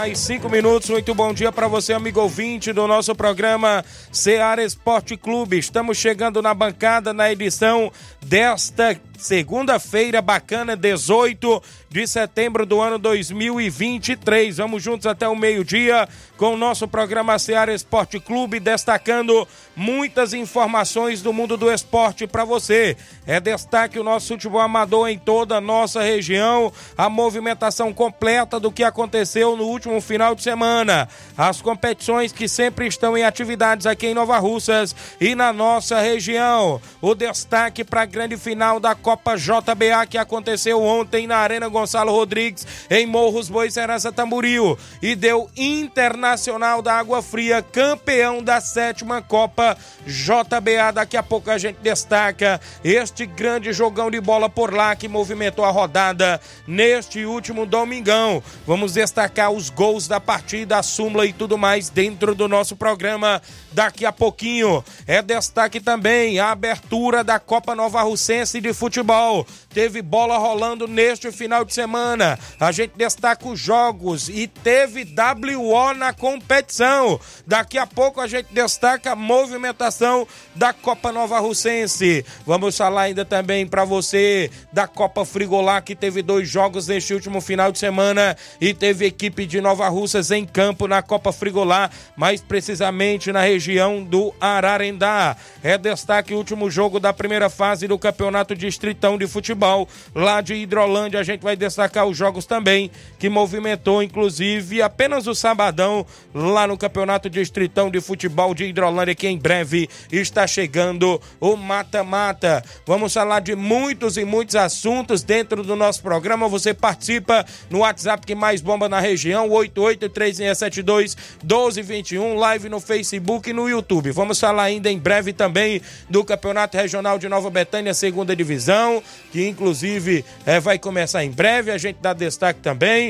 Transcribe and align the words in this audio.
Mais 0.00 0.18
cinco 0.18 0.48
minutos. 0.48 0.88
Muito 0.88 1.14
bom 1.14 1.34
dia 1.34 1.52
para 1.52 1.68
você, 1.68 1.92
amigo 1.92 2.22
ouvinte 2.22 2.72
do 2.72 2.86
nosso 2.86 3.14
programa 3.14 3.84
Seara 4.10 4.64
Esporte 4.64 5.14
Clube. 5.14 5.58
Estamos 5.58 5.98
chegando 5.98 6.40
na 6.40 6.54
bancada 6.54 7.12
na 7.12 7.30
edição 7.30 7.92
desta 8.24 8.98
segunda-feira 9.18 10.22
bacana, 10.22 10.74
18 10.74 11.62
de 11.90 12.06
setembro 12.06 12.64
do 12.64 12.80
ano 12.80 12.98
2023. 12.98 14.58
Vamos 14.58 14.80
juntos 14.80 15.08
até 15.08 15.28
o 15.28 15.34
meio-dia 15.34 16.08
com 16.36 16.54
o 16.54 16.56
nosso 16.56 16.86
programa 16.86 17.38
Seara 17.38 17.74
Esporte 17.74 18.20
Clube, 18.20 18.60
destacando 18.60 19.46
muitas 19.74 20.32
informações 20.32 21.20
do 21.20 21.32
mundo 21.32 21.56
do 21.56 21.70
esporte 21.70 22.28
para 22.28 22.44
você. 22.44 22.96
É 23.26 23.40
destaque 23.40 23.98
o 23.98 24.04
nosso 24.04 24.28
futebol 24.28 24.60
amador 24.60 25.08
em 25.08 25.18
toda 25.18 25.56
a 25.56 25.60
nossa 25.60 26.00
região, 26.00 26.72
a 26.96 27.10
movimentação 27.10 27.92
completa 27.92 28.60
do 28.60 28.70
que 28.70 28.84
aconteceu 28.84 29.56
no 29.56 29.64
último 29.64 30.00
final 30.00 30.34
de 30.34 30.42
semana, 30.42 31.08
as 31.36 31.60
competições 31.60 32.32
que 32.32 32.46
sempre 32.46 32.86
estão 32.86 33.18
em 33.18 33.24
atividades 33.24 33.86
aqui 33.86 34.06
em 34.06 34.14
Nova 34.14 34.38
Russas 34.38 34.94
e 35.20 35.34
na 35.34 35.52
nossa 35.52 36.00
região. 36.00 36.80
O 37.00 37.16
destaque 37.16 37.82
para 37.82 38.02
a 38.02 38.06
grande 38.06 38.36
final 38.36 38.78
da 38.78 38.94
Copa 38.94 39.36
JBA 39.36 40.06
que 40.08 40.16
aconteceu 40.16 40.80
ontem 40.80 41.26
na 41.26 41.38
Arena 41.38 41.68
Gonçalo 41.80 42.12
Rodrigues, 42.12 42.66
em 42.90 43.06
Morros 43.06 43.48
Bois 43.48 43.72
Serança 43.72 44.12
Tamboril, 44.12 44.76
e 45.00 45.14
deu 45.14 45.48
Internacional 45.56 46.82
da 46.82 46.92
Água 46.92 47.22
Fria, 47.22 47.62
campeão 47.62 48.42
da 48.42 48.60
sétima 48.60 49.22
Copa 49.22 49.78
JBA. 50.06 50.92
Daqui 50.92 51.16
a 51.16 51.22
pouco 51.22 51.50
a 51.50 51.56
gente 51.56 51.78
destaca 51.78 52.60
este 52.84 53.24
grande 53.24 53.72
jogão 53.72 54.10
de 54.10 54.20
bola 54.20 54.50
por 54.50 54.74
lá 54.74 54.94
que 54.94 55.08
movimentou 55.08 55.64
a 55.64 55.70
rodada 55.70 56.38
neste 56.66 57.24
último 57.24 57.64
domingão. 57.64 58.42
Vamos 58.66 58.92
destacar 58.92 59.50
os 59.50 59.70
gols 59.70 60.06
da 60.06 60.20
partida, 60.20 60.76
a 60.76 60.82
súmula 60.82 61.24
e 61.24 61.32
tudo 61.32 61.56
mais 61.56 61.88
dentro 61.88 62.34
do 62.34 62.46
nosso 62.46 62.76
programa 62.76 63.40
daqui 63.72 64.04
a 64.04 64.12
pouquinho. 64.12 64.84
É 65.06 65.22
destaque 65.22 65.80
também 65.80 66.38
a 66.38 66.50
abertura 66.50 67.24
da 67.24 67.38
Copa 67.38 67.74
Nova 67.74 68.02
Russense 68.02 68.60
de 68.60 68.74
Futebol. 68.74 69.46
Teve 69.72 70.02
bola 70.02 70.36
rolando 70.36 70.86
neste 70.86 71.32
final 71.32 71.64
de 71.64 71.69
semana. 71.74 72.38
A 72.58 72.72
gente 72.72 72.92
destaca 72.96 73.48
os 73.48 73.58
jogos 73.58 74.28
e 74.28 74.46
teve 74.46 75.04
WO 75.04 75.94
na 75.94 76.12
competição. 76.12 77.18
Daqui 77.46 77.78
a 77.78 77.86
pouco 77.86 78.20
a 78.20 78.26
gente 78.26 78.48
destaca 78.52 79.12
a 79.12 79.16
movimentação 79.16 80.26
da 80.54 80.72
Copa 80.72 81.12
Nova 81.12 81.38
Russense. 81.38 82.24
Vamos 82.46 82.76
falar 82.76 83.02
ainda 83.02 83.24
também 83.24 83.66
para 83.66 83.84
você 83.84 84.50
da 84.72 84.86
Copa 84.86 85.24
Frigolá 85.24 85.80
que 85.80 85.94
teve 85.94 86.22
dois 86.22 86.48
jogos 86.48 86.86
neste 86.86 87.14
último 87.14 87.40
final 87.40 87.72
de 87.72 87.78
semana 87.78 88.36
e 88.60 88.74
teve 88.74 89.06
equipe 89.06 89.46
de 89.46 89.60
Nova 89.60 89.88
Russas 89.88 90.30
em 90.30 90.44
campo 90.44 90.86
na 90.86 91.02
Copa 91.02 91.32
Frigolá, 91.32 91.90
mais 92.16 92.40
precisamente 92.40 93.32
na 93.32 93.42
região 93.42 94.02
do 94.02 94.34
Ararendá. 94.40 95.36
É 95.62 95.76
destaque 95.78 96.34
o 96.34 96.38
último 96.38 96.70
jogo 96.70 96.98
da 96.98 97.12
primeira 97.12 97.48
fase 97.48 97.86
do 97.86 97.98
Campeonato 97.98 98.54
Distritão 98.54 99.18
de 99.18 99.26
Futebol 99.26 99.88
lá 100.14 100.40
de 100.40 100.54
Hidrolândia. 100.54 101.20
A 101.20 101.24
gente 101.24 101.42
vai 101.42 101.56
destacar 101.60 102.06
os 102.06 102.16
jogos 102.16 102.44
também 102.46 102.90
que 103.20 103.28
movimentou 103.28 104.02
inclusive 104.02 104.82
apenas 104.82 105.26
o 105.26 105.34
sabadão 105.34 106.04
lá 106.34 106.66
no 106.66 106.76
Campeonato 106.76 107.28
Distritão 107.30 107.90
de 107.90 108.00
Futebol 108.00 108.54
de 108.54 108.64
Hidrolândia 108.64 109.14
que 109.14 109.28
em 109.28 109.38
breve 109.38 109.88
está 110.10 110.46
chegando 110.46 111.20
o 111.38 111.54
mata-mata. 111.54 112.64
Vamos 112.86 113.12
falar 113.12 113.40
de 113.40 113.54
muitos 113.54 114.16
e 114.16 114.24
muitos 114.24 114.56
assuntos 114.56 115.22
dentro 115.22 115.62
do 115.62 115.76
nosso 115.76 116.02
programa. 116.02 116.48
Você 116.48 116.72
participa 116.72 117.44
no 117.68 117.80
WhatsApp 117.80 118.26
que 118.26 118.34
mais 118.34 118.62
bomba 118.62 118.88
na 118.88 118.98
região, 118.98 119.48
883672 119.50 121.16
1221, 121.42 122.34
live 122.36 122.68
no 122.70 122.80
Facebook 122.80 123.50
e 123.50 123.52
no 123.52 123.68
YouTube. 123.68 124.10
Vamos 124.12 124.40
falar 124.40 124.64
ainda 124.64 124.90
em 124.90 124.98
breve 124.98 125.32
também 125.34 125.82
do 126.08 126.24
Campeonato 126.24 126.76
Regional 126.76 127.18
de 127.18 127.28
Nova 127.28 127.50
Betânia, 127.50 127.92
segunda 127.92 128.34
divisão, 128.34 129.02
que 129.30 129.46
inclusive 129.46 130.24
é, 130.46 130.58
vai 130.58 130.78
começar 130.78 131.22
em 131.22 131.30
breve. 131.30 131.70
A 131.70 131.76
gente 131.76 131.98
dá 132.00 132.14
destaque 132.14 132.60
também. 132.60 133.09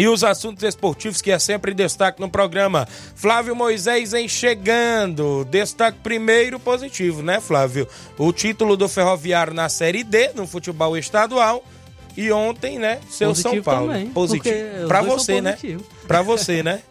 E 0.00 0.08
os 0.08 0.24
assuntos 0.24 0.62
esportivos 0.62 1.20
que 1.20 1.30
é 1.30 1.38
sempre 1.38 1.74
destaque 1.74 2.20
no 2.20 2.30
programa. 2.30 2.88
Flávio 3.14 3.54
Moisés 3.54 4.14
em 4.14 4.26
chegando. 4.26 5.44
Destaque 5.50 5.98
primeiro 6.02 6.58
positivo, 6.58 7.22
né, 7.22 7.40
Flávio? 7.40 7.86
O 8.16 8.32
título 8.32 8.76
do 8.76 8.88
Ferroviário 8.88 9.52
na 9.52 9.68
Série 9.68 10.02
D, 10.02 10.32
no 10.34 10.46
futebol 10.46 10.96
estadual. 10.96 11.62
E 12.16 12.32
ontem, 12.32 12.78
né, 12.78 12.98
seu 13.08 13.28
Positivo 13.28 13.54
São 13.54 13.62
Paulo. 13.62 13.92
também, 13.92 14.06
positivo. 14.08 14.88
são 14.88 15.02
você, 15.02 15.40
né? 15.40 15.58
Pra 16.06 16.22
você, 16.22 16.62
né? 16.62 16.80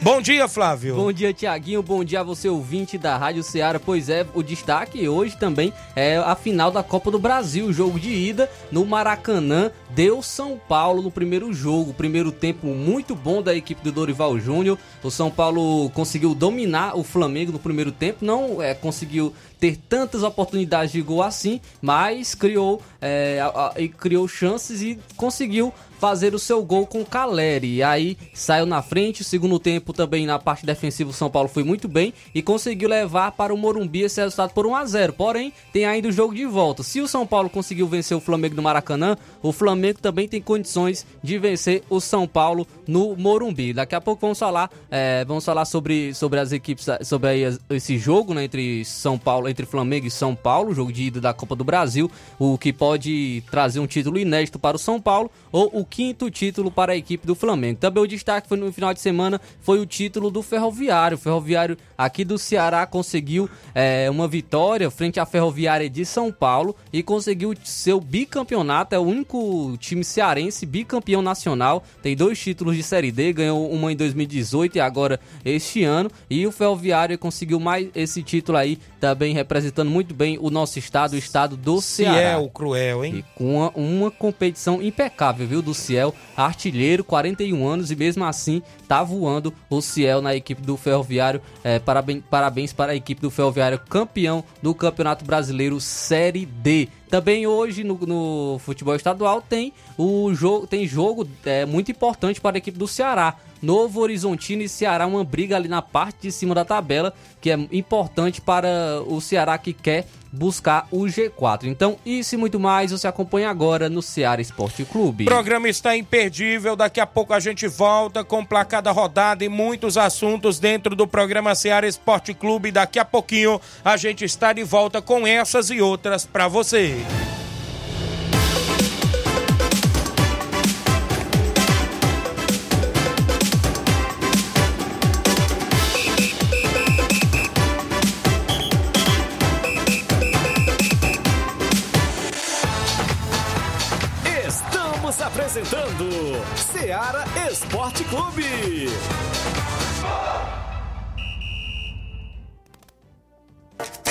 Bom 0.00 0.20
dia, 0.20 0.46
Flávio. 0.46 0.94
Bom 0.94 1.12
dia, 1.12 1.34
Tiaguinho. 1.34 1.82
Bom 1.82 2.04
dia 2.04 2.20
a 2.20 2.22
você, 2.22 2.48
ouvinte 2.48 2.96
da 2.96 3.16
Rádio 3.16 3.42
Ceará. 3.42 3.80
Pois 3.80 4.08
é, 4.08 4.24
o 4.32 4.44
destaque 4.44 5.08
hoje 5.08 5.36
também 5.36 5.72
é 5.96 6.16
a 6.18 6.36
final 6.36 6.70
da 6.70 6.84
Copa 6.84 7.10
do 7.10 7.18
Brasil. 7.18 7.72
Jogo 7.72 7.98
de 7.98 8.10
ida 8.10 8.48
no 8.70 8.86
Maracanã 8.86 9.72
deu 9.90 10.22
São 10.22 10.56
Paulo 10.68 11.02
no 11.02 11.10
primeiro 11.10 11.52
jogo. 11.52 11.92
Primeiro 11.92 12.30
tempo 12.30 12.68
muito 12.68 13.16
bom 13.16 13.42
da 13.42 13.56
equipe 13.56 13.82
do 13.82 13.90
Dorival 13.90 14.38
Júnior. 14.38 14.78
O 15.02 15.10
São 15.10 15.32
Paulo 15.32 15.90
conseguiu 15.90 16.32
dominar 16.32 16.96
o 16.96 17.02
Flamengo 17.02 17.50
no 17.50 17.58
primeiro 17.58 17.90
tempo. 17.90 18.24
Não 18.24 18.62
é, 18.62 18.74
conseguiu 18.74 19.34
ter 19.60 19.76
tantas 19.88 20.22
oportunidades 20.22 20.92
de 20.92 21.02
gol 21.02 21.22
assim, 21.22 21.60
mas 21.82 22.34
criou, 22.34 22.80
é, 23.00 23.40
a- 23.40 23.72
a- 23.76 23.80
e 23.80 23.88
criou 23.88 24.26
chances 24.28 24.82
e 24.82 24.98
conseguiu 25.16 25.72
fazer 25.98 26.32
o 26.32 26.38
seu 26.38 26.62
gol 26.62 26.86
com 26.86 27.00
o 27.00 27.04
Caleri. 27.04 27.74
E 27.74 27.82
aí 27.82 28.16
saiu 28.32 28.64
na 28.64 28.80
frente. 28.80 29.24
Segundo 29.24 29.58
tempo 29.58 29.92
também 29.92 30.26
na 30.26 30.38
parte 30.38 30.64
defensiva 30.64 31.10
o 31.10 31.12
São 31.12 31.28
Paulo 31.28 31.48
foi 31.48 31.64
muito 31.64 31.88
bem 31.88 32.14
e 32.32 32.40
conseguiu 32.40 32.88
levar 32.88 33.32
para 33.32 33.52
o 33.52 33.56
Morumbi 33.58 34.02
esse 34.02 34.20
resultado 34.20 34.52
por 34.52 34.64
1 34.64 34.76
a 34.76 34.84
0. 34.84 35.12
Porém, 35.14 35.52
tem 35.72 35.86
ainda 35.86 36.06
o 36.06 36.12
jogo 36.12 36.32
de 36.36 36.46
volta. 36.46 36.84
Se 36.84 37.00
o 37.00 37.08
São 37.08 37.26
Paulo 37.26 37.50
conseguiu 37.50 37.88
vencer 37.88 38.16
o 38.16 38.20
Flamengo 38.20 38.54
no 38.54 38.62
Maracanã, 38.62 39.16
o 39.42 39.50
Flamengo 39.50 39.98
também 40.00 40.28
tem 40.28 40.40
condições 40.40 41.04
de 41.20 41.36
vencer 41.36 41.82
o 41.90 41.98
São 42.00 42.28
Paulo 42.28 42.64
no 42.86 43.16
Morumbi. 43.16 43.72
Daqui 43.72 43.96
a 43.96 44.00
pouco 44.00 44.20
vamos 44.20 44.38
falar, 44.38 44.70
é, 44.88 45.24
vamos 45.24 45.44
falar 45.44 45.64
sobre, 45.64 46.14
sobre 46.14 46.38
as 46.38 46.52
equipes, 46.52 46.86
sobre 47.02 47.28
aí 47.28 47.58
esse 47.70 47.98
jogo 47.98 48.34
né, 48.34 48.44
entre 48.44 48.84
São 48.84 49.18
Paulo 49.18 49.47
Entre 49.48 49.66
Flamengo 49.66 50.06
e 50.06 50.10
São 50.10 50.34
Paulo, 50.34 50.74
jogo 50.74 50.92
de 50.92 51.04
ida 51.04 51.20
da 51.20 51.32
Copa 51.32 51.54
do 51.54 51.64
Brasil, 51.64 52.10
o 52.38 52.58
que 52.58 52.72
pode 52.72 53.42
trazer 53.50 53.80
um 53.80 53.86
título 53.86 54.18
inédito 54.18 54.58
para 54.58 54.76
o 54.76 54.78
São 54.78 55.00
Paulo 55.00 55.30
ou 55.50 55.70
o 55.72 55.84
quinto 55.84 56.30
título 56.30 56.70
para 56.70 56.92
a 56.92 56.96
equipe 56.96 57.26
do 57.26 57.34
Flamengo. 57.34 57.78
Também 57.80 58.02
o 58.02 58.06
destaque 58.06 58.48
foi 58.48 58.58
no 58.58 58.72
final 58.72 58.92
de 58.92 59.00
semana 59.00 59.40
foi 59.60 59.78
o 59.78 59.86
título 59.86 60.30
do 60.30 60.42
Ferroviário. 60.42 61.16
O 61.16 61.20
Ferroviário 61.20 61.76
aqui 61.96 62.24
do 62.24 62.38
Ceará 62.38 62.86
conseguiu 62.86 63.48
é, 63.74 64.08
uma 64.10 64.28
vitória 64.28 64.90
frente 64.90 65.20
à 65.20 65.26
Ferroviária 65.26 65.88
de 65.88 66.04
São 66.04 66.32
Paulo 66.32 66.74
e 66.92 67.02
conseguiu 67.02 67.54
seu 67.64 68.00
bicampeonato. 68.00 68.94
É 68.94 68.98
o 68.98 69.02
único 69.02 69.76
time 69.78 70.04
cearense 70.04 70.66
bicampeão 70.66 71.22
nacional. 71.22 71.82
Tem 72.02 72.16
dois 72.16 72.38
títulos 72.38 72.76
de 72.76 72.82
Série 72.82 73.10
D, 73.10 73.32
ganhou 73.32 73.70
uma 73.70 73.92
em 73.92 73.96
2018 73.96 74.76
e 74.76 74.80
agora 74.80 75.20
este 75.44 75.84
ano. 75.84 76.10
E 76.28 76.46
o 76.46 76.52
Ferroviário 76.52 77.18
conseguiu 77.18 77.60
mais 77.60 77.88
esse 77.94 78.22
título 78.22 78.58
aí, 78.58 78.78
também 79.00 79.34
representando 79.38 79.90
muito 79.90 80.14
bem 80.14 80.38
o 80.40 80.50
nosso 80.50 80.78
estado, 80.78 81.14
o 81.14 81.16
estado 81.16 81.56
do 81.56 81.80
Ceará. 81.80 82.14
Ciel, 82.14 82.50
cruel, 82.52 83.04
hein? 83.04 83.16
E 83.18 83.22
com 83.36 83.56
uma, 83.56 83.70
uma 83.70 84.10
competição 84.10 84.82
impecável, 84.82 85.46
viu, 85.46 85.62
do 85.62 85.74
Ciel, 85.74 86.14
artilheiro, 86.36 87.02
41 87.02 87.66
anos 87.66 87.90
e 87.90 87.96
mesmo 87.96 88.24
assim 88.24 88.62
tá 88.86 89.02
voando 89.02 89.52
o 89.68 89.80
Ciel 89.80 90.20
na 90.20 90.34
equipe 90.34 90.62
do 90.62 90.76
Ferroviário. 90.76 91.40
É, 91.64 91.78
parabéns, 91.78 92.22
parabéns 92.30 92.72
para 92.72 92.92
a 92.92 92.96
equipe 92.96 93.20
do 93.20 93.30
Ferroviário, 93.30 93.78
campeão 93.88 94.44
do 94.62 94.74
Campeonato 94.74 95.24
Brasileiro 95.24 95.80
Série 95.80 96.46
D. 96.46 96.88
Também 97.08 97.46
hoje 97.46 97.82
no, 97.84 97.94
no 97.94 98.58
futebol 98.58 98.94
estadual 98.94 99.40
tem 99.40 99.72
o 99.96 100.32
jogo, 100.34 100.66
tem 100.66 100.86
jogo 100.86 101.26
é, 101.44 101.64
muito 101.64 101.90
importante 101.90 102.40
para 102.40 102.56
a 102.56 102.58
equipe 102.58 102.78
do 102.78 102.86
Ceará. 102.86 103.36
Novo 103.60 104.00
Horizontino 104.00 104.62
e 104.62 104.68
Ceará, 104.68 105.06
uma 105.06 105.24
briga 105.24 105.56
ali 105.56 105.68
na 105.68 105.82
parte 105.82 106.22
de 106.22 106.32
cima 106.32 106.54
da 106.54 106.64
tabela, 106.64 107.12
que 107.40 107.50
é 107.50 107.54
importante 107.72 108.40
para 108.40 109.02
o 109.06 109.20
Ceará 109.20 109.58
que 109.58 109.72
quer 109.72 110.06
buscar 110.32 110.86
o 110.90 111.04
G4. 111.04 111.64
Então, 111.64 111.98
isso 112.04 112.34
e 112.34 112.38
muito 112.38 112.60
mais 112.60 112.90
você 112.90 113.06
acompanha 113.06 113.50
agora 113.50 113.88
no 113.88 114.02
Ceará 114.02 114.40
Esporte 114.40 114.84
Clube. 114.84 115.24
O 115.24 115.26
programa 115.26 115.68
está 115.68 115.96
imperdível, 115.96 116.76
daqui 116.76 117.00
a 117.00 117.06
pouco 117.06 117.32
a 117.32 117.40
gente 117.40 117.66
volta 117.66 118.22
com 118.24 118.44
placada 118.44 118.90
rodada 118.90 119.44
e 119.44 119.48
muitos 119.48 119.96
assuntos 119.96 120.58
dentro 120.58 120.94
do 120.94 121.06
programa 121.06 121.54
Ceará 121.54 121.86
Esporte 121.86 122.34
Clube. 122.34 122.70
Daqui 122.70 122.98
a 122.98 123.04
pouquinho 123.04 123.60
a 123.84 123.96
gente 123.96 124.24
está 124.24 124.52
de 124.52 124.62
volta 124.62 125.00
com 125.00 125.26
essas 125.26 125.70
e 125.70 125.80
outras 125.80 126.26
para 126.26 126.48
você. 126.48 126.94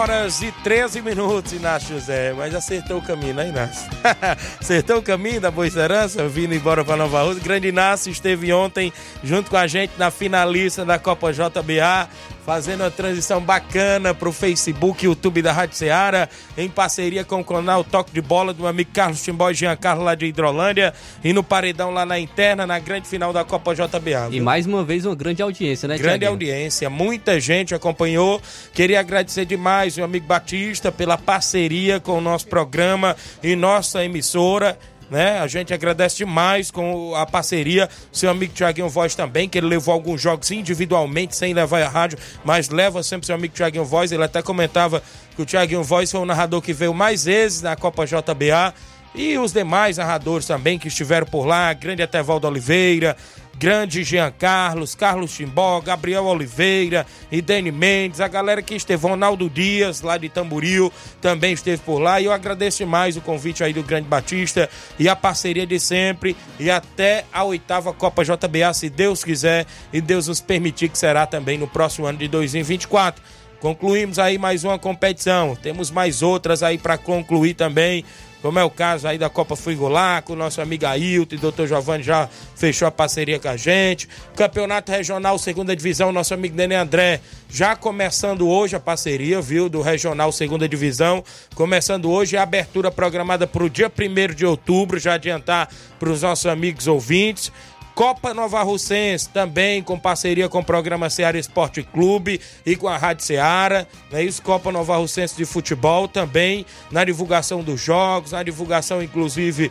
Horas 0.00 0.40
e 0.40 0.50
13 0.50 1.02
minutos, 1.02 1.52
Inácio 1.52 1.94
José. 1.94 2.32
Mas 2.32 2.54
acertou 2.54 2.96
o 2.96 3.02
caminho, 3.02 3.34
né, 3.34 3.50
Inácio? 3.50 3.90
acertou 4.58 4.96
o 4.96 5.02
caminho 5.02 5.42
da 5.42 5.50
Boa 5.50 5.66
Esperança, 5.66 6.26
vindo 6.26 6.54
embora 6.54 6.82
para 6.82 6.96
Nova 6.96 7.22
Rússia. 7.22 7.42
Grande 7.44 7.68
Inácio 7.68 8.10
esteve 8.10 8.50
ontem 8.50 8.90
junto 9.22 9.50
com 9.50 9.58
a 9.58 9.66
gente 9.66 9.92
na 9.98 10.10
finalista 10.10 10.86
da 10.86 10.98
Copa 10.98 11.30
JBA, 11.34 12.08
fazendo 12.46 12.80
uma 12.80 12.90
transição 12.90 13.40
bacana 13.42 14.14
para 14.14 14.28
o 14.28 14.32
Facebook 14.32 15.04
e 15.04 15.06
YouTube 15.06 15.42
da 15.42 15.52
Rádio 15.52 15.76
Ceará, 15.76 16.28
em 16.56 16.68
parceria 16.68 17.22
com 17.22 17.40
o 17.40 17.44
canal 17.44 17.84
Toque 17.84 18.10
de 18.12 18.22
Bola 18.22 18.54
do 18.54 18.66
amigo 18.66 18.90
Carlos 18.92 19.22
Timbó 19.22 19.50
e 19.50 19.54
Jean 19.54 19.76
Carlos 19.76 20.04
lá 20.04 20.14
de 20.14 20.26
Hidrolândia, 20.26 20.94
e 21.22 21.32
no 21.34 21.44
paredão 21.44 21.90
lá 21.90 22.06
na 22.06 22.18
interna, 22.18 22.66
na 22.66 22.78
grande 22.78 23.06
final 23.06 23.32
da 23.32 23.44
Copa 23.44 23.74
JBA. 23.74 24.28
E 24.28 24.30
viu? 24.30 24.44
mais 24.44 24.66
uma 24.66 24.82
vez 24.82 25.04
uma 25.04 25.14
grande 25.14 25.42
audiência, 25.42 25.86
né, 25.86 25.98
Grande 25.98 26.20
Thiaguinho? 26.20 26.30
audiência, 26.30 26.88
muita 26.88 27.38
gente 27.38 27.74
acompanhou. 27.74 28.40
Queria 28.72 29.00
agradecer 29.00 29.44
demais 29.44 29.89
o 29.98 30.04
amigo 30.04 30.26
Batista 30.26 30.92
pela 30.92 31.16
parceria 31.16 31.98
com 31.98 32.18
o 32.18 32.20
nosso 32.20 32.46
programa 32.46 33.16
e 33.42 33.56
nossa 33.56 34.04
emissora. 34.04 34.78
Né? 35.10 35.40
A 35.40 35.46
gente 35.48 35.74
agradece 35.74 36.18
demais 36.18 36.70
com 36.70 37.14
a 37.16 37.26
parceria. 37.26 37.88
Seu 38.12 38.30
amigo 38.30 38.54
Tiaguinho 38.54 38.88
Voz 38.88 39.14
também, 39.14 39.48
que 39.48 39.58
ele 39.58 39.66
levou 39.66 39.92
alguns 39.92 40.20
jogos 40.20 40.50
individualmente, 40.52 41.34
sem 41.34 41.52
levar 41.52 41.82
a 41.82 41.88
rádio, 41.88 42.18
mas 42.44 42.68
leva 42.68 43.02
sempre 43.02 43.26
seu 43.26 43.34
amigo 43.34 43.52
Tiaguinho 43.52 43.84
Voz. 43.84 44.12
Ele 44.12 44.22
até 44.22 44.40
comentava 44.40 45.02
que 45.34 45.42
o 45.42 45.44
Tiaguinho 45.44 45.82
Voz 45.82 46.10
foi 46.10 46.20
o 46.20 46.26
narrador 46.26 46.62
que 46.62 46.72
veio 46.72 46.94
mais 46.94 47.24
vezes 47.24 47.60
na 47.60 47.74
Copa 47.74 48.06
JBA. 48.06 48.72
E 49.12 49.36
os 49.38 49.52
demais 49.52 49.96
narradores 49.96 50.46
também 50.46 50.78
que 50.78 50.86
estiveram 50.86 51.26
por 51.26 51.44
lá, 51.44 51.72
grande 51.72 52.02
Etevaldo 52.02 52.46
Oliveira, 52.46 53.16
grande 53.60 54.02
Jean 54.02 54.32
Carlos, 54.32 54.94
Carlos 54.94 55.34
Timbó, 55.34 55.82
Gabriel 55.82 56.24
Oliveira, 56.24 57.06
Idene 57.30 57.70
Mendes, 57.70 58.18
a 58.18 58.26
galera 58.26 58.62
que 58.62 58.74
esteve, 58.74 59.06
Ronaldo 59.06 59.50
Dias, 59.50 60.00
lá 60.00 60.16
de 60.16 60.30
Tamboril, 60.30 60.90
também 61.20 61.52
esteve 61.52 61.82
por 61.82 61.98
lá. 61.98 62.18
E 62.18 62.24
eu 62.24 62.32
agradeço 62.32 62.86
mais 62.86 63.18
o 63.18 63.20
convite 63.20 63.62
aí 63.62 63.74
do 63.74 63.82
Grande 63.82 64.08
Batista 64.08 64.66
e 64.98 65.10
a 65.10 65.14
parceria 65.14 65.66
de 65.66 65.78
sempre. 65.78 66.34
E 66.58 66.70
até 66.70 67.26
a 67.30 67.44
oitava 67.44 67.92
Copa 67.92 68.24
JBA, 68.24 68.72
se 68.72 68.88
Deus 68.88 69.22
quiser 69.22 69.66
e 69.92 70.00
Deus 70.00 70.26
nos 70.26 70.40
permitir, 70.40 70.88
que 70.88 70.96
será 70.96 71.26
também 71.26 71.58
no 71.58 71.68
próximo 71.68 72.06
ano 72.06 72.16
de 72.16 72.28
2024. 72.28 73.22
Concluímos 73.60 74.18
aí 74.18 74.38
mais 74.38 74.64
uma 74.64 74.78
competição. 74.78 75.54
Temos 75.54 75.90
mais 75.90 76.22
outras 76.22 76.62
aí 76.62 76.78
para 76.78 76.96
concluir 76.96 77.52
também 77.52 78.06
como 78.42 78.58
é 78.58 78.64
o 78.64 78.70
caso 78.70 79.06
aí 79.06 79.18
da 79.18 79.28
Copa 79.28 79.54
Frigolá, 79.54 80.22
com 80.22 80.32
o 80.32 80.36
nosso 80.36 80.60
amigo 80.60 80.86
Ailton 80.86 81.34
e 81.34 81.38
doutor 81.38 81.66
Giovanni 81.66 82.02
já 82.02 82.28
fechou 82.56 82.88
a 82.88 82.90
parceria 82.90 83.38
com 83.38 83.48
a 83.48 83.56
gente. 83.56 84.08
Campeonato 84.34 84.90
Regional 84.90 85.38
Segunda 85.38 85.76
Divisão, 85.76 86.10
nosso 86.12 86.32
amigo 86.32 86.56
Nenê 86.56 86.74
André, 86.74 87.20
já 87.48 87.76
começando 87.76 88.48
hoje 88.48 88.76
a 88.76 88.80
parceria, 88.80 89.40
viu, 89.40 89.68
do 89.68 89.82
Regional 89.82 90.32
Segunda 90.32 90.68
Divisão, 90.68 91.22
começando 91.54 92.10
hoje 92.10 92.36
a 92.36 92.42
abertura 92.42 92.90
programada 92.90 93.46
para 93.46 93.64
o 93.64 93.70
dia 93.70 93.90
1 93.90 94.34
de 94.34 94.46
outubro, 94.46 94.98
já 94.98 95.14
adiantar 95.14 95.68
para 95.98 96.10
os 96.10 96.22
nossos 96.22 96.46
amigos 96.46 96.86
ouvintes. 96.86 97.52
Copa 98.00 98.32
Nova 98.32 98.62
Russense, 98.62 99.28
também 99.28 99.82
com 99.82 99.98
parceria 99.98 100.48
com 100.48 100.60
o 100.60 100.64
programa 100.64 101.10
Ceará 101.10 101.38
Esporte 101.38 101.82
Clube 101.82 102.40
e 102.64 102.74
com 102.74 102.88
a 102.88 102.96
Rádio 102.96 103.26
Ceará. 103.26 103.86
Né? 104.10 104.24
Isso, 104.24 104.40
Copa 104.40 104.72
Nova 104.72 104.96
Russense 104.96 105.36
de 105.36 105.44
futebol 105.44 106.08
também, 106.08 106.64
na 106.90 107.04
divulgação 107.04 107.62
dos 107.62 107.78
jogos, 107.78 108.32
na 108.32 108.42
divulgação, 108.42 109.02
inclusive, 109.02 109.70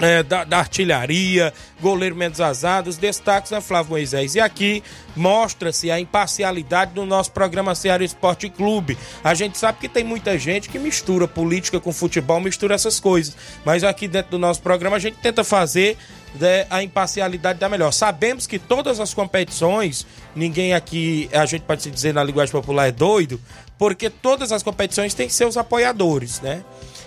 é, 0.00 0.22
da, 0.22 0.44
da, 0.44 0.58
artilharia, 0.58 1.52
goleiro 1.80 2.16
menos 2.16 2.40
azado, 2.40 2.90
os 2.90 2.96
destaques, 2.96 3.50
né, 3.50 3.60
Flávio 3.60 3.90
Moisés? 3.90 4.34
E 4.34 4.40
aqui 4.40 4.82
mostra-se 5.16 5.90
a 5.90 6.00
imparcialidade 6.00 6.92
do 6.92 7.06
nosso 7.06 7.30
programa 7.30 7.74
Ceará 7.74 8.04
Esporte 8.04 8.48
Clube. 8.48 8.98
A 9.22 9.34
gente 9.34 9.58
sabe 9.58 9.78
que 9.78 9.88
tem 9.88 10.04
muita 10.04 10.38
gente 10.38 10.68
que 10.68 10.78
mistura 10.78 11.28
política 11.28 11.80
com 11.80 11.92
futebol, 11.92 12.40
mistura 12.40 12.74
essas 12.74 12.98
coisas. 12.98 13.36
Mas 13.64 13.84
aqui 13.84 14.08
dentro 14.08 14.32
do 14.32 14.38
nosso 14.38 14.60
programa 14.60 14.96
a 14.96 15.00
gente 15.00 15.16
tenta 15.18 15.44
fazer 15.44 15.96
né, 16.34 16.66
a 16.68 16.82
imparcialidade 16.82 17.58
da 17.58 17.68
melhor. 17.68 17.92
Sabemos 17.92 18.46
que 18.46 18.58
todas 18.58 18.98
as 19.00 19.14
competições, 19.14 20.06
ninguém 20.34 20.74
aqui, 20.74 21.28
a 21.32 21.46
gente 21.46 21.62
pode 21.62 21.82
se 21.82 21.90
dizer 21.90 22.12
na 22.12 22.24
linguagem 22.24 22.52
popular, 22.52 22.88
é 22.88 22.92
doido, 22.92 23.40
porque 23.78 24.10
todas 24.10 24.52
as 24.52 24.62
competições 24.62 25.14
têm 25.14 25.28
seus 25.28 25.56
apoiadores, 25.56 26.40
né? 26.40 26.64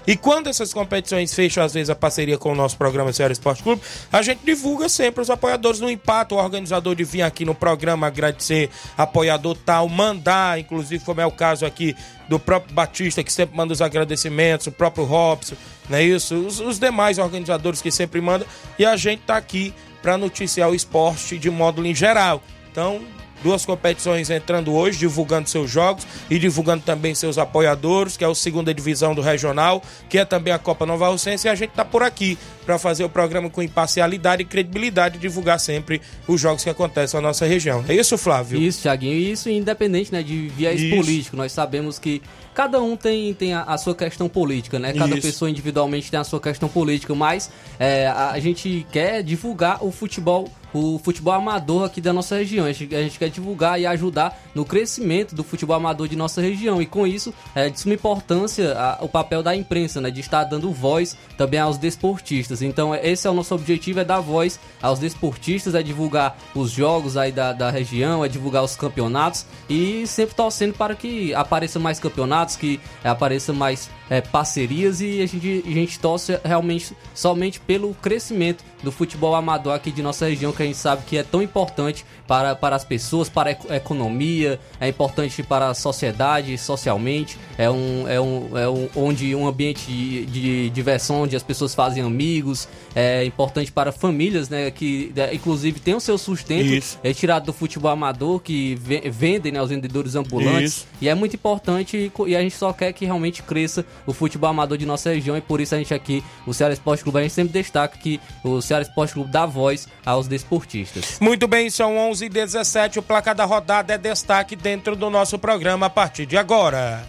E 0.08 0.16
quando 0.16 0.48
essas 0.48 0.74
competições 0.74 1.34
fecham, 1.34 1.62
às 1.62 1.74
vezes, 1.74 1.90
a 1.90 1.96
parceria 1.96 2.38
com 2.38 2.54
o 2.54 2.56
nosso 2.56 2.78
programa 2.78 3.12
Ceará 3.12 3.34
Esporte 3.34 3.62
Clube, 3.62 3.82
a 4.10 4.22
gente 4.22 4.40
divulga 4.46 4.88
sempre 4.88 5.22
os 5.22 5.30
apoiadores 5.30 5.82
no 5.82 5.92
impacto. 5.92 6.36
O 6.36 6.38
organizador 6.38 6.96
de 6.96 7.04
vir 7.04 7.24
aqui 7.24 7.44
no 7.44 7.54
programa 7.54 8.08
agradecer 8.08 8.70
apoiador 8.98 9.58
tal, 9.66 9.90
mandar, 9.90 10.58
inclusive, 10.60 11.04
como 11.04 11.20
é 11.20 11.26
o 11.26 11.32
caso 11.32 11.66
aqui 11.66 11.94
do 12.30 12.40
próprio 12.40 12.74
Batista, 12.74 13.22
que 13.22 13.32
sempre 13.32 13.58
manda 13.58 13.74
os 13.74 13.82
agradecimentos, 13.82 14.68
o 14.68 14.72
próprio 14.72 15.04
Robson, 15.04 15.56
não 15.90 15.98
é 15.98 16.04
isso? 16.04 16.36
Os, 16.36 16.62
os 16.62 16.80
demais 16.80 17.18
organizadores 17.18 17.82
que 17.82 17.92
sempre 17.92 18.22
mandam. 18.22 18.48
E 18.80 18.86
a 18.86 18.96
gente 18.96 19.24
tá 19.24 19.36
aqui 19.36 19.74
para 20.02 20.18
noticiar 20.18 20.70
o 20.70 20.76
esporte 20.76 21.38
de 21.38 21.50
modo 21.50 21.86
em 21.86 21.94
geral. 21.94 22.42
Então, 22.72 23.02
duas 23.44 23.66
competições 23.66 24.30
entrando 24.30 24.74
hoje, 24.74 24.98
divulgando 24.98 25.50
seus 25.50 25.70
jogos 25.70 26.08
e 26.30 26.40
divulgando 26.40 26.84
também 26.84 27.16
seus 27.16 27.38
apoiadores, 27.38 28.18
que 28.18 28.24
é 28.24 28.28
o 28.28 28.36
segunda 28.36 28.74
divisão 28.74 29.14
do 29.14 29.22
regional, 29.22 29.82
que 30.10 30.18
é 30.18 30.26
também 30.26 30.54
a 30.54 30.60
Copa 30.60 30.86
Nova 30.86 31.08
Rocense, 31.10 31.48
e 31.48 31.50
a 31.50 31.56
gente 31.56 31.72
está 31.72 31.86
por 31.86 32.04
aqui 32.04 32.38
para 32.68 32.78
fazer 32.78 33.06
o 33.06 33.10
programa 33.10 33.50
com 33.50 33.64
imparcialidade 33.64 34.42
e 34.42 34.46
credibilidade 34.46 35.16
e 35.16 35.20
divulgar 35.22 35.58
sempre 35.58 36.02
os 36.28 36.42
jogos 36.42 36.66
que 36.66 36.70
acontecem 36.70 37.18
na 37.22 37.30
nossa 37.30 37.46
região. 37.46 37.84
É 37.88 37.96
isso, 37.96 38.18
Flávio? 38.18 38.62
Isso, 38.62 38.82
Thiaguinho, 38.82 39.14
e 39.14 39.32
isso 39.32 39.50
independente 39.50 40.12
né, 40.12 40.22
de 40.22 40.50
viés 40.50 40.82
isso. 40.82 40.94
político. 40.94 41.38
Nós 41.38 41.54
sabemos 41.54 41.98
que 41.98 42.22
cada 42.54 42.82
um 42.82 42.98
tem, 42.98 43.34
tem 43.34 43.54
a, 43.54 43.64
a 43.64 43.78
sua 43.78 43.96
questão 43.96 44.28
política, 44.28 44.78
né? 44.78 44.92
Cada 44.92 45.16
isso. 45.16 45.26
pessoa 45.26 45.50
individualmente 45.50 46.12
tem 46.12 46.20
a 46.20 46.26
sua 46.26 46.42
questão 46.42 46.68
política, 46.68 47.16
mas 47.16 47.50
é, 47.80 48.08
a, 48.08 48.32
a 48.32 48.40
gente 48.42 48.86
quer 48.92 49.24
divulgar 49.24 49.82
o 49.82 49.90
futebol 49.90 50.52
o 50.74 51.00
futebol 51.00 51.34
amador 51.34 51.86
aqui 51.86 52.02
da 52.02 52.14
nossa 52.14 52.36
região. 52.36 52.66
A 52.66 52.72
gente, 52.72 52.94
a 52.94 53.02
gente, 53.02 53.18
quer 53.18 53.30
divulgar 53.30 53.80
e 53.80 53.86
ajudar 53.86 54.40
no 54.54 54.66
crescimento 54.66 55.34
do 55.34 55.44
futebol 55.44 55.76
amador 55.76 56.08
de 56.08 56.16
nossa 56.16 56.42
região. 56.42 56.82
E 56.82 56.86
com 56.86 57.08
isso, 57.08 57.34
é 57.56 57.70
de 57.70 57.80
suma 57.80 57.94
importância 57.94 58.78
a, 58.78 59.04
o 59.04 59.10
papel 59.10 59.42
da 59.42 59.56
imprensa, 59.56 60.02
né? 60.02 60.12
De 60.12 60.20
estar 60.20 60.44
dando 60.44 60.72
voz 60.72 61.18
também 61.38 61.60
aos 61.60 61.78
desportistas. 61.78 62.57
Então, 62.62 62.94
esse 62.96 63.28
é 63.28 63.30
o 63.30 63.34
nosso 63.34 63.54
objetivo, 63.56 64.00
é 64.00 64.06
dar 64.06 64.20
voz 64.20 64.60
aos 64.82 65.00
desportistas, 65.00 65.76
é 65.76 65.84
divulgar 65.84 66.38
os 66.54 66.72
jogos 66.72 67.18
aí 67.18 67.32
da, 67.32 67.54
da 67.54 67.70
região, 67.70 68.24
é 68.24 68.28
divulgar 68.28 68.64
os 68.64 68.76
campeonatos 68.76 69.46
e 69.70 70.06
sempre 70.08 70.36
torcendo 70.36 70.74
para 70.74 70.96
que 70.96 71.34
apareçam 71.34 71.82
mais 71.82 72.00
campeonatos, 72.00 72.56
que 72.56 72.80
apareçam 73.04 73.56
mais 73.56 73.90
é, 74.10 74.22
parcerias 74.22 75.02
e 75.02 75.22
a 75.22 75.26
gente, 75.26 75.64
a 75.66 75.72
gente 75.72 76.00
torce 76.00 76.40
realmente 76.44 76.96
somente 77.14 77.60
pelo 77.60 77.94
crescimento 77.96 78.64
do 78.84 78.92
futebol 78.92 79.36
amador 79.36 79.74
aqui 79.74 79.92
de 79.92 80.02
nossa 80.02 80.28
região, 80.28 80.52
que 80.52 80.62
a 80.62 80.66
gente 80.66 80.78
sabe 80.78 81.04
que 81.06 81.18
é 81.18 81.24
tão 81.24 81.42
importante 81.42 82.06
para, 82.28 82.56
para 82.56 82.76
as 82.76 82.84
pessoas, 82.84 83.30
para 83.30 83.58
a 83.70 83.76
economia, 83.76 84.60
é 84.80 84.88
importante 84.88 85.42
para 85.42 85.70
a 85.70 85.74
sociedade, 85.74 86.58
socialmente, 86.58 87.38
é 87.58 87.70
um, 87.70 88.08
é 88.08 88.20
um, 88.20 88.58
é 88.58 88.70
um 88.70 88.90
onde 88.96 89.36
um 89.36 89.48
ambiente 89.48 89.92
de, 89.92 90.26
de 90.26 90.70
diversão, 90.70 91.24
onde 91.24 91.36
as 91.36 91.44
pessoas 91.44 91.74
fazem 91.74 92.04
amigos, 92.04 92.68
é 92.96 93.24
importante 93.26 93.72
para 93.72 93.92
famílias, 93.92 94.50
né, 94.50 94.70
que 94.72 95.12
é, 95.16 95.34
inclusive 95.34 95.80
tem 95.80 95.96
o 95.96 96.00
seu 96.00 96.18
sustento 96.18 96.66
Isso. 96.66 97.00
é 97.04 97.14
tirado 97.14 97.46
do 97.46 97.54
futebol 97.54 97.92
amador, 97.92 98.40
que 98.40 98.76
vendem, 98.76 99.52
né, 99.52 99.62
os 99.62 99.70
vendedores 99.70 100.16
ambulantes, 100.16 100.74
Isso. 100.74 100.88
e 101.02 101.10
é 101.10 101.16
muito 101.16 101.36
importante 101.36 102.12
e 102.28 102.36
a 102.36 102.42
gente 102.42 102.56
só 102.56 102.74
quer 102.74 102.94
que 102.94 103.06
realmente 103.06 103.42
cresça 103.44 103.86
o 104.06 104.14
futebol 104.14 104.50
amador 104.50 104.78
de 104.78 104.86
nossa 104.86 105.10
região 105.14 105.38
e 105.38 105.42
por 105.42 105.62
isso 105.62 105.74
a 105.74 105.78
gente 105.78 105.94
aqui, 105.94 106.24
o 106.46 106.54
Ceará 106.54 106.74
Esporte 106.74 107.04
Clube, 107.04 107.20
a 107.20 107.22
gente 107.22 107.34
sempre 107.34 107.54
destaca 107.54 107.98
que 107.98 108.20
o 108.44 108.62
Ceará 108.68 108.82
Esporte 108.82 109.14
Clube 109.14 109.32
dá 109.32 109.46
voz 109.46 109.88
aos 110.06 110.28
desportistas. 110.28 111.18
Muito 111.22 111.48
bem, 111.48 111.70
são 111.70 111.98
11 111.98 112.26
e 112.26 112.30
17 112.30 113.00
o 113.00 113.02
placar 113.02 113.34
da 113.34 113.46
rodada 113.46 113.94
é 113.94 113.98
destaque 113.98 114.56
dentro 114.56 114.96
do 114.96 115.10
nosso 115.10 115.40
programa 115.40 115.86
a 115.86 115.90
partir 115.90 116.26
de 116.26 116.38
agora. 116.38 117.02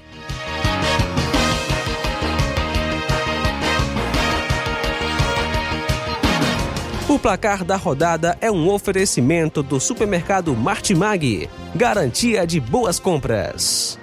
O 7.09 7.19
placar 7.19 7.65
da 7.65 7.75
rodada 7.75 8.39
é 8.41 8.51
um 8.51 8.69
oferecimento 8.69 9.63
do 9.63 9.81
supermercado 9.81 10.55
Martimag, 10.55 11.49
garantia 11.75 12.47
de 12.47 12.61
boas 12.61 13.01
compras. 13.01 13.99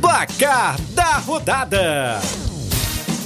Placar 0.00 0.80
da 0.92 1.18
rodada: 1.18 2.18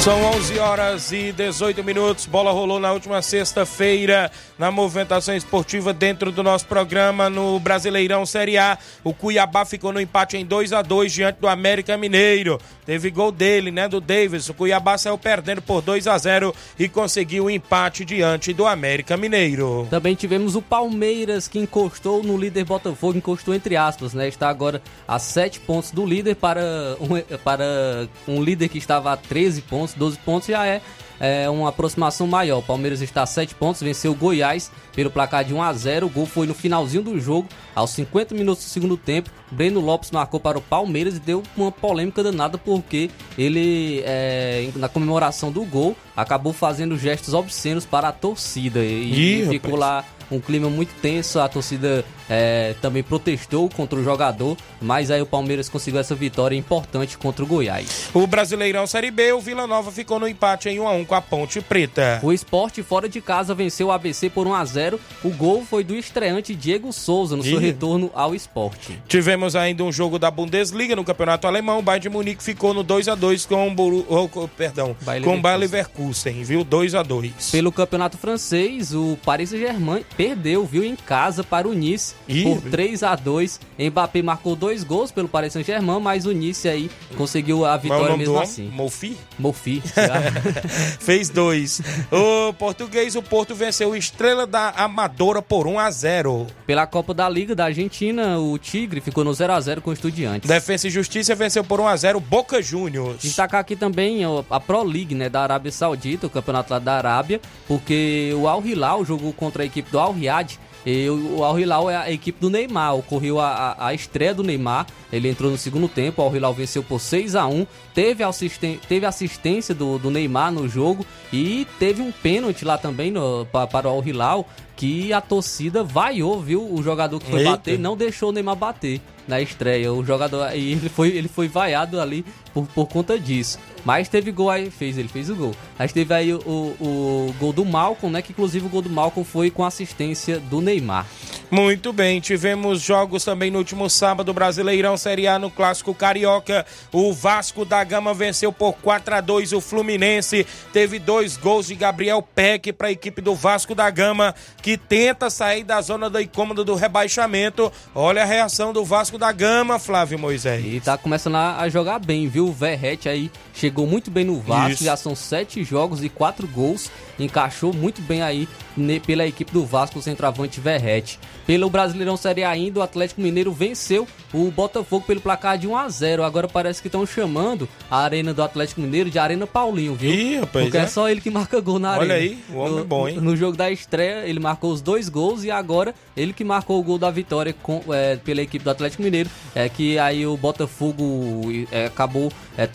São 0.00 0.18
11 0.32 0.58
horas 0.58 1.12
e 1.12 1.30
18 1.30 1.84
minutos. 1.84 2.24
Bola 2.24 2.50
rolou 2.52 2.80
na 2.80 2.90
última 2.90 3.20
sexta-feira 3.20 4.32
na 4.58 4.70
movimentação 4.70 5.36
esportiva 5.36 5.92
dentro 5.92 6.32
do 6.32 6.42
nosso 6.42 6.64
programa 6.64 7.28
no 7.28 7.60
Brasileirão 7.60 8.24
Série 8.24 8.56
A. 8.56 8.78
O 9.04 9.12
Cuiabá 9.12 9.66
ficou 9.66 9.92
no 9.92 10.00
empate 10.00 10.38
em 10.38 10.44
2 10.46 10.72
a 10.72 10.80
2 10.80 11.12
diante 11.12 11.38
do 11.38 11.46
América 11.46 11.98
Mineiro. 11.98 12.58
Teve 12.86 13.10
gol 13.10 13.30
dele, 13.30 13.70
né, 13.70 13.88
do 13.88 14.00
Davis. 14.00 14.48
O 14.48 14.54
Cuiabá 14.54 14.96
saiu 14.96 15.18
perdendo 15.18 15.60
por 15.60 15.82
2 15.82 16.06
a 16.06 16.16
0 16.16 16.54
e 16.78 16.88
conseguiu 16.88 17.44
o 17.44 17.46
um 17.46 17.50
empate 17.50 18.02
diante 18.02 18.54
do 18.54 18.66
América 18.66 19.18
Mineiro. 19.18 19.86
Também 19.90 20.14
tivemos 20.14 20.56
o 20.56 20.62
Palmeiras 20.62 21.46
que 21.46 21.58
encostou 21.58 22.22
no 22.22 22.38
líder 22.38 22.64
Botafogo, 22.64 23.18
encostou 23.18 23.54
entre 23.54 23.76
aspas, 23.76 24.14
né? 24.14 24.28
Está 24.28 24.48
agora 24.48 24.82
a 25.06 25.18
7 25.18 25.60
pontos 25.60 25.90
do 25.90 26.06
líder 26.06 26.36
para 26.36 26.96
um, 26.98 27.38
para 27.44 28.08
um 28.26 28.42
líder 28.42 28.68
que 28.68 28.78
estava 28.78 29.12
a 29.12 29.16
13 29.16 29.60
pontos 29.62 29.89
pontos, 29.90 29.94
12 29.94 30.18
pontos 30.18 30.48
já 30.48 30.66
é, 30.66 30.80
é 31.18 31.50
uma 31.50 31.68
aproximação 31.68 32.26
maior. 32.26 32.58
O 32.58 32.62
Palmeiras 32.62 33.00
está 33.00 33.22
a 33.22 33.26
7 33.26 33.54
pontos, 33.54 33.82
venceu 33.82 34.12
o 34.12 34.14
Goiás 34.14 34.70
pelo 34.94 35.10
placar 35.10 35.44
de 35.44 35.54
1 35.54 35.62
a 35.62 35.72
0 35.72 36.06
O 36.06 36.10
gol 36.10 36.26
foi 36.26 36.46
no 36.46 36.54
finalzinho 36.54 37.02
do 37.02 37.18
jogo, 37.20 37.48
aos 37.74 37.90
50 37.90 38.34
minutos 38.34 38.64
do 38.64 38.68
segundo 38.68 38.96
tempo. 38.96 39.30
Breno 39.50 39.80
Lopes 39.80 40.10
marcou 40.10 40.40
para 40.40 40.58
o 40.58 40.62
Palmeiras 40.62 41.16
e 41.16 41.20
deu 41.20 41.42
uma 41.56 41.72
polêmica 41.72 42.22
danada 42.22 42.56
porque 42.56 43.10
ele, 43.36 44.02
é, 44.04 44.70
na 44.76 44.88
comemoração 44.88 45.50
do 45.50 45.64
gol, 45.64 45.96
acabou 46.16 46.52
fazendo 46.52 46.96
gestos 46.96 47.34
obscenos 47.34 47.84
para 47.84 48.08
a 48.08 48.12
torcida 48.12 48.80
e, 48.84 49.42
e 49.42 49.48
ficou 49.48 49.76
lá 49.76 50.04
um 50.30 50.40
clima 50.40 50.70
muito 50.70 50.94
tenso, 51.00 51.40
a 51.40 51.48
torcida 51.48 52.04
é, 52.30 52.74
também 52.80 53.02
protestou 53.02 53.68
contra 53.68 53.98
o 53.98 54.04
jogador, 54.04 54.56
mas 54.80 55.10
aí 55.10 55.20
o 55.20 55.26
Palmeiras 55.26 55.68
conseguiu 55.68 56.00
essa 56.00 56.14
vitória 56.14 56.56
importante 56.56 57.18
contra 57.18 57.44
o 57.44 57.46
Goiás. 57.46 58.08
O 58.14 58.26
Brasileirão 58.26 58.86
Série 58.86 59.10
B, 59.10 59.32
o 59.32 59.40
Vila 59.40 59.66
Nova 59.66 59.90
ficou 59.90 60.20
no 60.20 60.28
empate 60.28 60.68
em 60.68 60.78
1 60.78 60.86
a 60.88 60.92
1 60.92 61.04
com 61.04 61.14
a 61.16 61.20
Ponte 61.20 61.60
Preta. 61.60 62.20
O 62.22 62.32
esporte 62.32 62.82
fora 62.82 63.08
de 63.08 63.20
casa 63.20 63.54
venceu 63.54 63.88
o 63.88 63.92
ABC 63.92 64.30
por 64.30 64.46
1 64.46 64.54
a 64.54 64.64
0 64.64 65.00
O 65.24 65.30
gol 65.30 65.64
foi 65.68 65.82
do 65.82 65.94
estreante 65.96 66.54
Diego 66.54 66.92
Souza 66.92 67.36
no 67.36 67.42
seu 67.42 67.60
Ih. 67.60 67.64
retorno 67.66 68.10
ao 68.14 68.34
esporte. 68.34 68.98
Tivemos 69.08 69.56
ainda 69.56 69.82
um 69.82 69.90
jogo 69.92 70.18
da 70.18 70.30
Bundesliga 70.30 70.94
no 70.94 71.04
Campeonato 71.04 71.46
Alemão. 71.48 71.80
O 71.80 71.82
Bayern 71.82 72.02
de 72.02 72.08
Munique 72.08 72.42
ficou 72.42 72.72
no 72.72 72.82
2 72.84 73.08
a 73.08 73.14
2 73.16 73.44
com 73.46 73.66
o 73.68 73.74
Boru- 73.74 74.06
oh, 74.08 74.48
perdão, 74.48 74.96
Bayer 75.02 75.24
com 75.24 75.36
o 75.36 75.40
Bayer 75.40 75.58
Leverkusen, 75.58 76.42
viu? 76.44 76.62
2 76.62 76.94
a 76.94 77.02
2. 77.02 77.50
Pelo 77.50 77.72
campeonato 77.72 78.16
francês, 78.16 78.94
o 78.94 79.18
Paris 79.24 79.50
Saint-Germain 79.50 80.04
perdeu, 80.16 80.64
viu, 80.64 80.84
em 80.84 80.94
casa 80.94 81.42
para 81.42 81.66
o 81.66 81.72
Nice 81.72 82.14
Ih, 82.28 82.44
por 82.44 82.58
viu? 82.58 82.70
3 82.70 83.02
a 83.02 83.16
2 83.16 83.60
Mbappé 83.78 84.22
marcou 84.22 84.54
dois 84.54 84.84
gols 84.84 85.10
pelo 85.10 85.28
Paris 85.28 85.52
Saint-Germain, 85.52 86.00
mas 86.00 86.26
o 86.26 86.32
Nice 86.32 86.68
aí 86.68 86.90
conseguiu 87.16 87.64
a 87.64 87.74
é 87.74 87.78
vitória 87.78 88.16
mesmo 88.16 88.38
assim. 88.38 88.68
Mofi? 88.68 89.16
Mofi. 89.38 89.82
Fez 91.00 91.28
dois. 91.28 91.80
o 92.10 92.52
português, 92.54 93.16
o 93.16 93.22
Porto 93.22 93.54
venceu 93.54 93.90
o 93.90 93.96
Estrela 93.96 94.46
da 94.46 94.70
Amadora 94.70 95.42
por 95.42 95.66
1 95.66 95.78
a 95.78 95.90
0. 95.90 96.46
Pela 96.66 96.86
Copa 96.86 97.14
da 97.14 97.28
Liga 97.28 97.54
da 97.54 97.64
Argentina, 97.66 98.38
o 98.38 98.58
Tigre 98.58 99.00
ficou 99.00 99.24
no 99.24 99.32
0 99.32 99.52
a 99.52 99.60
0 99.60 99.80
com 99.80 99.90
o 99.90 99.92
Estudiantes. 99.92 100.48
Defesa 100.48 100.88
e 100.88 100.90
Justiça 100.90 101.34
venceu 101.34 101.64
por 101.64 101.80
1 101.80 101.88
a 101.88 101.96
0 101.96 102.20
Boca 102.20 102.62
Juniors. 102.62 103.22
Destacar 103.22 103.60
aqui 103.60 103.76
também 103.76 104.20
a 104.50 104.60
Pro 104.60 104.82
League, 104.82 105.14
né, 105.14 105.28
da 105.28 105.42
Arábia 105.42 105.72
Saudita, 105.72 106.26
o 106.26 106.30
campeonato 106.30 106.72
lá 106.72 106.78
da 106.78 106.94
Arábia, 106.94 107.40
porque 107.66 108.32
o 108.36 108.48
Al 108.48 108.64
Hilal 108.64 109.04
jogou 109.04 109.32
contra 109.32 109.62
a 109.62 109.66
equipe 109.66 109.90
do 109.90 109.98
Al 109.98 110.12
Riyad. 110.12 110.58
E 110.86 111.08
o 111.10 111.44
Al 111.44 111.58
Hilal 111.60 111.90
é 111.90 111.96
a 111.96 112.10
equipe 112.10 112.40
do 112.40 112.48
Neymar, 112.48 112.94
ocorreu 112.94 113.38
a, 113.38 113.48
a, 113.78 113.86
a 113.88 113.94
estreia 113.94 114.34
do 114.34 114.42
Neymar, 114.42 114.86
ele 115.12 115.28
entrou 115.28 115.50
no 115.50 115.58
segundo 115.58 115.88
tempo, 115.88 116.22
o 116.22 116.24
Al 116.24 116.34
Hilal 116.34 116.54
venceu 116.54 116.82
por 116.82 116.98
6 117.00 117.34
a 117.36 117.46
1 117.46 117.66
teve, 117.94 118.22
assisten 118.24 118.78
teve 118.88 119.04
assistência 119.04 119.74
do, 119.74 119.98
do 119.98 120.10
Neymar 120.10 120.50
no 120.50 120.66
jogo 120.68 121.04
e 121.32 121.66
teve 121.78 122.00
um 122.00 122.10
pênalti 122.10 122.64
lá 122.64 122.78
também 122.78 123.10
no, 123.10 123.44
pa- 123.52 123.66
para 123.66 123.88
o 123.88 123.90
Al 123.92 124.02
Hilal, 124.06 124.48
que 124.74 125.12
a 125.12 125.20
torcida 125.20 125.84
vaiou, 125.84 126.40
viu, 126.40 126.66
o 126.72 126.82
jogador 126.82 127.20
que 127.20 127.30
foi 127.30 127.40
Eita. 127.40 127.50
bater, 127.50 127.78
não 127.78 127.94
deixou 127.94 128.30
o 128.30 128.32
Neymar 128.32 128.56
bater 128.56 128.98
na 129.28 129.38
estreia. 129.40 129.92
O 129.92 130.02
jogador 130.04 130.56
e 130.56 130.72
ele 130.72 130.88
foi, 130.88 131.08
ele 131.10 131.28
foi 131.28 131.46
vaiado 131.46 132.00
ali 132.00 132.24
por, 132.54 132.66
por 132.68 132.86
conta 132.88 133.18
disso. 133.18 133.58
Mas 133.84 134.08
teve 134.08 134.30
gol 134.30 134.50
aí, 134.50 134.70
fez, 134.70 134.98
ele 134.98 135.08
fez 135.08 135.30
o 135.30 135.34
gol. 135.34 135.54
Mas 135.78 135.92
teve 135.92 136.12
aí 136.12 136.32
o, 136.32 136.38
o, 136.38 136.76
o 136.80 137.34
gol 137.38 137.52
do 137.52 137.64
Malcom, 137.64 138.10
né? 138.10 138.22
Que 138.22 138.32
inclusive 138.32 138.66
o 138.66 138.68
gol 138.68 138.82
do 138.82 138.90
Malcom 138.90 139.24
foi 139.24 139.50
com 139.50 139.64
assistência 139.64 140.38
do 140.38 140.60
Neymar. 140.60 141.06
Muito 141.50 141.92
bem, 141.92 142.20
tivemos 142.20 142.80
jogos 142.80 143.24
também 143.24 143.50
no 143.50 143.58
último 143.58 143.90
sábado, 143.90 144.32
Brasileirão 144.32 144.96
Série 144.96 145.26
A 145.26 145.38
no 145.38 145.50
Clássico 145.50 145.92
Carioca. 145.92 146.64
O 146.92 147.12
Vasco 147.12 147.64
da 147.64 147.82
Gama 147.82 148.14
venceu 148.14 148.52
por 148.52 148.74
4 148.74 149.16
a 149.16 149.20
2 149.20 149.52
o 149.52 149.60
Fluminense. 149.60 150.46
Teve 150.72 150.98
dois 150.98 151.36
gols 151.36 151.66
de 151.66 151.74
Gabriel 151.74 152.22
Peck 152.22 152.72
para 152.72 152.88
a 152.88 152.92
equipe 152.92 153.20
do 153.20 153.34
Vasco 153.34 153.74
da 153.74 153.90
Gama, 153.90 154.34
que 154.62 154.76
tenta 154.76 155.28
sair 155.28 155.64
da 155.64 155.80
zona 155.80 156.08
da 156.08 156.22
incômoda 156.22 156.62
do 156.62 156.74
rebaixamento. 156.74 157.72
Olha 157.94 158.22
a 158.22 158.26
reação 158.26 158.72
do 158.72 158.84
Vasco 158.84 159.18
da 159.18 159.32
Gama, 159.32 159.78
Flávio 159.78 160.18
Moisés. 160.18 160.64
E 160.64 160.80
tá 160.80 160.96
começando 160.96 161.36
a, 161.36 161.68
jogar 161.68 161.98
bem, 161.98 162.28
viu? 162.28 162.46
O 162.46 162.52
Verrete 162.52 163.08
aí 163.08 163.30
chegou 163.70 163.86
muito 163.86 164.10
bem 164.10 164.24
no 164.24 164.40
Vasco, 164.40 164.72
Isso. 164.72 164.84
já 164.84 164.96
são 164.96 165.14
sete 165.14 165.62
jogos 165.62 166.02
e 166.02 166.08
quatro 166.08 166.46
gols. 166.48 166.90
Encaixou 167.18 167.72
muito 167.72 168.00
bem 168.02 168.22
aí 168.22 168.48
ne- 168.76 168.98
pela 168.98 169.26
equipe 169.26 169.52
do 169.52 169.64
Vasco, 169.64 169.98
o 169.98 170.02
centroavante 170.02 170.58
Verrete. 170.60 171.18
Pelo 171.46 171.68
Brasileirão 171.70 172.16
Série 172.16 172.42
A 172.42 172.50
ainda, 172.50 172.80
o 172.80 172.82
Atlético 172.82 173.20
Mineiro 173.20 173.52
venceu 173.52 174.08
o 174.32 174.50
Botafogo 174.50 175.04
pelo 175.06 175.20
placar 175.20 175.58
de 175.58 175.66
1 175.68 175.76
a 175.76 175.88
0 175.88 176.22
Agora 176.24 176.48
parece 176.48 176.80
que 176.80 176.88
estão 176.88 177.04
chamando 177.06 177.68
a 177.90 177.98
arena 177.98 178.32
do 178.32 178.42
Atlético 178.42 178.80
Mineiro 178.80 179.10
de 179.10 179.18
Arena 179.18 179.46
Paulinho, 179.46 179.94
viu? 179.94 180.10
Ih, 180.10 180.36
rapaz, 180.40 180.64
Porque 180.64 180.78
é? 180.78 180.80
é? 180.82 180.86
só 180.86 181.08
ele 181.10 181.20
que 181.20 181.30
marca 181.30 181.60
gol 181.60 181.78
na 181.78 181.90
Olha 181.98 182.14
arena. 182.14 182.14
aí, 182.14 182.38
o 182.50 182.56
homem 182.58 182.72
no, 182.74 182.80
é 182.80 182.84
bom, 182.84 183.08
hein? 183.08 183.20
No 183.20 183.36
jogo 183.36 183.56
da 183.56 183.70
estreia, 183.70 184.26
ele 184.26 184.40
marcou 184.40 184.72
os 184.72 184.80
dois 184.80 185.08
gols 185.08 185.44
e 185.44 185.50
agora 185.50 185.94
ele 186.16 186.32
que 186.32 186.42
marcou 186.42 186.80
o 186.80 186.82
gol 186.82 186.98
da 186.98 187.10
vitória 187.10 187.54
com- 187.62 187.82
é, 187.92 188.16
pela 188.16 188.40
equipe 188.40 188.64
do 188.64 188.70
Atlético 188.70 189.02
Mineiro. 189.02 189.28
É 189.54 189.68
que 189.68 189.98
aí 189.98 190.26
o 190.26 190.36
Botafogo 190.36 191.42
é, 191.70 191.86
acabou 191.86 192.32
é, 192.56 192.66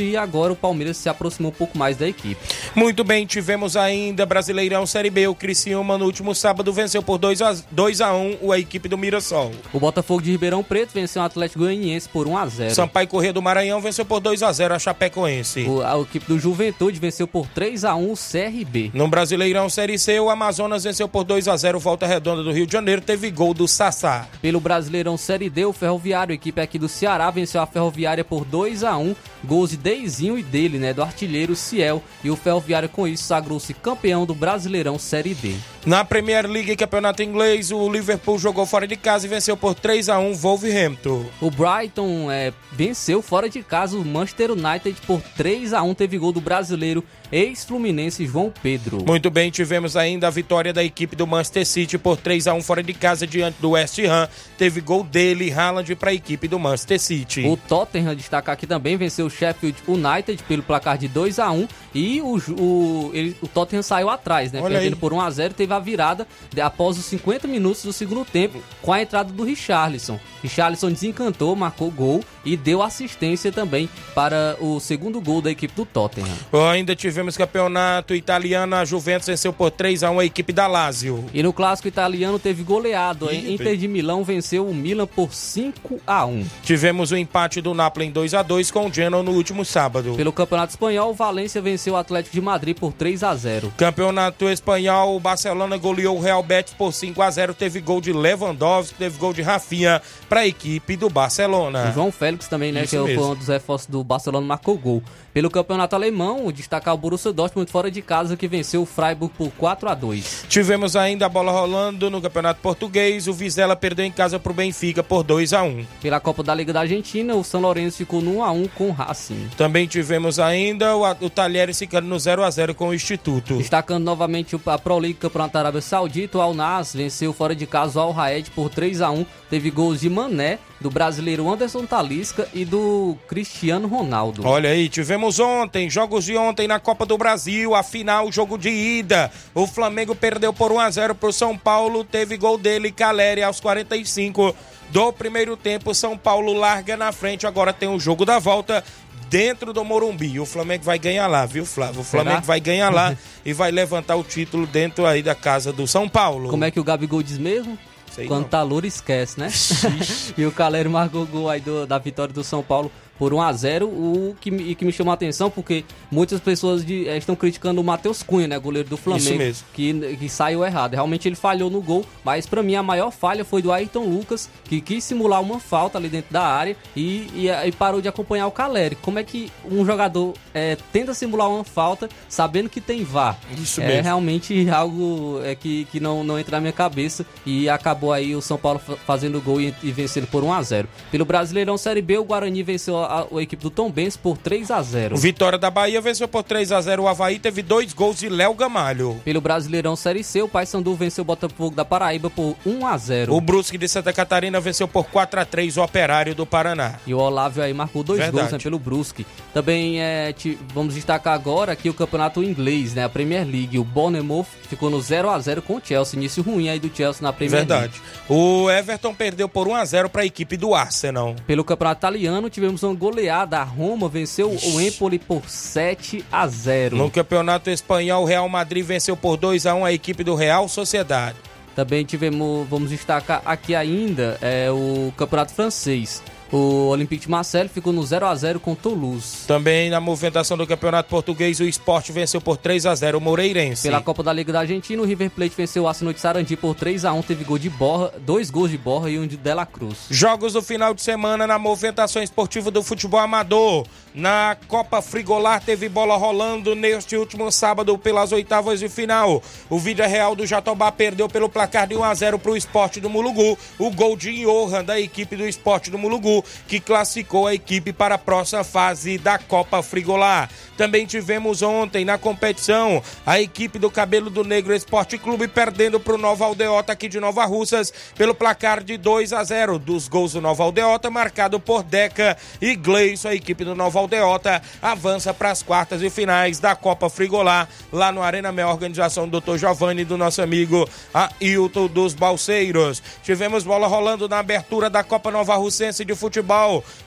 e 0.00 0.16
agora 0.16 0.52
o 0.52 0.56
Palmeiras 0.56 0.96
se 0.96 1.08
aproximou 1.08 1.50
um 1.50 1.54
pouco 1.54 1.76
mais 1.78 1.96
da 1.96 2.08
equipe. 2.08 2.36
Muito 2.74 3.02
bem, 3.04 3.26
tivemos 3.26 3.76
ainda 3.76 4.24
Brasileirão 4.26 4.86
Série 4.86 5.10
B. 5.10 5.26
O 5.28 5.34
Criciúma 5.34 5.96
no 5.98 6.04
último 6.04 6.34
sábado 6.34 6.72
venceu 6.72 7.02
por 7.02 7.18
2 7.18 7.42
a, 7.42 7.56
2 7.70 8.00
a 8.00 8.12
1 8.14 8.52
a 8.52 8.58
equipe 8.58 8.88
do 8.88 8.96
Mirassol. 8.98 9.52
O 9.72 9.80
Botafogo 9.80 10.22
de 10.22 10.30
Ribeirão 10.30 10.62
Preto 10.62 10.90
venceu 10.94 11.22
o 11.22 11.24
Atlético 11.24 11.60
Goianiense 11.60 12.08
por 12.08 12.26
1 12.26 12.36
a 12.38 12.46
0 12.46 12.74
Sampaio 12.74 13.08
Corrêa 13.08 13.32
do 13.32 13.42
Maranhão 13.42 13.80
venceu 13.80 14.04
por 14.04 14.20
2 14.20 14.42
a 14.42 14.52
0 14.52 14.74
a 14.74 14.78
Chapecoense. 14.78 15.64
O- 15.64 15.82
a 15.82 15.98
equipe 16.00 16.26
do 16.26 16.38
Juventude 16.38 16.98
venceu 16.98 17.26
por 17.26 17.46
3 17.48 17.84
a 17.84 17.94
1 17.94 18.12
o 18.12 18.16
CRB. 18.16 18.90
No 18.94 19.08
Brasileirão 19.08 19.68
Série 19.68 19.98
C, 19.98 20.18
o 20.20 20.30
Amazonas 20.30 20.84
venceu 20.84 21.08
por 21.08 21.24
2 21.24 21.48
a 21.48 21.56
0 21.56 21.78
Volta 21.78 22.06
Redonda 22.06 22.42
do 22.42 22.52
Rio 22.52 22.66
de 22.66 22.72
Janeiro, 22.72 23.00
teve 23.00 23.30
gol 23.30 23.54
do 23.54 23.66
Sassá. 23.68 24.26
Pelo 24.42 24.60
Brasileirão 24.60 25.16
Série 25.16 25.48
D, 25.50 25.64
o 25.64 25.72
Ferroviário, 25.72 26.32
a 26.32 26.34
equipe 26.34 26.60
aqui 26.60 26.78
do 26.78 26.88
Ceará, 26.88 27.30
venceu 27.30 27.60
a 27.60 27.66
Ferroviária 27.66 28.24
por 28.24 28.44
2 28.44 28.84
a 28.84 28.96
1 28.96 29.14
gols 29.44 29.70
de 29.70 29.76
Deizinho 29.88 30.38
e 30.38 30.42
dele, 30.42 30.78
né, 30.78 30.92
do 30.92 31.00
artilheiro 31.02 31.56
Ciel. 31.56 32.02
E 32.22 32.30
o 32.30 32.36
Ferroviário, 32.36 32.90
com 32.90 33.08
isso, 33.08 33.24
sagrou-se 33.24 33.72
campeão 33.72 34.26
do 34.26 34.34
Brasileirão 34.34 34.98
Série 34.98 35.32
D. 35.32 35.54
Na 35.86 36.04
Premier 36.04 36.46
League, 36.46 36.76
campeonato 36.76 37.22
inglês, 37.22 37.72
o 37.72 37.90
Liverpool 37.90 38.38
jogou 38.38 38.66
fora 38.66 38.86
de 38.86 38.94
casa 38.94 39.24
e 39.24 39.30
venceu 39.30 39.56
por 39.56 39.74
3 39.74 40.10
a 40.10 40.18
1 40.18 40.34
Wolverhampton. 40.34 41.24
O 41.40 41.50
Brighton 41.50 42.30
é, 42.30 42.52
venceu 42.70 43.22
fora 43.22 43.48
de 43.48 43.62
casa 43.62 43.96
o 43.96 44.04
Manchester 44.04 44.50
United 44.50 45.00
por 45.06 45.22
3 45.34 45.72
a 45.72 45.82
1 45.82 45.94
teve 45.94 46.18
gol 46.18 46.32
do 46.32 46.42
brasileiro 46.42 47.02
ex-fluminense 47.32 48.26
João 48.26 48.52
Pedro. 48.62 49.02
Muito 49.06 49.30
bem, 49.30 49.50
tivemos 49.50 49.96
ainda 49.96 50.26
a 50.26 50.30
vitória 50.30 50.74
da 50.74 50.84
equipe 50.84 51.16
do 51.16 51.26
Manchester 51.26 51.66
City 51.66 51.96
por 51.96 52.18
3 52.18 52.48
a 52.48 52.54
1 52.54 52.62
fora 52.62 52.82
de 52.82 52.92
casa 52.92 53.26
diante 53.26 53.56
do 53.58 53.70
West 53.70 53.98
Ham. 54.00 54.28
Teve 54.58 54.82
gol 54.82 55.02
dele, 55.02 55.50
Haaland, 55.50 55.94
para 55.94 56.10
a 56.10 56.14
equipe 56.14 56.46
do 56.46 56.58
Manchester 56.58 57.00
City. 57.00 57.46
O 57.46 57.56
Tottenham, 57.56 58.14
destacar 58.14 58.52
aqui 58.52 58.66
também, 58.66 58.98
venceu 58.98 59.24
o 59.24 59.30
Sheffield 59.30 59.77
United 59.86 60.42
pelo 60.44 60.62
placar 60.62 60.98
de 60.98 61.06
2 61.08 61.38
a 61.38 61.50
1 61.50 61.68
e 61.94 62.20
o, 62.20 62.36
o, 62.60 63.10
ele- 63.14 63.36
o 63.42 63.46
Tottenham 63.48 63.82
saiu 63.82 64.08
atrás, 64.10 64.50
né? 64.52 64.60
Olha 64.60 64.74
Perdendo 64.74 64.94
aí. 64.94 64.98
por 65.00 65.12
1 65.12 65.20
a 65.20 65.30
0 65.30 65.54
teve 65.54 65.72
a 65.72 65.78
virada 65.78 66.26
de- 66.52 66.60
após 66.60 66.98
os 66.98 67.04
50 67.06 67.46
minutos 67.48 67.82
do 67.84 67.92
segundo 67.92 68.24
tempo 68.24 68.60
com 68.82 68.92
a 68.92 69.00
entrada 69.02 69.32
do 69.32 69.44
Richarlison. 69.44 70.18
Richarlison 70.42 70.90
desencantou, 70.90 71.54
marcou 71.56 71.90
gol 71.90 72.22
e 72.44 72.56
deu 72.56 72.82
assistência 72.82 73.50
também 73.52 73.88
para 74.14 74.56
o 74.60 74.80
segundo 74.80 75.20
gol 75.20 75.40
da 75.42 75.50
equipe 75.50 75.74
do 75.74 75.84
Tottenham. 75.84 76.28
Ainda 76.72 76.94
tivemos 76.96 77.36
campeonato 77.36 78.14
italiano, 78.14 78.76
a 78.76 78.84
Juventus 78.84 79.26
venceu 79.28 79.52
por 79.52 79.70
3 79.70 80.02
a 80.02 80.10
1 80.10 80.18
a 80.20 80.24
equipe 80.24 80.52
da 80.52 80.66
Lazio. 80.66 81.24
E 81.32 81.42
no 81.42 81.52
clássico 81.52 81.88
italiano 81.88 82.38
teve 82.38 82.62
goleado. 82.62 83.30
hein? 83.30 83.54
Inter 83.54 83.76
de 83.76 83.88
Milão 83.88 84.24
venceu 84.24 84.66
o 84.66 84.74
Milan 84.74 85.06
por 85.06 85.32
5 85.34 86.00
a 86.06 86.24
1 86.24 86.46
Tivemos 86.62 87.10
o 87.10 87.16
empate 87.16 87.60
do 87.60 87.74
Napoli 87.74 88.06
em 88.06 88.10
2 88.10 88.34
a 88.34 88.42
2 88.42 88.70
com 88.70 88.86
o 88.86 88.92
Genoa 88.92 89.22
no 89.22 89.32
último 89.32 89.64
sábado. 89.64 90.14
Pelo 90.16 90.32
Campeonato 90.32 90.70
Espanhol, 90.72 91.10
o 91.10 91.14
Valência 91.14 91.60
venceu 91.60 91.94
o 91.94 91.96
Atlético 91.96 92.34
de 92.34 92.40
Madrid 92.40 92.76
por 92.76 92.92
3 92.92 93.22
a 93.22 93.34
0 93.34 93.72
Campeonato 93.76 94.48
espanhol, 94.48 95.16
o 95.16 95.20
Barcelona 95.20 95.76
goleou 95.76 96.16
o 96.16 96.20
Real 96.20 96.42
Betis 96.42 96.74
por 96.74 96.92
5 96.92 97.20
a 97.22 97.30
0 97.30 97.54
Teve 97.54 97.80
gol 97.80 98.00
de 98.00 98.12
Lewandowski, 98.12 98.94
teve 98.94 99.18
gol 99.18 99.32
de 99.32 99.42
Rafinha 99.42 100.00
para 100.28 100.40
a 100.40 100.46
equipe 100.46 100.96
do 100.96 101.08
Barcelona. 101.08 101.88
O 101.90 101.92
João 101.92 102.12
Félix 102.12 102.48
também, 102.48 102.70
né? 102.70 102.84
Isso 102.84 102.96
que 102.96 103.02
foi 103.02 103.16
mesmo. 103.16 103.32
um 103.32 103.34
dos 103.34 103.48
reforços 103.48 103.88
do 103.88 104.04
Barcelona, 104.04 104.46
marcou 104.46 104.76
gol. 104.76 105.02
Pelo 105.32 105.50
campeonato 105.50 105.94
alemão, 105.94 106.50
destacar 106.50 106.94
o 106.94 106.98
Borussia 106.98 107.32
Dortmund 107.32 107.70
fora 107.70 107.90
de 107.90 108.02
casa, 108.02 108.36
que 108.36 108.48
venceu 108.48 108.82
o 108.82 108.86
Freiburg 108.86 109.32
por 109.36 109.50
4 109.52 109.88
a 109.88 109.94
2 109.94 110.46
Tivemos 110.48 110.96
ainda 110.96 111.26
a 111.26 111.28
bola 111.28 111.52
rolando 111.52 112.10
no 112.10 112.20
Campeonato 112.20 112.60
Português. 112.60 113.28
O 113.28 113.32
Vizela 113.32 113.76
perdeu 113.76 114.04
em 114.04 114.10
casa 114.10 114.38
para 114.38 114.50
o 114.50 114.54
Benfica 114.54 115.02
por 115.02 115.22
2 115.22 115.52
a 115.52 115.62
1 115.62 115.86
Pela 116.02 116.20
Copa 116.20 116.42
da 116.42 116.54
Liga 116.54 116.72
da 116.72 116.80
Argentina, 116.80 117.34
o 117.34 117.44
São 117.44 117.60
Lourenço 117.60 117.98
ficou 117.98 118.20
no 118.20 118.38
1 118.38 118.44
a 118.44 118.50
1 118.50 118.68
com 118.68 118.88
o 118.88 118.92
Racing. 118.92 119.48
Também 119.56 119.86
tivemos 119.86 120.38
ainda 120.38 120.96
o, 120.96 121.08
o 121.20 121.30
Talheres 121.30 121.78
ficando 121.78 122.08
no 122.08 122.18
0 122.18 122.42
a 122.42 122.50
0 122.50 122.74
com 122.74 122.88
o 122.88 122.94
Instituto. 122.94 123.56
Destacando 123.56 124.04
novamente 124.04 124.58
a 124.66 124.78
Pro 124.78 124.98
League 124.98 125.18
Campeonato 125.18 125.56
Arábia 125.56 125.80
Saudita, 125.80 126.38
o 126.38 126.40
Al 126.40 126.54
Nas 126.54 126.94
venceu 126.94 127.32
fora 127.32 127.54
de 127.54 127.66
casa 127.66 128.00
o 128.00 128.02
Al 128.02 128.12
Raed 128.12 128.50
por 128.50 128.68
3 128.70 129.00
a 129.00 129.10
1 129.10 129.24
Teve 129.50 129.70
gols 129.70 130.00
de 130.00 130.10
Mané, 130.18 130.58
do 130.80 130.90
brasileiro 130.90 131.48
Anderson 131.48 131.86
Talisca 131.86 132.48
e 132.52 132.64
do 132.64 133.16
Cristiano 133.28 133.86
Ronaldo. 133.86 134.44
Olha 134.44 134.70
aí, 134.70 134.88
tivemos 134.88 135.38
ontem, 135.38 135.88
jogos 135.88 136.24
de 136.24 136.36
ontem 136.36 136.66
na 136.66 136.80
Copa 136.80 137.06
do 137.06 137.16
Brasil, 137.16 137.72
a 137.72 137.84
final, 137.84 138.32
jogo 138.32 138.58
de 138.58 138.68
ida. 138.68 139.30
O 139.54 139.64
Flamengo 139.64 140.16
perdeu 140.16 140.52
por 140.52 140.72
1 140.72 140.80
a 140.80 140.90
0 140.90 141.14
pro 141.14 141.32
São 141.32 141.56
Paulo, 141.56 142.02
teve 142.02 142.36
gol 142.36 142.58
dele, 142.58 142.90
Caleri, 142.90 143.44
aos 143.44 143.60
45 143.60 144.56
do 144.90 145.12
primeiro 145.12 145.56
tempo. 145.56 145.94
São 145.94 146.18
Paulo 146.18 146.52
larga 146.52 146.96
na 146.96 147.12
frente, 147.12 147.46
agora 147.46 147.72
tem 147.72 147.88
o 147.88 148.00
jogo 148.00 148.24
da 148.24 148.40
volta 148.40 148.82
dentro 149.30 149.72
do 149.72 149.84
Morumbi. 149.84 150.40
O 150.40 150.46
Flamengo 150.46 150.82
vai 150.82 150.98
ganhar 150.98 151.28
lá, 151.28 151.46
viu, 151.46 151.64
Flávio? 151.64 152.00
O 152.00 152.04
Flamengo 152.04 152.36
Será? 152.38 152.46
vai 152.46 152.60
ganhar 152.60 152.92
lá 152.92 153.16
e 153.46 153.52
vai 153.52 153.70
levantar 153.70 154.16
o 154.16 154.24
título 154.24 154.66
dentro 154.66 155.06
aí 155.06 155.22
da 155.22 155.34
casa 155.36 155.72
do 155.72 155.86
São 155.86 156.08
Paulo. 156.08 156.50
Como 156.50 156.64
é 156.64 156.72
que 156.72 156.80
o 156.80 156.84
Gabigol 156.84 157.22
diz 157.22 157.38
mesmo? 157.38 157.78
Sei 158.12 158.26
Quando 158.26 158.42
não. 158.42 158.48
tá 158.48 158.62
louro, 158.62 158.86
esquece, 158.86 159.38
né? 159.38 159.48
e 160.36 160.44
o 160.46 160.52
Caleri 160.52 160.88
marcou 160.88 161.22
o 161.22 161.26
gol 161.26 161.48
aí 161.48 161.60
do- 161.60 161.86
da 161.86 161.98
vitória 161.98 162.32
do 162.32 162.42
São 162.42 162.62
Paulo 162.62 162.90
por 163.18 163.34
1 163.34 163.40
a 163.42 163.52
0 163.52 163.86
o 163.86 164.36
que, 164.40 164.50
me- 164.50 164.62
e 164.70 164.74
que 164.74 164.84
me 164.84 164.92
chamou 164.92 165.10
a 165.10 165.14
atenção 165.14 165.50
porque 165.50 165.84
muitas 166.10 166.40
pessoas 166.40 166.84
de- 166.84 167.08
eh, 167.08 167.16
estão 167.16 167.34
criticando 167.34 167.80
o 167.80 167.84
Matheus 167.84 168.22
Cunha, 168.22 168.46
né, 168.46 168.58
goleiro 168.58 168.88
do 168.88 168.96
Flamengo, 168.96 169.24
mesmo. 169.38 169.66
Que, 169.74 170.16
que 170.16 170.28
saiu 170.28 170.64
errado. 170.64 170.94
Realmente 170.94 171.28
ele 171.28 171.36
falhou 171.36 171.68
no 171.70 171.80
gol, 171.80 172.04
mas 172.24 172.46
pra 172.46 172.62
mim 172.62 172.74
a 172.74 172.82
maior 172.82 173.10
falha 173.10 173.44
foi 173.44 173.60
do 173.62 173.72
Ayrton 173.72 174.04
Lucas, 174.04 174.48
que 174.64 174.80
quis 174.80 175.02
simular 175.04 175.40
uma 175.42 175.58
falta 175.58 175.98
ali 175.98 176.08
dentro 176.08 176.32
da 176.32 176.42
área 176.42 176.76
e, 176.96 177.26
e, 177.34 177.48
e 177.48 177.72
parou 177.72 178.00
de 178.00 178.08
acompanhar 178.08 178.46
o 178.46 178.50
Caleri. 178.50 178.94
Como 178.96 179.18
é 179.18 179.24
que 179.24 179.50
um 179.70 179.84
jogador 179.84 180.34
eh, 180.54 180.76
tenta 180.92 181.12
simular 181.14 181.50
uma 181.50 181.64
falta 181.64 182.08
sabendo 182.28 182.68
que 182.68 182.80
tem 182.80 183.02
VAR? 183.04 183.38
Isso 183.60 183.80
é 183.80 183.86
mesmo. 183.88 184.02
realmente 184.04 184.68
algo 184.70 185.40
é, 185.44 185.54
que, 185.54 185.86
que 185.90 186.00
não, 186.00 186.22
não 186.24 186.38
entra 186.38 186.56
na 186.56 186.60
minha 186.60 186.72
cabeça 186.72 187.24
e 187.44 187.68
acabou 187.68 188.12
aí 188.12 188.34
o 188.36 188.40
São 188.40 188.56
Paulo 188.58 188.78
fa- 188.78 188.96
fazendo 188.96 189.40
gol 189.40 189.60
e, 189.60 189.74
e 189.82 189.90
vencendo 189.90 190.26
por 190.26 190.42
1 190.44 190.52
a 190.52 190.62
0 190.62 190.88
Pelo 191.10 191.24
Brasileirão 191.24 191.76
Série 191.76 192.02
B, 192.02 192.18
o 192.18 192.24
Guarani 192.24 192.62
venceu 192.62 192.98
a, 193.08 193.26
a- 193.38 193.42
equipe 193.42 193.62
do 193.62 193.70
Tom 193.70 193.90
Benz 193.90 194.16
por 194.16 194.36
3 194.36 194.70
a 194.70 194.82
0 194.82 195.14
O 195.16 195.18
Vitória 195.18 195.58
da 195.58 195.70
Bahia 195.70 196.00
venceu 196.00 196.28
por 196.28 196.42
3 196.42 196.72
a 196.72 196.80
0 196.80 197.02
O 197.04 197.08
Havaí 197.08 197.38
teve 197.38 197.62
dois 197.62 197.92
gols 197.92 198.18
de 198.18 198.28
Léo 198.28 198.54
Gamalho. 198.54 199.20
Pelo 199.24 199.40
Brasileirão 199.40 199.96
Série 199.96 200.22
C, 200.24 200.42
o 200.42 200.48
Paysandu 200.48 200.94
venceu 200.94 201.22
o 201.22 201.24
Botafogo 201.24 201.74
da 201.74 201.84
Paraíba 201.84 202.28
por 202.30 202.56
1 202.66 202.86
a 202.86 202.96
0 202.96 203.34
O 203.34 203.40
Brusque 203.40 203.78
de 203.78 203.88
Santa 203.88 204.12
Catarina 204.12 204.60
venceu 204.60 204.86
por 204.88 205.04
4 205.06 205.40
a 205.40 205.44
3 205.44 205.76
o 205.76 205.82
Operário 205.82 206.34
do 206.34 206.44
Paraná. 206.46 206.96
E 207.06 207.14
o 207.14 207.18
Olávio 207.18 207.62
aí 207.62 207.72
marcou 207.72 208.02
dois 208.02 208.18
Verdade. 208.18 208.38
gols 208.42 208.52
né, 208.52 208.58
pelo 208.58 208.78
Brusque. 208.78 209.26
Também 209.54 210.00
é, 210.00 210.32
ti- 210.32 210.58
vamos 210.74 210.94
destacar 210.94 211.34
agora 211.34 211.72
aqui 211.72 211.88
o 211.88 211.94
campeonato 211.94 212.42
inglês, 212.42 212.94
né? 212.94 213.04
A 213.04 213.08
Premier 213.08 213.44
League. 213.46 213.78
O 213.78 213.84
Bournemouth 213.84 214.46
ficou 214.68 214.90
no 214.90 215.00
0 215.00 215.30
a 215.30 215.38
0 215.38 215.62
com 215.62 215.76
o 215.76 215.80
Chelsea. 215.82 216.16
Início 216.18 216.42
ruim 216.42 216.68
aí 216.68 216.78
do 216.78 216.94
Chelsea 216.94 217.22
na 217.22 217.32
Premier 217.32 217.66
League. 217.66 217.68
Verdade. 217.68 218.02
O 218.28 218.70
Everton 218.70 219.14
perdeu 219.14 219.48
por 219.48 219.66
1 219.68 219.74
a 219.74 219.84
0 219.84 220.08
para 220.10 220.22
a 220.22 220.26
equipe 220.26 220.56
do 220.56 220.74
Arsenal. 220.74 221.34
Pelo 221.46 221.64
campeonato 221.64 222.00
italiano, 222.00 222.50
tivemos 222.50 222.82
uma 222.82 222.94
goleada. 222.98 223.58
A 223.58 223.62
Roma 223.62 224.08
venceu 224.08 224.50
o 224.50 224.80
Empoli 224.80 225.18
por 225.18 225.48
7 225.48 226.24
a 226.30 226.46
0 226.46 226.96
No 226.96 227.10
campeonato 227.10 227.70
espanhol, 227.70 228.24
o 228.24 228.26
Real 228.26 228.48
Madrid 228.48 228.84
venceu 228.84 229.16
por 229.16 229.36
2 229.36 229.64
a 229.64 229.74
1 229.74 229.84
a 229.84 229.92
equipe 229.92 230.22
do 230.22 230.34
Real 230.34 230.68
Sociedade. 230.68 231.36
Também 231.74 232.04
tivemos, 232.04 232.68
vamos 232.68 232.90
destacar 232.90 233.40
aqui 233.44 233.74
ainda, 233.74 234.36
é, 234.42 234.68
o 234.70 235.12
campeonato 235.16 235.54
francês. 235.54 236.22
O 236.50 236.88
Olympique 236.88 237.24
de 237.24 237.30
Marseille 237.30 237.68
ficou 237.68 237.92
no 237.92 238.02
0 238.04 238.26
a 238.26 238.34
0 238.34 238.58
com 238.58 238.74
Toulouse. 238.74 239.46
Também 239.46 239.90
na 239.90 240.00
movimentação 240.00 240.56
do 240.56 240.66
campeonato 240.66 241.10
português, 241.10 241.60
o 241.60 241.64
Sport 241.64 242.10
venceu 242.10 242.40
por 242.40 242.56
3 242.56 242.86
a 242.86 242.94
0 242.94 243.18
o 243.18 243.20
Moreirense. 243.20 243.82
Pela 243.82 244.00
Copa 244.00 244.22
da 244.22 244.32
Liga 244.32 244.52
da 244.52 244.60
Argentina, 244.60 245.02
o 245.02 245.04
River 245.04 245.30
Plate 245.30 245.54
venceu 245.54 245.82
o 245.82 245.88
Arsenal 245.88 246.14
de 246.14 246.20
Sarandi 246.20 246.56
por 246.56 246.74
3 246.74 247.04
a 247.04 247.12
1 247.12 247.22
Teve 247.22 247.44
gol 247.44 247.58
de 247.58 247.68
Borra, 247.68 248.12
dois 248.20 248.50
gols 248.50 248.70
de 248.70 248.78
Borra 248.78 249.10
e 249.10 249.18
um 249.18 249.26
de 249.26 249.36
Dela 249.36 249.66
Cruz. 249.66 250.06
Jogos 250.10 250.54
do 250.54 250.62
final 250.62 250.94
de 250.94 251.02
semana 251.02 251.46
na 251.46 251.58
movimentação 251.58 252.22
esportiva 252.22 252.70
do 252.70 252.82
futebol 252.82 253.20
amador. 253.20 253.86
Na 254.14 254.56
Copa 254.66 255.00
Frigolar 255.02 255.62
teve 255.62 255.88
bola 255.88 256.16
rolando 256.16 256.74
neste 256.74 257.16
último 257.16 257.52
sábado 257.52 257.96
pelas 257.98 258.32
oitavas 258.32 258.80
de 258.80 258.88
final. 258.88 259.42
O 259.68 259.78
Vídea 259.78 260.06
Real 260.06 260.34
do 260.34 260.46
Jatobá 260.46 260.90
perdeu 260.90 261.28
pelo 261.28 261.48
placar 261.48 261.86
de 261.86 261.94
1 261.94 262.02
a 262.02 262.14
0 262.14 262.38
para 262.38 262.50
o 262.50 262.56
Esporte 262.56 263.00
do 263.00 263.10
Mulugu. 263.10 263.56
O 263.78 263.90
gol 263.90 264.16
de 264.16 264.32
Johan 264.42 264.82
da 264.82 264.98
equipe 264.98 265.36
do 265.36 265.46
Esporte 265.46 265.90
do 265.90 265.98
Mulugu, 265.98 266.37
que 266.66 266.80
classificou 266.80 267.46
a 267.46 267.54
equipe 267.54 267.92
para 267.92 268.16
a 268.16 268.18
próxima 268.18 268.64
fase 268.64 269.18
da 269.18 269.38
Copa 269.38 269.82
Frigolar. 269.82 270.48
Também 270.76 271.06
tivemos 271.06 271.62
ontem 271.62 272.04
na 272.04 272.16
competição 272.16 273.02
a 273.26 273.40
equipe 273.40 273.78
do 273.78 273.90
Cabelo 273.90 274.30
do 274.30 274.44
Negro 274.44 274.74
Esporte 274.74 275.18
Clube 275.18 275.48
perdendo 275.48 275.98
para 275.98 276.14
o 276.14 276.18
Nova 276.18 276.44
Aldeota 276.44 276.92
aqui 276.92 277.08
de 277.08 277.18
Nova 277.18 277.44
Russas 277.44 277.92
pelo 278.16 278.34
placar 278.34 278.82
de 278.82 278.96
2 278.96 279.32
a 279.32 279.42
0 279.42 279.78
dos 279.78 280.08
gols 280.08 280.32
do 280.32 280.40
Nova 280.40 280.62
Aldeota, 280.62 281.10
marcado 281.10 281.58
por 281.58 281.82
Deca 281.82 282.36
e 282.60 282.76
Gleison. 282.76 283.28
A 283.28 283.34
equipe 283.34 283.64
do 283.64 283.74
Nova 283.74 283.98
Aldeota 283.98 284.62
avança 284.80 285.34
para 285.34 285.50
as 285.50 285.62
quartas 285.62 286.02
e 286.02 286.10
finais 286.10 286.58
da 286.58 286.76
Copa 286.76 287.10
Frigolar, 287.10 287.68
lá 287.92 288.12
no 288.12 288.22
Arena 288.22 288.52
Mel, 288.52 288.68
organização 288.68 289.28
do 289.28 289.40
Dr. 289.40 289.56
Giovanni 289.56 290.02
e 290.02 290.04
do 290.04 290.16
nosso 290.16 290.40
amigo 290.42 290.88
Ailton 291.12 291.86
dos 291.86 292.14
Balseiros. 292.14 293.02
Tivemos 293.22 293.64
bola 293.64 293.86
rolando 293.86 294.28
na 294.28 294.38
abertura 294.38 294.88
da 294.88 295.02
Copa 295.02 295.30
Nova 295.30 295.56
Russense 295.56 296.04
de 296.04 296.14
Futebol, 296.14 296.27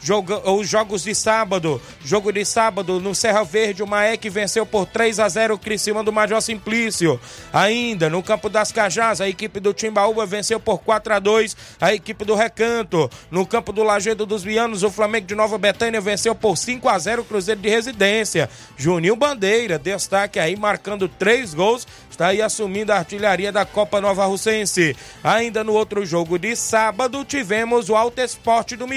Joga- 0.02 0.50
os 0.50 0.68
jogos 0.68 1.04
de 1.04 1.14
sábado, 1.16 1.82
jogo 2.04 2.32
de 2.32 2.44
sábado 2.46 3.00
no 3.00 3.14
Serra 3.14 3.44
Verde, 3.44 3.84
o 3.84 3.88
Maek 3.88 4.30
venceu 4.30 4.66
por 4.66 4.86
3 4.86 5.20
a 5.20 5.30
0 5.30 5.56
o 5.56 5.60
Criciúma 5.60 6.04
do 6.04 6.12
Major 6.12 6.42
Simplício. 6.42 7.20
Ainda 7.54 8.10
no 8.10 8.24
campo 8.24 8.50
das 8.50 8.72
Cajás, 8.72 9.22
a 9.22 9.28
equipe 9.30 9.60
do 9.60 9.74
Timbaúba 9.74 10.26
venceu 10.26 10.60
por 10.60 10.80
4 10.80 11.14
a 11.14 11.20
2 11.20 11.56
a 11.80 11.94
equipe 11.94 12.24
do 12.26 12.36
Recanto. 12.36 13.10
No 13.30 13.46
campo 13.46 13.72
do 13.72 13.84
Lagedo 13.84 14.26
dos 14.26 14.44
Vianos, 14.44 14.84
o 14.84 14.90
Flamengo 14.92 15.28
de 15.28 15.36
Nova 15.36 15.58
Betânia 15.58 16.02
venceu 16.02 16.34
por 16.34 16.58
5 16.58 16.88
a 16.90 16.98
0 16.98 17.22
o 17.22 17.26
Cruzeiro 17.26 17.62
de 17.62 17.70
Residência. 17.70 18.50
Juninho 18.78 19.16
Bandeira, 19.16 19.78
destaque 19.78 20.40
aí, 20.40 20.56
marcando 20.56 21.08
três 21.08 21.54
gols, 21.54 21.88
está 22.10 22.28
aí 22.28 22.42
assumindo 22.42 22.92
a 22.92 22.98
artilharia 22.98 23.52
da 23.52 23.66
Copa 23.66 24.00
Nova 24.02 24.26
Russense. 24.26 24.96
Ainda 25.24 25.64
no 25.64 25.74
outro 25.74 26.06
jogo 26.06 26.38
de 26.40 26.56
sábado, 26.56 27.24
tivemos 27.26 27.90
o 27.90 27.96
Alto 27.96 28.20
Esporte 28.22 28.76
do 28.76 28.88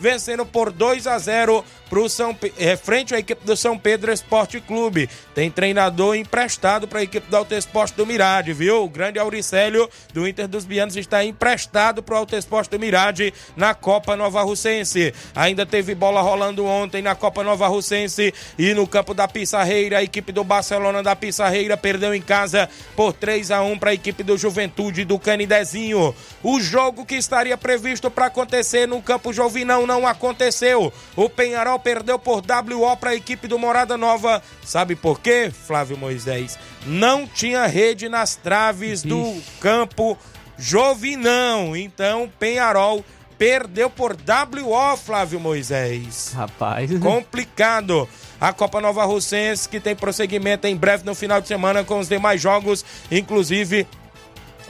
Vencendo 0.00 0.44
por 0.44 0.72
2 0.72 1.06
a 1.06 1.18
0 1.18 1.64
pro 1.88 2.08
São 2.08 2.36
é, 2.58 2.76
frente 2.76 3.14
à 3.14 3.18
equipe 3.18 3.44
do 3.44 3.56
São 3.56 3.78
Pedro 3.78 4.12
Esporte 4.12 4.60
Clube. 4.60 5.08
Tem 5.34 5.50
treinador 5.50 6.16
emprestado 6.16 6.88
para 6.88 7.00
a 7.00 7.02
equipe 7.02 7.28
do 7.28 7.36
Alto 7.36 7.54
Esporte 7.54 7.94
do 7.94 8.06
Mirade, 8.06 8.52
viu? 8.52 8.84
O 8.84 8.88
grande 8.88 9.18
Auricélio 9.18 9.88
do 10.12 10.26
Inter 10.26 10.48
dos 10.48 10.64
Bianos 10.64 10.96
está 10.96 11.24
emprestado 11.24 12.02
para 12.02 12.14
o 12.14 12.18
Alto 12.18 12.36
Esporte 12.36 12.70
do 12.70 12.78
Mirade 12.78 13.32
na 13.56 13.74
Copa 13.74 14.16
Nova 14.16 14.42
Russense. 14.42 15.14
Ainda 15.34 15.64
teve 15.64 15.94
bola 15.94 16.20
rolando 16.20 16.64
ontem 16.66 17.02
na 17.02 17.14
Copa 17.14 17.44
Nova 17.44 17.68
Russense 17.68 18.34
e 18.58 18.74
no 18.74 18.86
campo 18.86 19.14
da 19.14 19.28
Pissarreira, 19.28 19.98
a 19.98 20.02
equipe 20.02 20.32
do 20.32 20.42
Barcelona 20.42 21.02
da 21.02 21.14
Pissarreira 21.14 21.76
perdeu 21.76 22.14
em 22.14 22.22
casa 22.22 22.68
por 22.94 23.12
3 23.12 23.50
a 23.50 23.62
1 23.62 23.78
para 23.78 23.90
a 23.90 23.94
equipe 23.94 24.22
do 24.22 24.36
Juventude 24.36 25.04
do 25.04 25.18
Canidezinho. 25.18 26.14
O 26.42 26.60
jogo 26.60 27.04
que 27.04 27.14
estaria 27.14 27.56
previsto 27.56 28.10
para 28.10 28.26
acontecer 28.26 28.86
no 28.86 29.00
campo 29.02 29.32
Jovinão 29.36 29.86
não 29.86 30.06
aconteceu. 30.06 30.90
O 31.14 31.28
Penharol 31.28 31.78
perdeu 31.78 32.18
por 32.18 32.42
WO 32.42 32.96
para 32.96 33.10
a 33.10 33.14
equipe 33.14 33.46
do 33.46 33.58
Morada 33.58 33.96
Nova. 33.96 34.42
Sabe 34.64 34.96
por 34.96 35.20
quê, 35.20 35.50
Flávio 35.50 35.98
Moisés? 35.98 36.58
Não 36.86 37.26
tinha 37.26 37.66
rede 37.66 38.08
nas 38.08 38.34
traves 38.34 39.02
do 39.02 39.36
campo 39.60 40.16
Jovinão. 40.58 41.76
Então, 41.76 42.32
Penharol 42.38 43.04
perdeu 43.36 43.90
por 43.90 44.12
WO, 44.14 44.96
Flávio 44.96 45.38
Moisés. 45.38 46.32
Rapaz. 46.34 46.90
Complicado. 46.98 48.08
A 48.40 48.54
Copa 48.54 48.80
Nova 48.80 49.04
Russense 49.04 49.68
que 49.68 49.80
tem 49.80 49.94
prosseguimento 49.94 50.66
em 50.66 50.76
breve 50.76 51.04
no 51.04 51.14
final 51.14 51.40
de 51.40 51.48
semana 51.48 51.84
com 51.84 51.98
os 51.98 52.08
demais 52.08 52.40
jogos, 52.40 52.84
inclusive 53.10 53.86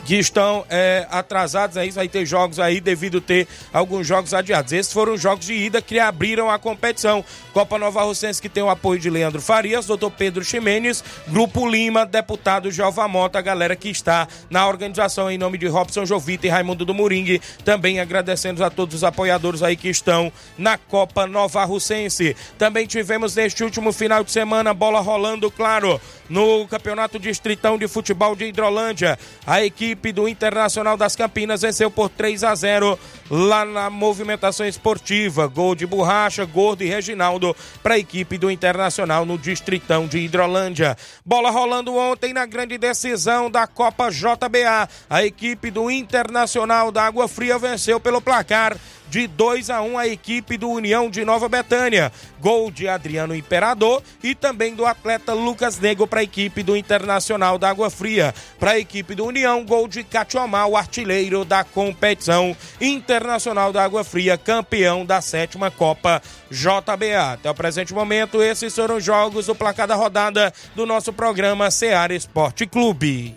que 0.06 0.14
estão 0.14 0.64
é, 0.70 1.04
atrasados 1.10 1.76
aí, 1.76 1.90
vai 1.90 2.08
ter 2.08 2.24
jogos 2.24 2.60
aí 2.60 2.80
devido 2.80 3.20
ter 3.20 3.48
alguns 3.72 4.06
jogos 4.06 4.32
adiados. 4.32 4.72
Esses 4.72 4.92
foram 4.92 5.14
os 5.14 5.20
jogos 5.20 5.46
de 5.46 5.52
ida 5.52 5.82
que 5.82 5.98
abriram 5.98 6.48
a 6.48 6.58
competição. 6.58 7.24
Copa 7.52 7.76
Nova 7.76 8.02
Russense 8.04 8.40
que 8.40 8.48
tem 8.48 8.62
o 8.62 8.70
apoio 8.70 9.00
de 9.00 9.10
Leandro 9.10 9.42
Farias, 9.42 9.86
doutor 9.86 10.12
Pedro 10.12 10.44
Ximenes, 10.44 11.02
Grupo 11.26 11.68
Lima, 11.68 12.06
deputado 12.06 12.70
Jeová 12.70 13.08
Mota, 13.08 13.38
a 13.40 13.42
galera 13.42 13.74
que 13.74 13.88
está 13.88 14.28
na 14.48 14.66
organização 14.68 15.30
em 15.30 15.36
nome 15.36 15.58
de 15.58 15.66
Robson 15.66 16.06
Jovita 16.06 16.46
e 16.46 16.50
Raimundo 16.50 16.84
do 16.84 16.94
Moringue. 16.94 17.40
Também 17.64 17.98
agradecendo 17.98 18.64
a 18.64 18.70
todos 18.70 18.94
os 18.94 19.04
apoiadores 19.04 19.62
aí 19.62 19.76
que 19.76 19.88
estão 19.88 20.32
na 20.56 20.78
Copa 20.78 21.26
Nova 21.26 21.64
Russense. 21.64 22.36
Também 22.56 22.86
tivemos 22.86 23.34
neste 23.34 23.64
último 23.64 23.92
final 23.92 24.22
de 24.22 24.30
semana 24.30 24.72
bola 24.72 25.00
rolando, 25.00 25.50
claro, 25.50 26.00
no 26.28 26.66
Campeonato 26.68 27.18
Distritão 27.18 27.76
de 27.76 27.88
Futebol 27.88 28.36
de 28.36 28.44
Hidrolândia. 28.44 29.18
A 29.44 29.64
equipe 29.96 30.12
do 30.12 30.28
Internacional 30.28 30.94
das 30.94 31.16
Campinas 31.16 31.62
venceu 31.62 31.90
por 31.90 32.10
3 32.10 32.44
a 32.44 32.54
0 32.54 32.98
lá 33.30 33.64
na 33.64 33.88
movimentação 33.88 34.66
esportiva. 34.66 35.46
Gol 35.46 35.74
de 35.74 35.86
Borracha, 35.86 36.44
Gordo 36.44 36.84
e 36.84 36.86
Reginaldo 36.86 37.56
para 37.82 37.94
a 37.94 37.98
equipe 37.98 38.36
do 38.36 38.50
Internacional 38.50 39.24
no 39.24 39.38
Distritão 39.38 40.06
de 40.06 40.18
Hidrolândia. 40.18 40.96
Bola 41.24 41.50
rolando 41.50 41.96
ontem 41.96 42.34
na 42.34 42.44
grande 42.44 42.76
decisão 42.76 43.50
da 43.50 43.66
Copa 43.66 44.10
JBA. 44.10 44.86
A 45.08 45.24
equipe 45.24 45.70
do 45.70 45.90
Internacional 45.90 46.92
da 46.92 47.04
Água 47.04 47.26
Fria 47.26 47.58
venceu 47.58 47.98
pelo 47.98 48.20
placar 48.20 48.76
de 49.08 49.26
2 49.26 49.70
a 49.70 49.82
1 49.82 49.98
a 49.98 50.06
equipe 50.06 50.56
do 50.56 50.68
União 50.68 51.10
de 51.10 51.24
Nova 51.24 51.48
Betânia. 51.48 52.12
Gol 52.40 52.70
de 52.70 52.88
Adriano 52.88 53.34
Imperador 53.34 54.02
e 54.22 54.34
também 54.34 54.74
do 54.74 54.86
atleta 54.86 55.32
Lucas 55.32 55.78
Nego 55.78 56.06
para 56.06 56.20
a 56.20 56.22
equipe 56.22 56.62
do 56.62 56.76
Internacional 56.76 57.58
da 57.58 57.68
Água 57.68 57.90
Fria. 57.90 58.34
Para 58.58 58.72
a 58.72 58.78
equipe 58.78 59.14
do 59.14 59.24
União, 59.24 59.64
gol 59.64 59.88
de 59.88 60.04
Catiomar, 60.04 60.68
o 60.68 60.76
artilheiro 60.76 61.44
da 61.44 61.64
competição 61.64 62.56
Internacional 62.80 63.72
da 63.72 63.84
Água 63.84 64.04
Fria, 64.04 64.36
campeão 64.36 65.04
da 65.04 65.20
sétima 65.20 65.70
Copa 65.70 66.22
JBA. 66.50 67.32
Até 67.34 67.50
o 67.50 67.54
presente 67.54 67.94
momento, 67.94 68.42
esses 68.42 68.74
foram 68.74 68.96
os 68.96 69.04
jogos 69.04 69.46
do 69.46 69.54
placar 69.54 69.86
da 69.86 69.94
rodada 69.94 70.52
do 70.74 70.86
nosso 70.86 71.12
programa 71.12 71.70
Seara 71.70 72.14
Esporte 72.14 72.66
Clube. 72.66 73.36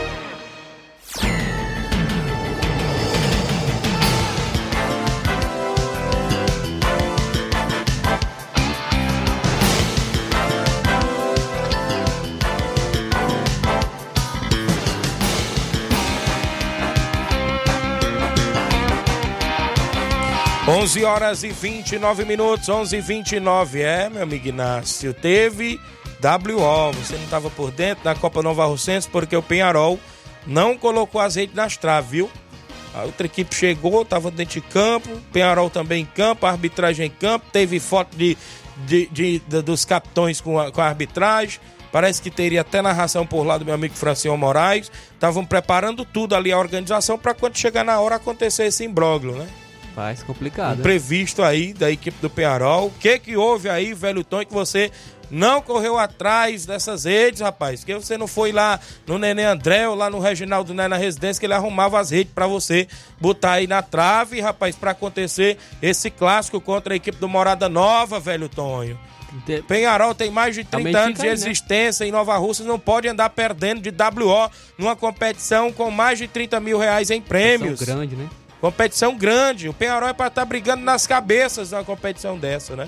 Onze 20.81 21.03
horas 21.05 21.43
e 21.43 21.49
29 21.49 22.25
minutos, 22.25 22.67
11 22.67 22.97
e 22.97 23.01
29 23.01 23.81
É, 23.81 24.09
meu 24.09 24.23
amigo 24.23 24.47
Inácio, 24.47 25.13
teve 25.13 25.79
WO. 26.21 26.91
Você 26.93 27.15
não 27.15 27.23
estava 27.23 27.49
por 27.51 27.69
dentro 27.71 28.03
da 28.03 28.15
Copa 28.15 28.41
Nova 28.41 28.65
Rocense 28.65 29.07
porque 29.07 29.35
o 29.35 29.43
Penharol 29.43 29.99
não 30.47 30.75
colocou 30.75 31.21
azeite 31.21 31.55
nas 31.55 31.77
traves, 31.77 32.09
viu? 32.09 32.31
A 32.95 33.03
outra 33.03 33.27
equipe 33.27 33.53
chegou, 33.55 34.01
estava 34.01 34.31
dentro 34.31 34.55
de 34.59 34.61
campo, 34.61 35.07
Penharol 35.31 35.69
também 35.69 36.01
em 36.01 36.05
campo, 36.05 36.45
a 36.45 36.49
arbitragem 36.49 37.05
em 37.07 37.09
campo, 37.11 37.45
teve 37.51 37.79
foto 37.79 38.17
de, 38.17 38.35
de, 38.85 39.07
de- 39.07 39.39
de- 39.39 39.61
dos 39.61 39.85
capitões 39.85 40.41
com 40.41 40.59
a, 40.59 40.71
com 40.71 40.81
a 40.81 40.87
arbitragem. 40.87 41.59
Parece 41.91 42.21
que 42.21 42.31
teria 42.31 42.61
até 42.61 42.81
narração 42.81 43.25
por 43.25 43.43
lá 43.45 43.57
do 43.57 43.65
meu 43.65 43.73
amigo 43.75 43.93
Francione 43.93 44.37
Moraes. 44.37 44.91
Estavam 45.13 45.45
preparando 45.45 46.03
tudo 46.05 46.35
ali, 46.35 46.51
a 46.51 46.57
organização, 46.57 47.17
para 47.19 47.33
quando 47.33 47.55
chegar 47.57 47.83
na 47.85 47.99
hora 47.99 48.15
acontecer 48.15 48.63
esse 48.65 48.83
imbróglio, 48.83 49.35
né? 49.35 49.47
Faz 49.95 50.23
complicado. 50.23 50.81
previsto 50.81 51.43
aí 51.43 51.73
da 51.73 51.91
equipe 51.91 52.17
do 52.21 52.29
Penharol. 52.29 52.87
O 52.87 52.91
que 52.91 53.19
que 53.19 53.35
houve 53.35 53.69
aí, 53.69 53.93
velho 53.93 54.23
Tom, 54.23 54.45
que 54.45 54.53
você 54.53 54.91
não 55.31 55.61
correu 55.61 55.97
atrás 55.97 56.65
dessas 56.65 57.05
redes, 57.05 57.39
rapaz? 57.41 57.83
Que 57.83 57.93
você 57.95 58.17
não 58.17 58.27
foi 58.27 58.51
lá 58.51 58.79
no 59.07 59.17
Nenê 59.17 59.45
André 59.45 59.87
ou 59.87 59.95
lá 59.95 60.09
no 60.09 60.19
Reginaldo 60.19 60.73
né, 60.73 60.87
na 60.87 60.97
residência 60.97 61.39
que 61.39 61.45
ele 61.45 61.53
arrumava 61.53 61.99
as 61.99 62.11
redes 62.11 62.33
pra 62.33 62.47
você 62.47 62.87
botar 63.19 63.53
aí 63.53 63.67
na 63.67 63.81
trave, 63.81 64.41
rapaz, 64.41 64.75
pra 64.75 64.91
acontecer 64.91 65.57
esse 65.81 66.09
clássico 66.09 66.59
contra 66.59 66.93
a 66.93 66.97
equipe 66.97 67.17
do 67.17 67.29
Morada 67.29 67.69
Nova, 67.69 68.19
velho 68.19 68.49
Tonho. 68.49 68.99
Penharol 69.65 70.13
tem 70.13 70.29
mais 70.29 70.55
de 70.55 70.65
30 70.65 70.77
Também 70.77 70.95
anos 70.95 71.19
de 71.19 71.25
né? 71.25 71.31
existência 71.31 72.03
em 72.03 72.11
Nova 72.11 72.35
Rússia, 72.35 72.65
não 72.65 72.77
pode 72.77 73.07
andar 73.07 73.29
perdendo 73.29 73.79
de 73.79 73.89
WO 73.89 74.51
numa 74.77 74.95
competição 74.95 75.71
com 75.71 75.89
mais 75.89 76.19
de 76.19 76.27
30 76.27 76.59
mil 76.59 76.77
reais 76.77 77.09
em 77.09 77.21
prêmios. 77.21 77.79
São 77.79 77.95
grande, 77.95 78.15
né? 78.17 78.27
Competição 78.61 79.17
grande. 79.17 79.67
O 79.67 79.73
Penharol 79.73 80.07
é 80.07 80.13
pra 80.13 80.27
estar 80.27 80.45
brigando 80.45 80.83
nas 80.83 81.07
cabeças 81.07 81.71
numa 81.71 81.83
competição 81.83 82.37
dessa, 82.37 82.75
né? 82.75 82.87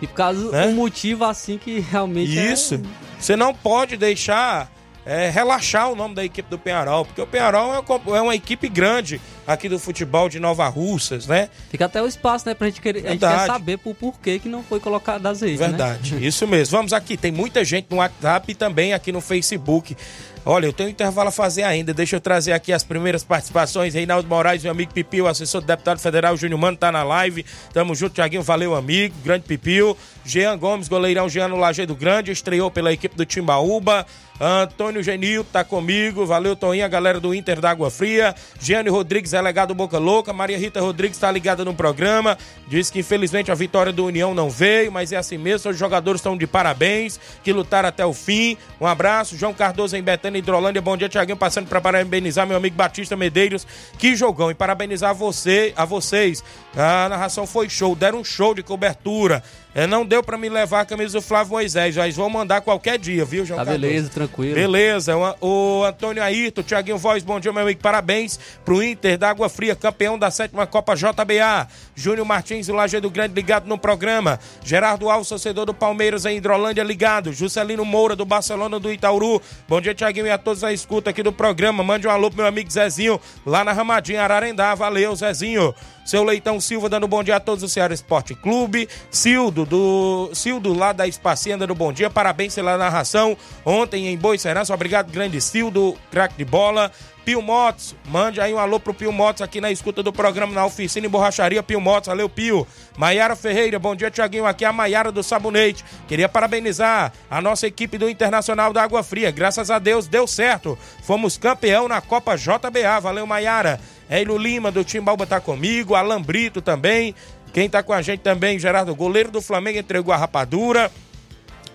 E 0.00 0.06
por 0.06 0.14
causa 0.14 0.50
Né? 0.50 0.66
um 0.66 0.74
motivo 0.74 1.24
assim 1.24 1.58
que 1.58 1.80
realmente 1.80 2.38
é- 2.38 2.52
Isso. 2.52 2.80
Você 3.18 3.36
não 3.36 3.52
pode 3.52 3.96
deixar 3.98 4.70
é, 5.04 5.30
relaxar 5.30 5.90
o 5.90 5.96
nome 5.96 6.14
da 6.14 6.22
equipe 6.24 6.48
do 6.48 6.58
Penharol, 6.58 7.04
porque 7.06 7.20
o 7.20 7.26
Penharol 7.26 7.74
é 7.74 7.78
uma, 7.80 8.18
é 8.18 8.20
uma 8.20 8.34
equipe 8.34 8.68
grande 8.68 9.18
aqui 9.46 9.66
do 9.68 9.78
futebol 9.78 10.28
de 10.28 10.38
Nova 10.38 10.68
Russas, 10.68 11.26
né? 11.26 11.48
Fica 11.70 11.86
até 11.86 12.02
o 12.02 12.06
espaço, 12.06 12.46
né, 12.46 12.54
pra 12.54 12.68
gente 12.68 12.80
querer, 12.82 13.06
a 13.06 13.10
gente 13.12 13.20
quer 13.20 13.46
saber 13.46 13.78
por 13.78 13.94
porquê 13.94 14.38
que 14.38 14.48
não 14.48 14.62
foi 14.62 14.78
colocado 14.78 15.26
azeite, 15.26 15.58
né? 15.58 15.68
Verdade, 15.68 16.24
isso 16.24 16.46
mesmo. 16.46 16.76
Vamos 16.76 16.92
aqui, 16.92 17.16
tem 17.16 17.32
muita 17.32 17.64
gente 17.64 17.86
no 17.90 17.96
WhatsApp 17.96 18.52
e 18.52 18.54
também 18.54 18.92
aqui 18.92 19.10
no 19.10 19.20
Facebook. 19.22 19.96
Olha, 20.44 20.66
eu 20.66 20.72
tenho 20.72 20.88
um 20.88 20.92
intervalo 20.92 21.28
a 21.28 21.32
fazer 21.32 21.64
ainda. 21.64 21.92
Deixa 21.92 22.16
eu 22.16 22.20
trazer 22.20 22.52
aqui 22.52 22.72
as 22.72 22.82
primeiras 22.82 23.22
participações. 23.22 23.92
Reinaldo 23.92 24.26
Moraes, 24.26 24.62
meu 24.62 24.72
amigo 24.72 24.92
Pipio, 24.92 25.26
assessor 25.26 25.60
do 25.60 25.66
deputado 25.66 25.98
federal 25.98 26.36
Júnior 26.36 26.58
Mano, 26.58 26.78
tá 26.78 26.90
na 26.90 27.02
live. 27.02 27.44
Tamo 27.74 27.94
junto, 27.94 28.14
Tiaguinho, 28.14 28.42
valeu, 28.42 28.74
amigo. 28.74 29.14
Grande 29.22 29.44
Pipio. 29.44 29.96
Jean 30.24 30.56
Gomes, 30.56 30.88
goleirão 30.88 31.28
Jean 31.28 31.48
no 31.48 31.56
Lajeado 31.56 31.94
Grande, 31.94 32.32
estreou 32.32 32.70
pela 32.70 32.92
equipe 32.92 33.16
do 33.16 33.26
Timbaúba. 33.26 34.06
Antônio 34.42 35.02
Genil 35.02 35.44
tá 35.44 35.62
comigo, 35.62 36.24
valeu 36.24 36.56
Toninho, 36.56 36.82
a 36.82 36.88
galera 36.88 37.20
do 37.20 37.34
Inter 37.34 37.60
da 37.60 37.70
Água 37.70 37.90
Fria. 37.90 38.34
Giane 38.58 38.88
Rodrigues, 38.88 39.32
delegado 39.32 39.74
Boca 39.74 39.98
Louca. 39.98 40.32
Maria 40.32 40.56
Rita 40.56 40.80
Rodrigues 40.80 41.18
tá 41.18 41.30
ligada 41.30 41.62
no 41.62 41.74
programa. 41.74 42.38
Diz 42.66 42.88
que 42.88 43.00
infelizmente 43.00 43.52
a 43.52 43.54
vitória 43.54 43.92
do 43.92 44.06
União 44.06 44.32
não 44.32 44.48
veio, 44.48 44.90
mas 44.90 45.12
é 45.12 45.18
assim 45.18 45.36
mesmo. 45.36 45.70
Os 45.70 45.76
jogadores 45.76 46.20
estão 46.20 46.38
de 46.38 46.46
parabéns, 46.46 47.20
que 47.44 47.52
lutaram 47.52 47.90
até 47.90 48.06
o 48.06 48.14
fim. 48.14 48.56
Um 48.80 48.86
abraço. 48.86 49.36
João 49.36 49.52
Cardoso 49.52 49.94
em 49.94 50.02
Betânia, 50.02 50.38
Hidrolândia. 50.38 50.80
Bom 50.80 50.96
dia, 50.96 51.10
Tiaguinho, 51.10 51.36
passando 51.36 51.68
para 51.68 51.78
parabenizar 51.78 52.46
meu 52.46 52.56
amigo 52.56 52.74
Batista 52.74 53.14
Medeiros. 53.14 53.66
Que 53.98 54.16
jogão! 54.16 54.50
E 54.50 54.54
parabenizar 54.54 55.14
você, 55.14 55.74
a 55.76 55.84
vocês. 55.84 56.42
A 56.74 57.10
narração 57.10 57.46
foi 57.46 57.68
show, 57.68 57.94
deram 57.94 58.20
um 58.20 58.24
show 58.24 58.54
de 58.54 58.62
cobertura. 58.62 59.42
É, 59.72 59.86
não 59.86 60.04
deu 60.04 60.20
pra 60.20 60.36
me 60.36 60.48
levar 60.48 60.80
a 60.80 60.84
camisa 60.84 61.18
do 61.18 61.22
Flávio 61.22 61.52
Moisés, 61.52 61.96
mas 61.96 62.16
vão 62.16 62.28
mandar 62.28 62.60
qualquer 62.60 62.98
dia, 62.98 63.24
viu, 63.24 63.46
João 63.46 63.58
Tá 63.60 63.64
Cardoso? 63.66 63.86
beleza, 63.86 64.08
tranquilo. 64.10 64.54
Beleza, 64.54 65.16
o, 65.40 65.80
o 65.80 65.84
Antônio 65.84 66.20
Ayrton, 66.22 66.62
Tiaguinho 66.64 66.98
Voz, 66.98 67.22
bom 67.22 67.38
dia, 67.38 67.52
meu 67.52 67.62
amigo, 67.62 67.80
parabéns 67.80 68.38
pro 68.64 68.82
Inter 68.82 69.16
da 69.16 69.30
Água 69.30 69.48
Fria, 69.48 69.76
campeão 69.76 70.18
da 70.18 70.28
sétima 70.28 70.66
Copa 70.66 70.96
JBA. 70.96 71.68
Júnior 71.94 72.26
Martins, 72.26 72.68
o 72.68 72.74
Lajeado 72.74 73.08
Grande, 73.10 73.32
ligado 73.34 73.66
no 73.68 73.78
programa. 73.78 74.40
Gerardo 74.64 75.08
Alves, 75.08 75.28
torcedor 75.28 75.66
do 75.66 75.74
Palmeiras 75.74 76.24
em 76.24 76.36
Hidrolândia, 76.38 76.82
ligado. 76.82 77.32
Juscelino 77.32 77.84
Moura, 77.84 78.16
do 78.16 78.24
Barcelona 78.24 78.80
do 78.80 78.92
Itauru. 78.92 79.40
Bom 79.68 79.80
dia, 79.80 79.94
Tiaguinho, 79.94 80.26
e 80.26 80.30
a 80.30 80.38
todos 80.38 80.64
a 80.64 80.72
escuta 80.72 81.10
aqui 81.10 81.22
do 81.22 81.32
programa. 81.32 81.84
Mande 81.84 82.08
um 82.08 82.10
alô 82.10 82.28
pro 82.28 82.38
meu 82.38 82.46
amigo 82.46 82.70
Zezinho, 82.70 83.20
lá 83.46 83.62
na 83.62 83.72
Ramadinha, 83.72 84.22
Ararendá. 84.22 84.74
Valeu, 84.74 85.14
Zezinho. 85.14 85.72
Seu 86.10 86.24
Leitão 86.24 86.60
Silva 86.60 86.88
dando 86.88 87.06
bom 87.06 87.22
dia 87.22 87.36
a 87.36 87.40
todos 87.40 87.62
do 87.62 87.68
Ceará 87.68 87.94
Esporte 87.94 88.34
Clube. 88.34 88.88
Cildo, 89.12 89.64
do 89.64 90.28
Cildo 90.34 90.76
lá 90.76 90.92
da 90.92 91.06
Espacienda 91.06 91.68
do 91.68 91.74
Bom 91.76 91.92
Dia. 91.92 92.10
Parabéns 92.10 92.52
pela 92.52 92.76
narração 92.76 93.36
ontem 93.64 94.08
em 94.08 94.18
Boi 94.18 94.36
Serança. 94.36 94.74
Obrigado, 94.74 95.12
grande 95.12 95.40
Cildo, 95.40 95.96
craque 96.10 96.34
de 96.36 96.44
bola. 96.44 96.90
Pio 97.24 97.40
Motos, 97.40 97.94
mande 98.08 98.40
aí 98.40 98.52
um 98.52 98.58
alô 98.58 98.80
pro 98.80 98.92
Pio 98.92 99.12
Motos 99.12 99.40
aqui 99.40 99.60
na 99.60 99.70
escuta 99.70 100.02
do 100.02 100.12
programa 100.12 100.52
na 100.52 100.66
oficina 100.66 101.06
e 101.06 101.08
borracharia 101.08 101.62
Pio 101.62 101.80
Motos. 101.80 102.08
Valeu, 102.08 102.28
Pio. 102.28 102.66
Maiara 102.98 103.36
Ferreira, 103.36 103.78
bom 103.78 103.94
dia, 103.94 104.10
Tiaguinho. 104.10 104.46
Aqui 104.46 104.64
é 104.64 104.68
a 104.68 104.72
Maiara 104.72 105.12
do 105.12 105.22
Sabonete. 105.22 105.84
Queria 106.08 106.28
parabenizar 106.28 107.12
a 107.30 107.40
nossa 107.40 107.68
equipe 107.68 107.96
do 107.96 108.10
Internacional 108.10 108.72
da 108.72 108.82
Água 108.82 109.04
Fria. 109.04 109.30
Graças 109.30 109.70
a 109.70 109.78
Deus 109.78 110.08
deu 110.08 110.26
certo. 110.26 110.76
Fomos 111.04 111.38
campeão 111.38 111.86
na 111.86 112.00
Copa 112.00 112.36
JBA. 112.36 112.98
Valeu, 113.00 113.28
Maiara. 113.28 113.78
Hélio 114.10 114.36
Lima 114.36 114.72
do 114.72 114.82
Timbalba 114.82 115.24
tá 115.24 115.40
comigo. 115.40 115.94
Alan 115.94 116.20
Brito 116.20 116.60
também. 116.60 117.14
Quem 117.52 117.70
tá 117.70 117.80
com 117.80 117.92
a 117.92 118.02
gente 118.02 118.20
também, 118.20 118.58
Gerardo, 118.58 118.94
goleiro 118.94 119.30
do 119.30 119.40
Flamengo, 119.40 119.78
entregou 119.78 120.12
a 120.12 120.16
rapadura. 120.16 120.90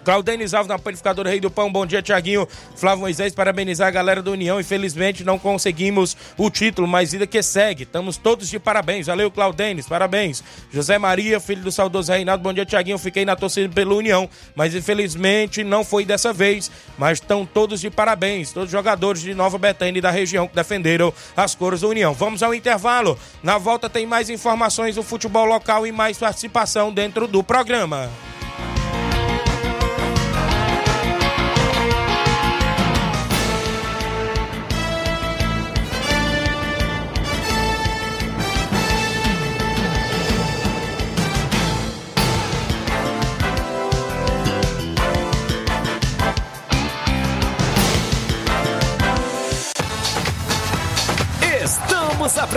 Claudenis 0.05 0.53
Alves 0.53 0.69
na 0.69 0.77
panificadora 0.77 1.31
Rei 1.31 1.39
do 1.39 1.49
Pão, 1.49 1.71
bom 1.71 1.83
dia, 1.83 1.99
Tiaguinho. 1.99 2.47
Flávio 2.75 2.99
Moisés, 2.99 3.33
parabenizar 3.33 3.87
a 3.87 3.91
galera 3.91 4.21
do 4.21 4.31
União. 4.31 4.59
Infelizmente 4.59 5.23
não 5.23 5.39
conseguimos 5.39 6.15
o 6.37 6.47
título, 6.51 6.87
mas 6.87 7.11
vida 7.11 7.25
que 7.25 7.41
segue. 7.41 7.83
Estamos 7.83 8.15
todos 8.15 8.47
de 8.47 8.59
parabéns. 8.59 9.07
Valeu, 9.07 9.31
Claudenis, 9.31 9.87
parabéns. 9.87 10.43
José 10.71 10.99
Maria, 10.99 11.39
filho 11.39 11.63
do 11.63 11.71
saudoso 11.71 12.11
Reinaldo, 12.11 12.43
bom 12.43 12.53
dia, 12.53 12.63
Tiaguinho. 12.63 12.99
Fiquei 12.99 13.25
na 13.25 13.35
torcida 13.35 13.67
pela 13.73 13.95
União, 13.95 14.29
mas 14.55 14.75
infelizmente 14.75 15.63
não 15.63 15.83
foi 15.83 16.05
dessa 16.05 16.31
vez. 16.31 16.69
Mas 16.99 17.13
estão 17.19 17.43
todos 17.43 17.81
de 17.81 17.89
parabéns. 17.89 18.51
Todos 18.51 18.67
os 18.67 18.71
jogadores 18.71 19.23
de 19.23 19.33
Nova 19.33 19.57
Betânia 19.57 19.97
e 19.97 20.01
da 20.01 20.11
região 20.11 20.47
que 20.47 20.55
defenderam 20.55 21.11
as 21.35 21.55
cores 21.55 21.81
da 21.81 21.87
União. 21.87 22.13
Vamos 22.13 22.43
ao 22.43 22.53
intervalo. 22.53 23.17
Na 23.41 23.57
volta 23.57 23.89
tem 23.89 24.05
mais 24.05 24.29
informações 24.29 24.93
do 24.93 25.01
futebol 25.01 25.45
local 25.45 25.87
e 25.87 25.91
mais 25.91 26.19
participação 26.19 26.93
dentro 26.93 27.27
do 27.27 27.43
programa. 27.43 28.07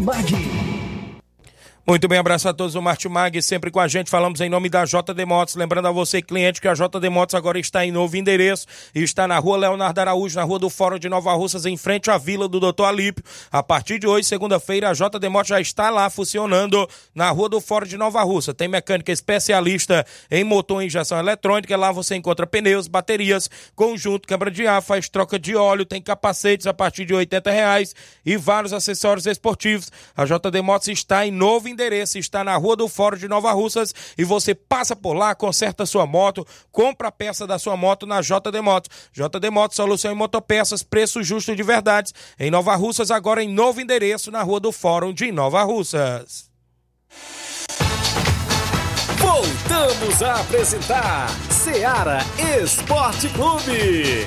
Mad. 0.00 0.69
Muito 1.90 2.06
bem, 2.06 2.20
abraço 2.20 2.48
a 2.48 2.54
todos 2.54 2.74
do 2.74 2.80
Martimag, 2.80 3.42
sempre 3.42 3.68
com 3.68 3.80
a 3.80 3.88
gente. 3.88 4.10
Falamos 4.10 4.40
em 4.40 4.48
nome 4.48 4.68
da 4.68 4.84
JD 4.84 5.24
Motos. 5.26 5.56
Lembrando 5.56 5.88
a 5.88 5.90
você, 5.90 6.22
cliente, 6.22 6.60
que 6.60 6.68
a 6.68 6.72
JD 6.72 7.08
Motos 7.10 7.34
agora 7.34 7.58
está 7.58 7.84
em 7.84 7.90
novo 7.90 8.16
endereço 8.16 8.68
está 8.94 9.26
na 9.26 9.36
rua 9.40 9.56
Leonardo 9.56 10.00
Araújo, 10.00 10.36
na 10.36 10.44
rua 10.44 10.60
do 10.60 10.70
Fórum 10.70 11.00
de 11.00 11.08
Nova 11.08 11.32
Russas, 11.32 11.66
em 11.66 11.76
frente 11.76 12.08
à 12.08 12.16
vila 12.16 12.46
do 12.46 12.60
Doutor 12.60 12.84
Alípio. 12.84 13.24
A 13.50 13.60
partir 13.60 13.98
de 13.98 14.06
hoje, 14.06 14.28
segunda-feira, 14.28 14.88
a 14.88 14.92
JD 14.92 15.28
Motos 15.28 15.48
já 15.48 15.60
está 15.60 15.90
lá 15.90 16.08
funcionando 16.08 16.88
na 17.12 17.28
rua 17.30 17.48
do 17.48 17.60
Fórum 17.60 17.88
de 17.88 17.96
Nova 17.96 18.22
Russa. 18.22 18.54
Tem 18.54 18.68
mecânica 18.68 19.10
especialista 19.10 20.06
em 20.30 20.44
motor 20.44 20.84
e 20.84 20.86
injeção 20.86 21.18
eletrônica. 21.18 21.76
Lá 21.76 21.90
você 21.90 22.14
encontra 22.14 22.46
pneus, 22.46 22.86
baterias, 22.86 23.50
conjunto, 23.74 24.28
câmara 24.28 24.52
de 24.52 24.64
ar, 24.64 24.80
faz 24.80 25.08
troca 25.08 25.40
de 25.40 25.56
óleo, 25.56 25.84
tem 25.84 26.00
capacetes 26.00 26.68
a 26.68 26.72
partir 26.72 27.04
de 27.04 27.14
80 27.14 27.50
reais 27.50 27.96
e 28.24 28.36
vários 28.36 28.72
acessórios 28.72 29.26
esportivos. 29.26 29.90
A 30.16 30.24
JD 30.24 30.62
Motos 30.62 30.86
está 30.86 31.26
em 31.26 31.32
novo 31.32 31.66
endereço 31.66 31.79
endereço 31.80 32.18
está 32.18 32.44
na 32.44 32.56
Rua 32.56 32.76
do 32.76 32.88
Fórum 32.88 33.16
de 33.16 33.26
Nova 33.26 33.52
Russas 33.52 33.94
e 34.18 34.24
você 34.24 34.54
passa 34.54 34.94
por 34.94 35.14
lá, 35.14 35.34
conserta 35.34 35.86
sua 35.86 36.06
moto, 36.06 36.46
compra 36.70 37.08
a 37.08 37.12
peça 37.12 37.46
da 37.46 37.58
sua 37.58 37.76
moto 37.76 38.06
na 38.06 38.20
JD 38.20 38.60
Motos. 38.62 38.90
JD 39.12 39.50
Motos, 39.50 39.76
solução 39.76 40.12
em 40.12 40.14
motopeças, 40.14 40.82
preço 40.82 41.22
justo 41.22 41.56
de 41.56 41.62
verdade. 41.62 42.12
Em 42.38 42.50
Nova 42.50 42.76
Russas, 42.76 43.10
agora 43.10 43.42
em 43.42 43.48
novo 43.48 43.80
endereço 43.80 44.30
na 44.30 44.42
Rua 44.42 44.60
do 44.60 44.72
Fórum 44.72 45.12
de 45.12 45.32
Nova 45.32 45.62
Russas. 45.62 46.50
Voltamos 49.18 50.22
a 50.22 50.40
apresentar 50.40 51.28
Seara 51.50 52.18
Esporte 52.62 53.28
Clube. 53.30 54.26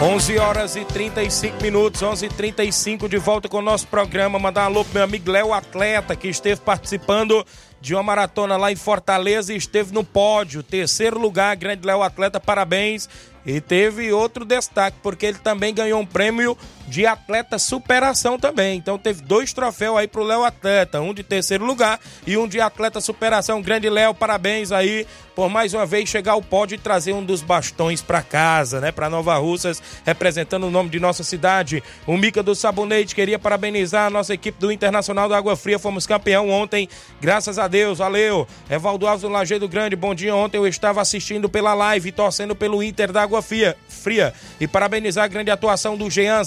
11 0.00 0.38
horas 0.38 0.76
e 0.76 0.84
35 0.84 1.60
minutos, 1.60 2.00
11 2.00 2.26
e 2.26 2.28
35 2.28 3.08
de 3.08 3.18
volta 3.18 3.48
com 3.48 3.58
o 3.58 3.62
nosso 3.62 3.88
programa. 3.88 4.38
Mandar 4.38 4.62
um 4.62 4.66
alô 4.66 4.84
pro 4.84 4.94
meu 4.94 5.02
amigo 5.02 5.28
Léo 5.28 5.52
Atleta, 5.52 6.14
que 6.14 6.28
esteve 6.28 6.60
participando 6.60 7.44
de 7.80 7.96
uma 7.96 8.02
maratona 8.04 8.56
lá 8.56 8.70
em 8.70 8.76
Fortaleza 8.76 9.52
e 9.52 9.56
esteve 9.56 9.92
no 9.92 10.04
pódio. 10.04 10.62
Terceiro 10.62 11.18
lugar, 11.18 11.56
grande 11.56 11.84
Léo 11.84 12.04
Atleta, 12.04 12.38
parabéns. 12.38 13.08
E 13.44 13.60
teve 13.60 14.12
outro 14.12 14.44
destaque, 14.44 14.98
porque 15.02 15.26
ele 15.26 15.38
também 15.38 15.74
ganhou 15.74 16.00
um 16.00 16.06
prêmio 16.06 16.56
de 16.88 17.06
atleta 17.06 17.58
superação 17.58 18.38
também. 18.38 18.78
Então 18.78 18.98
teve 18.98 19.22
dois 19.22 19.52
troféus 19.52 19.96
aí 19.98 20.08
pro 20.08 20.24
Léo 20.24 20.44
Atleta, 20.44 21.00
um 21.00 21.14
de 21.14 21.22
terceiro 21.22 21.64
lugar 21.64 22.00
e 22.26 22.36
um 22.36 22.48
de 22.48 22.60
atleta 22.60 23.00
superação. 23.00 23.62
Grande 23.62 23.88
Léo, 23.88 24.14
parabéns 24.14 24.72
aí 24.72 25.06
por 25.38 25.48
mais 25.48 25.72
uma 25.72 25.86
vez 25.86 26.08
chegar 26.08 26.32
ao 26.32 26.42
pódio 26.42 26.74
e 26.74 26.78
trazer 26.78 27.12
um 27.12 27.24
dos 27.24 27.42
bastões 27.42 28.02
para 28.02 28.20
casa, 28.20 28.80
né? 28.80 28.90
Para 28.90 29.08
Nova 29.08 29.36
Russas, 29.36 29.80
representando 30.04 30.66
o 30.66 30.70
nome 30.70 30.90
de 30.90 30.98
nossa 30.98 31.22
cidade. 31.22 31.80
O 32.08 32.16
Mica 32.16 32.42
do 32.42 32.56
Sabonete 32.56 33.14
queria 33.14 33.38
parabenizar 33.38 34.06
a 34.06 34.10
nossa 34.10 34.34
equipe 34.34 34.58
do 34.58 34.72
Internacional 34.72 35.28
da 35.28 35.36
Água 35.36 35.54
Fria. 35.54 35.78
Fomos 35.78 36.08
campeão 36.08 36.50
ontem, 36.50 36.88
graças 37.20 37.56
a 37.56 37.68
Deus. 37.68 37.98
Valeu. 37.98 38.48
Evaldo 38.68 39.06
Alves 39.06 39.22
do 39.22 39.28
Lajeado 39.28 39.68
Grande, 39.68 39.94
bom 39.94 40.12
dia. 40.12 40.34
Ontem 40.34 40.56
eu 40.56 40.66
estava 40.66 41.00
assistindo 41.00 41.48
pela 41.48 41.72
live, 41.72 42.10
torcendo 42.10 42.56
pelo 42.56 42.82
Inter 42.82 43.12
da 43.12 43.22
Água 43.22 43.40
Fria. 43.40 43.76
Fria. 43.88 44.34
E 44.58 44.66
parabenizar 44.66 45.24
a 45.24 45.28
grande 45.28 45.52
atuação 45.52 45.96
do 45.96 46.10
Jean 46.10 46.42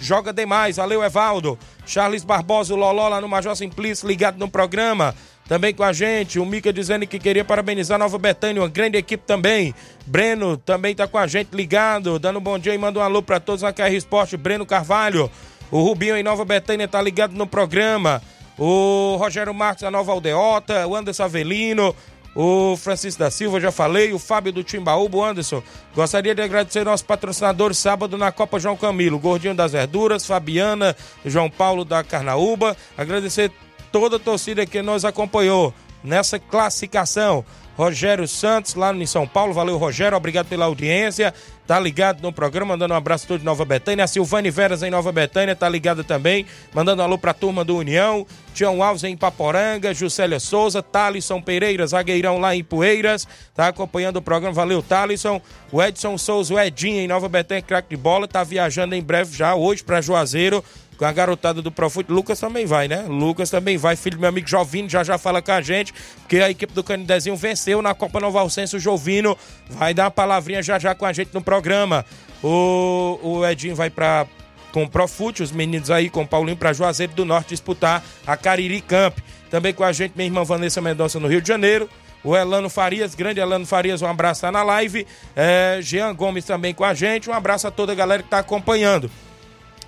Joga 0.00 0.32
demais. 0.32 0.76
Valeu, 0.76 1.02
Evaldo. 1.02 1.58
Charles 1.86 2.24
Barbosa, 2.24 2.74
o 2.74 2.76
Loló 2.76 3.08
lá 3.08 3.20
no 3.20 3.28
Major 3.28 3.54
Simplício, 3.54 4.08
ligado 4.08 4.38
no 4.38 4.48
programa. 4.48 5.14
Também 5.46 5.74
com 5.74 5.82
a 5.82 5.92
gente, 5.92 6.38
o 6.38 6.46
Mica 6.46 6.72
dizendo 6.72 7.06
que 7.06 7.18
queria 7.18 7.44
parabenizar 7.44 7.98
Nova 7.98 8.16
Betânia, 8.16 8.62
uma 8.62 8.68
grande 8.68 8.96
equipe 8.96 9.22
também. 9.26 9.74
Breno 10.06 10.56
também 10.56 10.94
tá 10.94 11.06
com 11.06 11.18
a 11.18 11.26
gente 11.26 11.54
ligado, 11.54 12.18
dando 12.18 12.38
um 12.38 12.42
bom 12.42 12.58
dia 12.58 12.74
e 12.74 12.78
manda 12.78 12.98
um 12.98 13.02
alô 13.02 13.22
para 13.22 13.38
todos 13.38 13.60
na 13.60 13.72
KR 13.72 13.92
Esporte. 13.92 14.38
Breno 14.38 14.64
Carvalho, 14.64 15.30
o 15.70 15.82
Rubinho 15.82 16.16
em 16.16 16.22
Nova 16.22 16.46
Betânia 16.46 16.88
tá 16.88 17.00
ligado 17.02 17.34
no 17.34 17.46
programa. 17.46 18.22
O 18.56 19.16
Rogério 19.16 19.52
Marques, 19.52 19.84
a 19.84 19.90
Nova 19.90 20.12
Aldeota, 20.12 20.86
o 20.86 20.96
Anderson 20.96 21.24
Avelino, 21.24 21.94
o 22.34 22.76
Francisco 22.76 23.20
da 23.20 23.30
Silva, 23.30 23.60
já 23.60 23.70
falei, 23.70 24.12
o 24.12 24.18
Fábio 24.18 24.52
do 24.52 24.64
Timbaúbo, 24.64 25.22
Anderson. 25.24 25.62
Gostaria 25.94 26.34
de 26.34 26.42
agradecer 26.42 26.84
nossos 26.84 27.06
patrocinadores 27.06 27.78
sábado 27.78 28.18
na 28.18 28.32
Copa 28.32 28.58
João 28.58 28.76
Camilo, 28.76 29.18
Gordinho 29.18 29.54
das 29.54 29.72
Verduras, 29.72 30.26
Fabiana, 30.26 30.96
João 31.24 31.48
Paulo 31.48 31.84
da 31.84 32.02
Carnaúba. 32.02 32.76
Agradecer 32.98 33.52
toda 33.92 34.16
a 34.16 34.20
torcida 34.20 34.66
que 34.66 34.82
nos 34.82 35.04
acompanhou 35.04 35.72
nessa 36.02 36.38
classificação. 36.38 37.44
Rogério 37.76 38.26
Santos, 38.28 38.74
lá 38.74 38.94
em 38.94 39.06
São 39.06 39.26
Paulo. 39.26 39.52
Valeu, 39.52 39.76
Rogério. 39.76 40.16
Obrigado 40.16 40.46
pela 40.46 40.66
audiência. 40.66 41.34
Tá 41.66 41.80
ligado 41.80 42.20
no 42.20 42.30
programa, 42.30 42.74
mandando 42.74 42.92
um 42.92 42.96
abraço 42.96 43.24
a 43.24 43.28
todos 43.28 43.40
de 43.40 43.46
Nova 43.46 43.64
Betânia. 43.64 44.04
A 44.04 44.06
Silvane 44.06 44.50
Veras 44.50 44.82
em 44.82 44.90
Nova 44.90 45.10
Betânia, 45.10 45.56
tá 45.56 45.66
ligada 45.66 46.04
também. 46.04 46.44
Mandando 46.74 47.00
um 47.00 47.04
alô 47.04 47.16
pra 47.16 47.32
turma 47.32 47.64
do 47.64 47.76
União. 47.76 48.26
Tião 48.52 48.82
Alves 48.82 49.02
em 49.02 49.16
Paporanga. 49.16 49.94
Juscelia 49.94 50.38
Souza. 50.38 50.82
Thalisson 50.82 51.40
Pereira, 51.40 51.86
zagueirão 51.86 52.38
lá 52.38 52.54
em 52.54 52.62
Poeiras. 52.62 53.26
Tá 53.54 53.68
acompanhando 53.68 54.16
o 54.16 54.22
programa. 54.22 54.54
Valeu, 54.54 54.82
Thalisson. 54.82 55.40
O 55.72 55.82
Edson 55.82 56.18
Souza, 56.18 56.54
o 56.54 56.60
Edinho 56.60 57.00
em 57.00 57.08
Nova 57.08 57.28
Betânia, 57.28 57.62
craque 57.62 57.88
de 57.88 57.96
bola. 57.96 58.28
Tá 58.28 58.44
viajando 58.44 58.94
em 58.94 59.02
breve 59.02 59.34
já 59.34 59.54
hoje 59.54 59.82
pra 59.82 60.02
Juazeiro 60.02 60.62
com 60.96 61.04
a 61.04 61.12
garotada 61.12 61.60
do 61.60 61.70
Profute. 61.70 62.10
Lucas 62.10 62.38
também 62.38 62.66
vai, 62.66 62.88
né? 62.88 63.04
Lucas 63.08 63.50
também 63.50 63.76
vai, 63.76 63.96
filho 63.96 64.16
do 64.16 64.20
meu 64.20 64.28
amigo 64.28 64.48
Jovino, 64.48 64.88
já 64.88 65.02
já 65.02 65.18
fala 65.18 65.42
com 65.42 65.52
a 65.52 65.60
gente, 65.60 65.92
porque 66.20 66.38
a 66.38 66.50
equipe 66.50 66.72
do 66.72 66.82
Canidezinho 66.82 67.36
venceu 67.36 67.82
na 67.82 67.94
Copa 67.94 68.20
Nova 68.20 68.40
Alcense. 68.40 68.76
O 68.76 68.80
Jovino 68.80 69.36
vai 69.70 69.92
dar 69.92 70.04
uma 70.04 70.10
palavrinha 70.10 70.62
já 70.62 70.78
já 70.78 70.94
com 70.94 71.04
a 71.04 71.12
gente 71.12 71.32
no 71.34 71.42
programa. 71.42 72.04
O, 72.42 73.18
o 73.22 73.46
Edinho 73.46 73.74
vai 73.74 73.90
para 73.90 74.26
com 74.72 74.82
o 74.82 74.88
Profute, 74.88 75.40
os 75.40 75.52
meninos 75.52 75.88
aí 75.88 76.10
com 76.10 76.22
o 76.22 76.26
Paulinho 76.26 76.56
para 76.56 76.72
Juazeiro 76.72 77.12
do 77.12 77.24
Norte 77.24 77.50
disputar 77.50 78.04
a 78.26 78.36
Cariri 78.36 78.80
Camp. 78.80 79.18
Também 79.48 79.72
com 79.72 79.84
a 79.84 79.92
gente, 79.92 80.14
minha 80.16 80.26
irmã 80.26 80.42
Vanessa 80.42 80.80
Mendonça 80.80 81.20
no 81.20 81.28
Rio 81.28 81.40
de 81.40 81.46
Janeiro. 81.46 81.88
O 82.24 82.34
Elano 82.34 82.68
Farias, 82.68 83.14
grande 83.14 83.38
Elano 83.38 83.66
Farias, 83.66 84.02
um 84.02 84.06
abraço 84.06 84.40
tá 84.40 84.50
na 84.50 84.62
live. 84.64 85.06
É, 85.36 85.78
Jean 85.80 86.12
Gomes 86.14 86.44
também 86.44 86.74
com 86.74 86.82
a 86.82 86.92
gente. 86.92 87.30
Um 87.30 87.32
abraço 87.34 87.68
a 87.68 87.70
toda 87.70 87.92
a 87.92 87.94
galera 87.94 88.22
que 88.22 88.28
tá 88.28 88.38
acompanhando. 88.38 89.10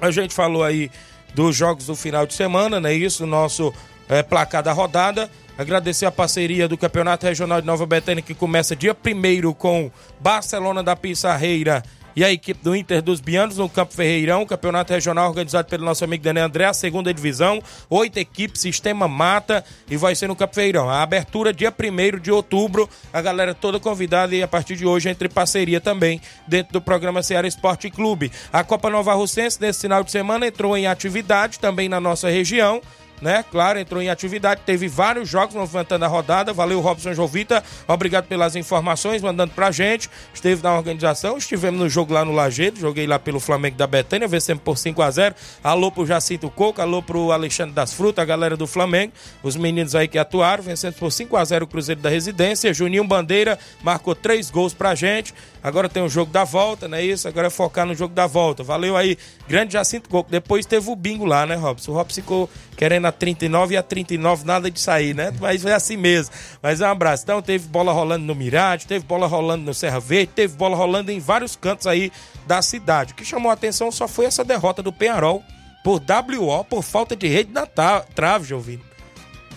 A 0.01 0.11
gente 0.11 0.35
falou 0.35 0.63
aí 0.63 0.91
dos 1.35 1.55
jogos 1.55 1.87
do 1.87 1.97
final 1.97 2.27
de 2.27 2.35
semana, 2.35 2.81
né? 2.81 2.93
Isso, 2.93 3.27
nosso 3.27 3.73
é, 4.09 4.23
placar 4.23 4.63
da 4.63 4.73
rodada. 4.73 5.31
Agradecer 5.59 6.05
a 6.07 6.13
parceria 6.13 6.69
do 6.69 6.77
Campeonato 6.77 7.27
Regional 7.27 7.61
de 7.61 7.67
Nova 7.67 7.87
Betânia, 7.87 8.23
que 8.23 8.35
começa 8.35 8.77
dia 8.77 8.95
1 8.95 9.53
com 9.55 9.91
Barcelona 10.21 10.83
da 10.83 10.95
Pissarreira 10.95 11.83
e 12.17 12.25
a 12.25 12.33
equipe 12.33 12.65
do 12.65 12.75
Inter 12.75 13.03
dos 13.03 13.21
Bianos 13.21 13.59
no 13.59 13.69
Campo 13.69 13.93
Ferreirão, 13.93 14.47
campeonato 14.47 14.95
regional 14.95 15.29
organizado 15.29 15.69
pelo 15.69 15.85
nosso 15.85 16.03
amigo 16.03 16.25
Daniel 16.25 16.47
André, 16.47 16.65
a 16.65 16.73
segunda 16.73 17.13
divisão, 17.13 17.63
oito 17.91 18.17
equipes, 18.17 18.63
sistema 18.63 19.07
mata 19.07 19.63
e 19.91 19.99
vai 19.99 20.15
ser 20.15 20.27
no 20.27 20.35
Campo 20.35 20.55
Ferreirão. 20.55 20.89
A 20.89 21.03
abertura 21.03 21.53
dia 21.53 21.71
1 21.71 22.19
de 22.19 22.33
outubro, 22.33 22.89
a 23.13 23.21
galera 23.21 23.55
toda 23.55 23.79
convidada 23.79 24.35
e 24.35 24.43
a 24.43 24.49
partir 24.49 24.77
de 24.77 24.87
hoje 24.87 25.11
entre 25.11 25.29
parceria 25.29 25.79
também 25.79 26.19
dentro 26.49 26.73
do 26.73 26.81
programa 26.81 27.23
Ceará 27.23 27.47
Esporte 27.47 27.91
Clube. 27.91 28.33
A 28.51 28.65
Copa 28.65 28.89
Nova 28.89 29.13
Russense 29.13 29.61
nesse 29.61 29.83
final 29.83 30.03
de 30.03 30.11
semana 30.11 30.47
entrou 30.47 30.75
em 30.75 30.87
atividade 30.87 31.59
também 31.59 31.87
na 31.87 32.01
nossa 32.01 32.31
região 32.31 32.81
né? 33.21 33.45
Claro, 33.51 33.79
entrou 33.79 34.03
em 34.03 34.09
atividade, 34.09 34.63
teve 34.65 34.89
vários 34.89 35.29
jogos 35.29 35.55
movimentando 35.55 36.05
a 36.05 36.09
rodada. 36.09 36.53
Valeu, 36.53 36.81
Robson 36.81 37.13
Jovita. 37.13 37.63
Obrigado 37.87 38.27
pelas 38.27 38.57
informações, 38.57 39.23
mandando 39.23 39.53
pra 39.53 39.71
gente. 39.71 40.11
Esteve 40.35 40.63
na 40.63 40.75
organização, 40.75 41.37
estivemos 41.39 41.81
no 41.81 41.89
jogo 41.89 42.13
lá 42.13 42.25
no 42.25 42.33
Lajeiro, 42.33 42.77
joguei 42.77 43.07
lá 43.07 43.19
pelo 43.19 43.41
Flamengo 43.41 43.77
da 43.77 43.87
Betânia, 43.87 44.29
vencemos 44.29 44.63
por 44.63 44.77
5 44.77 45.03
a 45.03 45.11
0 45.11 45.35
Alô 45.63 45.91
pro 45.91 46.07
Jacinto 46.07 46.51
Coco, 46.51 46.81
alô 46.81 47.03
pro 47.03 47.33
Alexandre 47.33 47.75
das 47.75 47.93
Frutas, 47.93 48.23
a 48.23 48.27
galera 48.27 48.57
do 48.57 48.67
Flamengo, 48.67 49.13
os 49.43 49.57
meninos 49.57 49.95
aí 49.95 50.09
que 50.09 50.19
atuaram, 50.19 50.63
vencemos 50.63 50.97
por 50.97 51.11
5 51.11 51.37
a 51.37 51.45
0 51.45 51.65
o 51.65 51.69
Cruzeiro 51.69 52.01
da 52.01 52.09
Residência. 52.09 52.73
Juninho 52.73 53.05
Bandeira 53.05 53.59
marcou 53.83 54.15
três 54.15 54.51
gols 54.51 54.75
pra 54.75 54.95
gente. 54.95 55.35
Agora 55.63 55.89
tem 55.89 56.03
o 56.03 56.09
jogo 56.09 56.31
da 56.31 56.45
volta, 56.45 56.87
não 56.87 56.97
é 56.97 57.05
isso? 57.05 57.27
Agora 57.27 57.49
é 57.49 57.51
focar 57.51 57.85
no 57.85 57.95
jogo 57.95 58.15
da 58.15 58.27
volta. 58.27 58.63
Valeu 58.63 58.97
aí, 58.97 59.19
grande 59.49 59.75
Jacinto 59.75 60.09
Coco. 60.09 60.31
Depois 60.31 60.67
teve 60.67 60.91
o 60.91 60.97
bingo 60.97 61.25
lá, 61.25 61.47
né, 61.47 61.55
Robson? 61.55 61.93
O 61.93 61.95
Robson 61.95 62.21
ficou 62.21 62.51
querendo 62.77 63.07
a 63.07 63.13
39 63.13 63.75
e 63.75 63.77
a 63.77 63.83
39 63.83 64.45
nada 64.45 64.71
de 64.71 64.81
sair, 64.81 65.15
né? 65.15 65.33
Mas 65.41 65.65
é 65.65 65.75
assim 65.75 65.97
mesmo. 65.97 66.35
Mas 66.63 66.81
um 66.81 66.87
abraço. 66.87 67.25
Então 67.25 67.41
teve 67.41 67.69
bola 67.69 67.93
rolando 67.93 68.25
no 68.25 68.35
Mirade, 68.35 68.87
teve 68.87 69.05
bola 69.05 69.27
rolando 69.27 69.65
no 69.65 69.75
Serra 69.75 70.01
Verde, 70.01 70.33
teve 70.35 70.57
bola 70.57 70.77
rolando 70.77 71.11
em 71.11 71.19
vários 71.19 71.57
cantos 71.57 71.87
aí 71.87 72.13
da 72.47 72.63
cidade. 72.63 73.13
O 73.13 73.17
que 73.17 73.25
chamou 73.25 73.51
a 73.51 73.55
atenção 73.55 73.91
só 73.91 74.07
foi 74.07 74.27
essa 74.27 74.45
derrota 74.45 74.83
do 74.83 74.93
Penharol 74.93 75.43
por 75.83 76.01
WO 76.01 76.65
por 76.65 76.83
falta 76.83 77.15
de 77.15 77.29
rede 77.29 77.53
na 77.53 77.67
trave, 77.67 78.45
Jovino. 78.45 78.83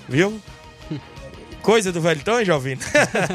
Viu? 0.07 0.39
Coisa 1.61 1.91
do 1.91 1.99
Velton, 1.99 2.43
Jovino. 2.43 2.81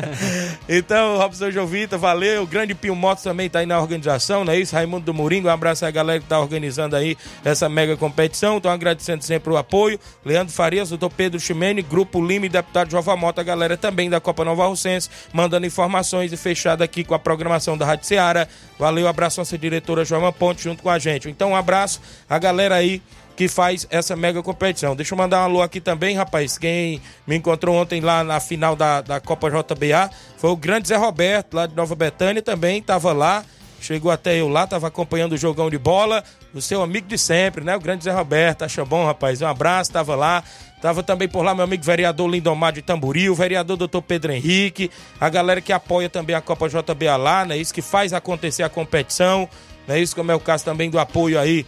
então, 0.69 1.19
Robson 1.19 1.51
Jovita, 1.51 1.99
valeu. 1.99 2.43
O 2.43 2.47
grande 2.47 2.75
Pio 2.75 2.95
Motos 2.95 3.23
também 3.23 3.51
tá 3.51 3.59
aí 3.59 3.67
na 3.67 3.79
organização, 3.79 4.45
não 4.45 4.53
é 4.53 4.59
isso? 4.59 4.75
Raimundo 4.75 5.05
do 5.05 5.15
Moringo, 5.15 5.49
um 5.49 5.51
abraço 5.51 5.85
à 5.85 5.91
galera 5.91 6.21
que 6.21 6.27
tá 6.27 6.41
organizando 6.41 6.97
aí 6.97 7.17
essa 7.45 7.69
mega 7.69 7.97
competição. 7.97 8.57
Então, 8.57 8.71
agradecendo 8.71 9.23
sempre 9.23 9.53
o 9.53 9.57
apoio. 9.57 10.01
Leandro 10.25 10.53
Farias, 10.55 10.89
doutor 10.89 11.11
Pedro 11.11 11.39
Chimene, 11.39 11.83
Grupo 11.83 12.25
Lima 12.25 12.47
e 12.47 12.49
deputado 12.49 12.91
Jova 12.91 13.15
Mota, 13.17 13.41
a 13.41 13.45
galera 13.45 13.77
também 13.77 14.09
da 14.09 14.21
Copa 14.21 14.45
Nova 14.45 14.67
Russense, 14.67 15.11
mandando 15.33 15.67
informações 15.67 16.33
e 16.33 16.37
fechado 16.37 16.83
aqui 16.83 17.05
com 17.05 17.15
a 17.15 17.19
programação 17.19 17.77
da 17.77 17.85
Rádio 17.85 18.07
Seara. 18.07 18.49
Valeu, 18.79 19.07
abraço 19.07 19.41
à 19.41 19.43
nossa 19.43 19.59
diretora 19.59 20.05
Joana 20.05 20.33
Ponte 20.33 20.63
junto 20.63 20.83
com 20.83 20.91
a 20.91 20.99
gente. 20.99 21.29
Então, 21.29 21.51
um 21.51 21.57
abraço 21.57 22.01
à 22.29 22.39
galera 22.39 22.75
aí 22.75 23.03
que 23.37 23.49
faz 23.49 23.87
essa 23.91 24.15
mega 24.15 24.43
competição. 24.43 24.95
Deixa 24.95 25.15
eu 25.15 25.19
mandar 25.19 25.41
um 25.41 25.45
alô 25.45 25.63
aqui 25.63 25.81
também, 25.81 26.15
rapaz. 26.15 26.57
Quem 26.57 27.01
me 27.27 27.37
encontrou 27.37 27.77
ontem 27.77 28.01
lá 28.01 28.23
na 28.23 28.39
final 28.41 28.77
da, 28.77 29.01
da 29.01 29.21
Copa 29.21 29.51
JBA 29.51 30.11
foi 30.37 30.51
o 30.51 30.57
grande 30.57 30.89
Zé 30.89 30.97
Roberto, 30.97 31.55
lá 31.55 31.67
de 31.67 31.75
Nova 31.75 31.95
Betânia, 31.95 32.43
também 32.43 32.79
estava 32.79 33.13
lá. 33.13 33.45
Chegou 33.81 34.11
até 34.11 34.41
eu 34.41 34.49
lá, 34.49 34.65
estava 34.65 34.87
acompanhando 34.87 35.33
o 35.33 35.37
jogão 35.37 35.69
de 35.69 35.77
bola. 35.77 36.25
O 36.55 36.61
seu 36.63 36.83
amigo 36.83 37.07
de 37.07 37.19
sempre, 37.19 37.63
né? 37.63 37.77
O 37.77 37.81
grande 37.81 38.05
Zé 38.05 38.13
Roberto. 38.13 38.63
Acha 38.63 38.83
bom, 38.85 39.05
rapaz. 39.05 39.43
Um 39.43 39.47
abraço, 39.47 39.91
estava 39.91 40.15
lá. 40.15 40.43
Tava 40.81 41.03
também 41.03 41.29
por 41.29 41.43
lá 41.43 41.55
meu 41.55 41.65
amigo 41.65 41.83
vereador 41.83 42.29
Lindomar 42.31 42.73
de 42.73 42.83
Tamboril, 42.83 43.33
o 43.33 43.35
vereador 43.35 43.77
doutor 43.77 44.03
Pedro 44.03 44.33
Henrique, 44.33 44.91
a 45.19 45.31
galera 45.31 45.61
que 45.61 45.73
apoia 45.73 46.11
também 46.11 46.37
a 46.37 46.43
Copa 46.43 46.69
JBA 46.69 47.17
lá, 47.17 47.45
né? 47.45 47.57
Isso 47.57 47.73
que 47.73 47.81
faz 47.81 48.13
acontecer 48.13 48.63
a 48.63 48.69
competição, 48.69 49.49
né? 49.89 49.99
Isso 49.99 50.15
como 50.15 50.31
é 50.31 50.35
o 50.35 50.41
caso 50.41 50.63
também 50.63 50.91
do 50.91 50.99
apoio 50.99 51.41
aí 51.41 51.65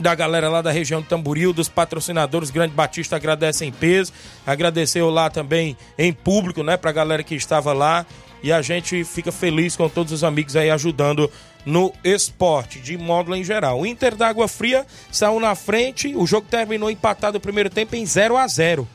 da 0.00 0.14
galera 0.14 0.48
lá 0.48 0.62
da 0.62 0.70
região 0.70 1.00
de 1.00 1.08
Tamboril, 1.08 1.52
dos 1.52 1.68
patrocinadores, 1.68 2.50
Grande 2.50 2.74
Batista 2.74 3.16
agradece 3.16 3.64
em 3.64 3.70
peso, 3.70 4.12
agradeceu 4.46 5.10
lá 5.10 5.28
também 5.28 5.76
em 5.98 6.12
público, 6.12 6.62
né, 6.62 6.76
pra 6.76 6.90
galera 6.90 7.22
que 7.22 7.34
estava 7.34 7.72
lá, 7.72 8.06
e 8.42 8.50
a 8.50 8.62
gente 8.62 9.04
fica 9.04 9.30
feliz 9.30 9.76
com 9.76 9.88
todos 9.88 10.12
os 10.12 10.24
amigos 10.24 10.56
aí 10.56 10.70
ajudando 10.70 11.30
no 11.64 11.92
esporte, 12.02 12.80
de 12.80 12.96
módulo 12.96 13.36
em 13.36 13.44
geral. 13.44 13.80
O 13.80 13.86
Inter 13.86 14.16
da 14.16 14.28
Água 14.28 14.48
Fria 14.48 14.86
saiu 15.12 15.38
na 15.38 15.54
frente, 15.54 16.16
o 16.16 16.26
jogo 16.26 16.46
terminou 16.50 16.90
empatado 16.90 17.36
o 17.36 17.40
primeiro 17.40 17.68
tempo 17.68 17.94
em 17.94 18.06
0 18.06 18.38
a 18.38 18.46
0 18.46 18.88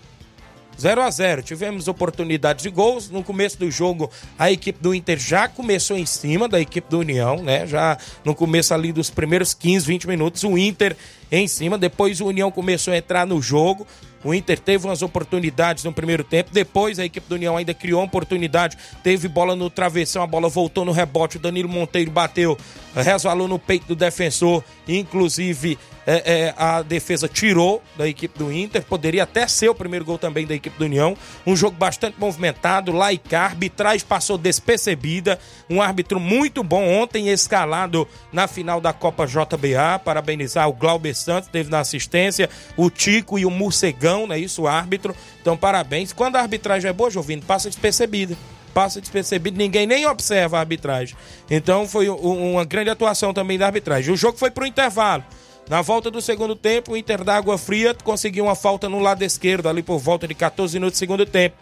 0 0.80 1.01
a 1.01 1.09
0 1.09 1.41
Tivemos 1.41 1.88
oportunidades 1.88 2.63
de 2.63 2.69
gols. 2.69 3.09
No 3.09 3.23
começo 3.23 3.57
do 3.57 3.69
jogo, 3.69 4.09
a 4.38 4.51
equipe 4.51 4.82
do 4.82 4.93
Inter 4.93 5.17
já 5.17 5.47
começou 5.47 5.97
em 5.97 6.05
cima 6.05 6.47
da 6.47 6.59
equipe 6.59 6.89
do 6.89 6.99
União, 6.99 7.41
né? 7.41 7.65
Já 7.65 7.97
no 8.23 8.36
começo 8.36 8.73
ali 8.73 8.91
dos 8.91 9.09
primeiros 9.09 9.53
15, 9.53 9.86
20 9.86 10.07
minutos, 10.07 10.43
o 10.43 10.57
Inter 10.57 10.95
em 11.32 11.47
cima. 11.47 11.78
Depois 11.78 12.21
o 12.21 12.28
União 12.28 12.51
começou 12.51 12.93
a 12.93 12.97
entrar 12.97 13.26
no 13.26 13.41
jogo. 13.41 13.88
O 14.26 14.34
Inter 14.34 14.59
teve 14.59 14.88
umas 14.88 15.03
oportunidades 15.03 15.84
no 15.84 15.93
primeiro 15.93 16.23
tempo. 16.23 16.49
Depois 16.51 16.97
a 16.97 17.05
equipe 17.05 17.30
do 17.30 17.36
União 17.36 17.55
ainda 17.55 17.76
criou 17.76 18.01
uma 18.01 18.07
oportunidade. 18.07 18.76
Teve 19.03 19.28
bola 19.28 19.55
no 19.55 19.69
travessão, 19.69 20.23
a 20.23 20.28
bola 20.28 20.49
voltou 20.49 20.84
no 20.84 20.91
rebote. 20.91 21.38
O 21.38 21.39
Danilo 21.39 21.69
Monteiro 21.69 22.09
bateu, 22.09 22.57
resvalou 22.95 23.47
no 23.47 23.59
peito 23.59 23.86
do 23.86 23.95
defensor. 23.95 24.63
Inclusive 24.88 25.78
é, 26.07 26.23
é, 26.26 26.53
a 26.55 26.82
defesa 26.84 27.28
tirou 27.28 27.82
da 27.97 28.07
equipe 28.07 28.38
do 28.38 28.51
Inter. 28.51 28.84
Poderia 28.84 29.23
até 29.23 29.47
ser 29.47 29.69
o 29.69 29.76
primeiro 29.76 30.05
gol 30.05 30.17
também 30.17 30.45
da 30.45 30.53
equipe 30.53 30.78
do 30.78 30.86
União. 30.86 31.17
Um 31.45 31.55
jogo 31.55 31.76
bastante 31.76 32.19
movimentado, 32.19 32.91
laica, 32.91 33.39
arbitragem 33.39 34.05
passou 34.05 34.38
despercebida. 34.38 35.39
Um 35.69 35.82
árbitro 35.82 36.19
muito 36.19 36.63
bom 36.63 36.88
ontem, 36.88 37.30
escalado 37.30 38.07
na 38.32 38.47
final 38.47 38.80
da 38.80 38.93
Copa 38.93 39.26
JBA. 39.26 39.99
Parabenizar 40.03 40.69
o 40.69 40.73
Glauber 40.73 41.15
Santos, 41.15 41.49
teve 41.49 41.71
na 41.71 41.80
assistência, 41.80 42.49
o 42.78 42.89
Tico 42.89 43.39
e 43.39 43.45
o 43.45 43.51
Morcegão, 43.51 44.14
né? 44.28 44.39
Isso, 44.39 44.63
o 44.63 44.68
árbitro. 44.68 45.16
Então, 45.41 45.57
parabéns. 45.57 46.13
Quando 46.13 46.36
a 46.36 46.41
arbitragem 46.41 46.89
é 46.89 46.93
boa, 46.93 47.09
Jovino, 47.09 47.41
passa 47.41 47.70
despercebida 47.70 48.38
passa 48.76 48.99
despercebido, 48.99 49.57
ninguém 49.57 49.88
nem 49.88 50.05
observa 50.05 50.57
a 50.57 50.59
arbitragem. 50.59 51.16
Então 51.49 51.88
foi 51.88 52.09
uma 52.09 52.66
grande 52.66 52.89
atuação 52.89 53.34
também 53.34 53.57
da 53.57 53.68
arbitragem. 53.68 54.13
O 54.13 54.18
jogo 54.18 54.38
foi 54.38 54.51
para 54.51 54.66
o 54.66 54.68
intervalo. 54.68 55.24
Na 55.70 55.82
volta 55.82 56.11
do 56.11 56.22
segundo 56.22 56.57
tempo, 56.57 56.91
o 56.91 56.97
Inter 56.97 57.24
da 57.24 57.38
Água 57.38 57.57
Fria 57.57 57.95
conseguiu 58.03 58.43
uma 58.43 58.53
falta 58.53 58.89
no 58.89 58.99
lado 58.99 59.24
esquerdo, 59.24 59.70
ali 59.70 59.82
por 59.82 59.97
volta 59.97 60.28
de 60.28 60.36
14 60.36 60.78
minutos 60.78 60.97
do 60.97 60.99
segundo 60.99 61.26
tempo. 61.26 61.55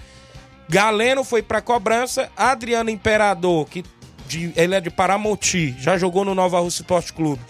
Galeno 0.68 1.24
foi 1.24 1.44
para 1.44 1.62
cobrança, 1.62 2.30
Adriano 2.36 2.90
Imperador, 2.90 3.68
que 3.70 3.84
de, 4.28 4.52
ele 4.56 4.74
é 4.74 4.82
de 4.82 4.90
Paramoti, 4.90 5.76
já 5.80 5.98
jogou 5.98 6.26
no 6.26 6.34
Nova 6.34 6.60
Rússia 6.60 6.82
Esporte 6.82 7.14
Clube, 7.14 7.42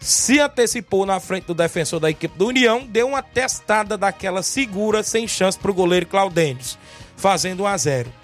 se 0.00 0.40
antecipou 0.40 1.06
na 1.06 1.20
frente 1.20 1.44
do 1.44 1.54
defensor 1.54 2.00
da 2.00 2.10
equipe 2.10 2.36
do 2.36 2.48
União, 2.48 2.84
deu 2.86 3.06
uma 3.06 3.22
testada 3.22 3.96
daquela 3.96 4.42
segura, 4.42 5.02
sem 5.02 5.28
chance 5.28 5.58
para 5.58 5.70
o 5.70 5.74
goleiro 5.74 6.06
Claudêncio, 6.06 6.78
fazendo 7.16 7.64
1 7.64 7.66
a 7.66 7.76
0 7.76 8.20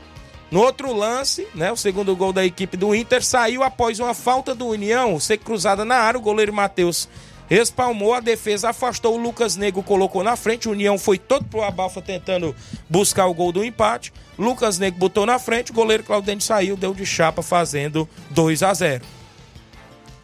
no 0.50 0.60
outro 0.60 0.94
lance, 0.94 1.46
né, 1.54 1.72
o 1.72 1.76
segundo 1.76 2.14
gol 2.14 2.32
da 2.32 2.44
equipe 2.44 2.76
do 2.76 2.94
Inter 2.94 3.24
saiu 3.24 3.64
após 3.64 3.98
uma 3.98 4.14
falta 4.14 4.54
do 4.54 4.68
União 4.68 5.18
ser 5.18 5.38
cruzada 5.38 5.84
na 5.84 5.96
área. 5.96 6.18
O 6.18 6.22
goleiro 6.22 6.52
Matheus 6.52 7.08
espalmou, 7.50 8.14
a 8.14 8.20
defesa 8.20 8.70
afastou, 8.70 9.14
o 9.14 9.20
Lucas 9.20 9.56
Negro 9.56 9.82
colocou 9.82 10.22
na 10.22 10.36
frente, 10.36 10.68
o 10.68 10.72
União 10.72 10.96
foi 10.98 11.18
todo 11.18 11.44
pro 11.44 11.62
abafa 11.62 12.00
tentando 12.00 12.54
buscar 12.88 13.26
o 13.26 13.34
gol 13.34 13.50
do 13.50 13.64
empate. 13.64 14.12
Lucas 14.38 14.78
Negro 14.78 15.00
botou 15.00 15.26
na 15.26 15.38
frente, 15.38 15.72
o 15.72 15.74
goleiro 15.74 16.04
Claudente 16.04 16.44
saiu, 16.44 16.76
deu 16.76 16.94
de 16.94 17.04
chapa 17.04 17.42
fazendo 17.42 18.08
2 18.30 18.62
a 18.62 18.72
0. 18.72 19.04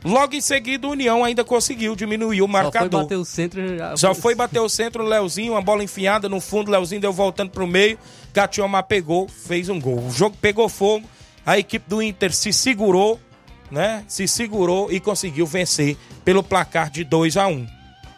Logo 0.05 0.34
em 0.34 0.40
seguida, 0.40 0.86
o 0.86 0.90
União 0.90 1.24
ainda 1.24 1.44
conseguiu 1.44 1.94
diminuir 1.94 2.42
o 2.42 2.48
marcador. 2.48 2.90
Só 2.90 2.90
foi 2.90 3.03
bater 3.03 3.16
o 3.16 3.24
centro. 3.24 3.78
Já... 3.78 3.96
Só 3.96 4.14
foi 4.14 4.34
bater 4.34 4.61
o 4.61 4.68
centro, 4.68 5.05
o 5.05 5.07
Leozinho, 5.07 5.53
uma 5.53 5.62
bola 5.62 5.84
enfiada 5.84 6.28
no 6.28 6.40
fundo, 6.40 6.68
o 6.68 6.72
Leozinho 6.72 7.00
deu 7.00 7.12
voltando 7.12 7.50
pro 7.50 7.66
meio, 7.66 7.98
Gatiomar 8.34 8.84
pegou, 8.84 9.28
fez 9.28 9.68
um 9.68 9.80
gol. 9.80 10.07
O 10.07 10.11
jogo 10.11 10.36
pegou 10.40 10.68
fogo, 10.68 11.07
a 11.46 11.59
equipe 11.59 11.88
do 11.88 12.03
Inter 12.03 12.32
se 12.34 12.53
segurou, 12.53 13.20
né? 13.70 14.05
Se 14.09 14.26
segurou 14.26 14.90
e 14.90 14.98
conseguiu 14.98 15.46
vencer 15.46 15.96
pelo 16.24 16.42
placar 16.42 16.90
de 16.90 17.05
2 17.05 17.36
a 17.36 17.46
1. 17.46 17.66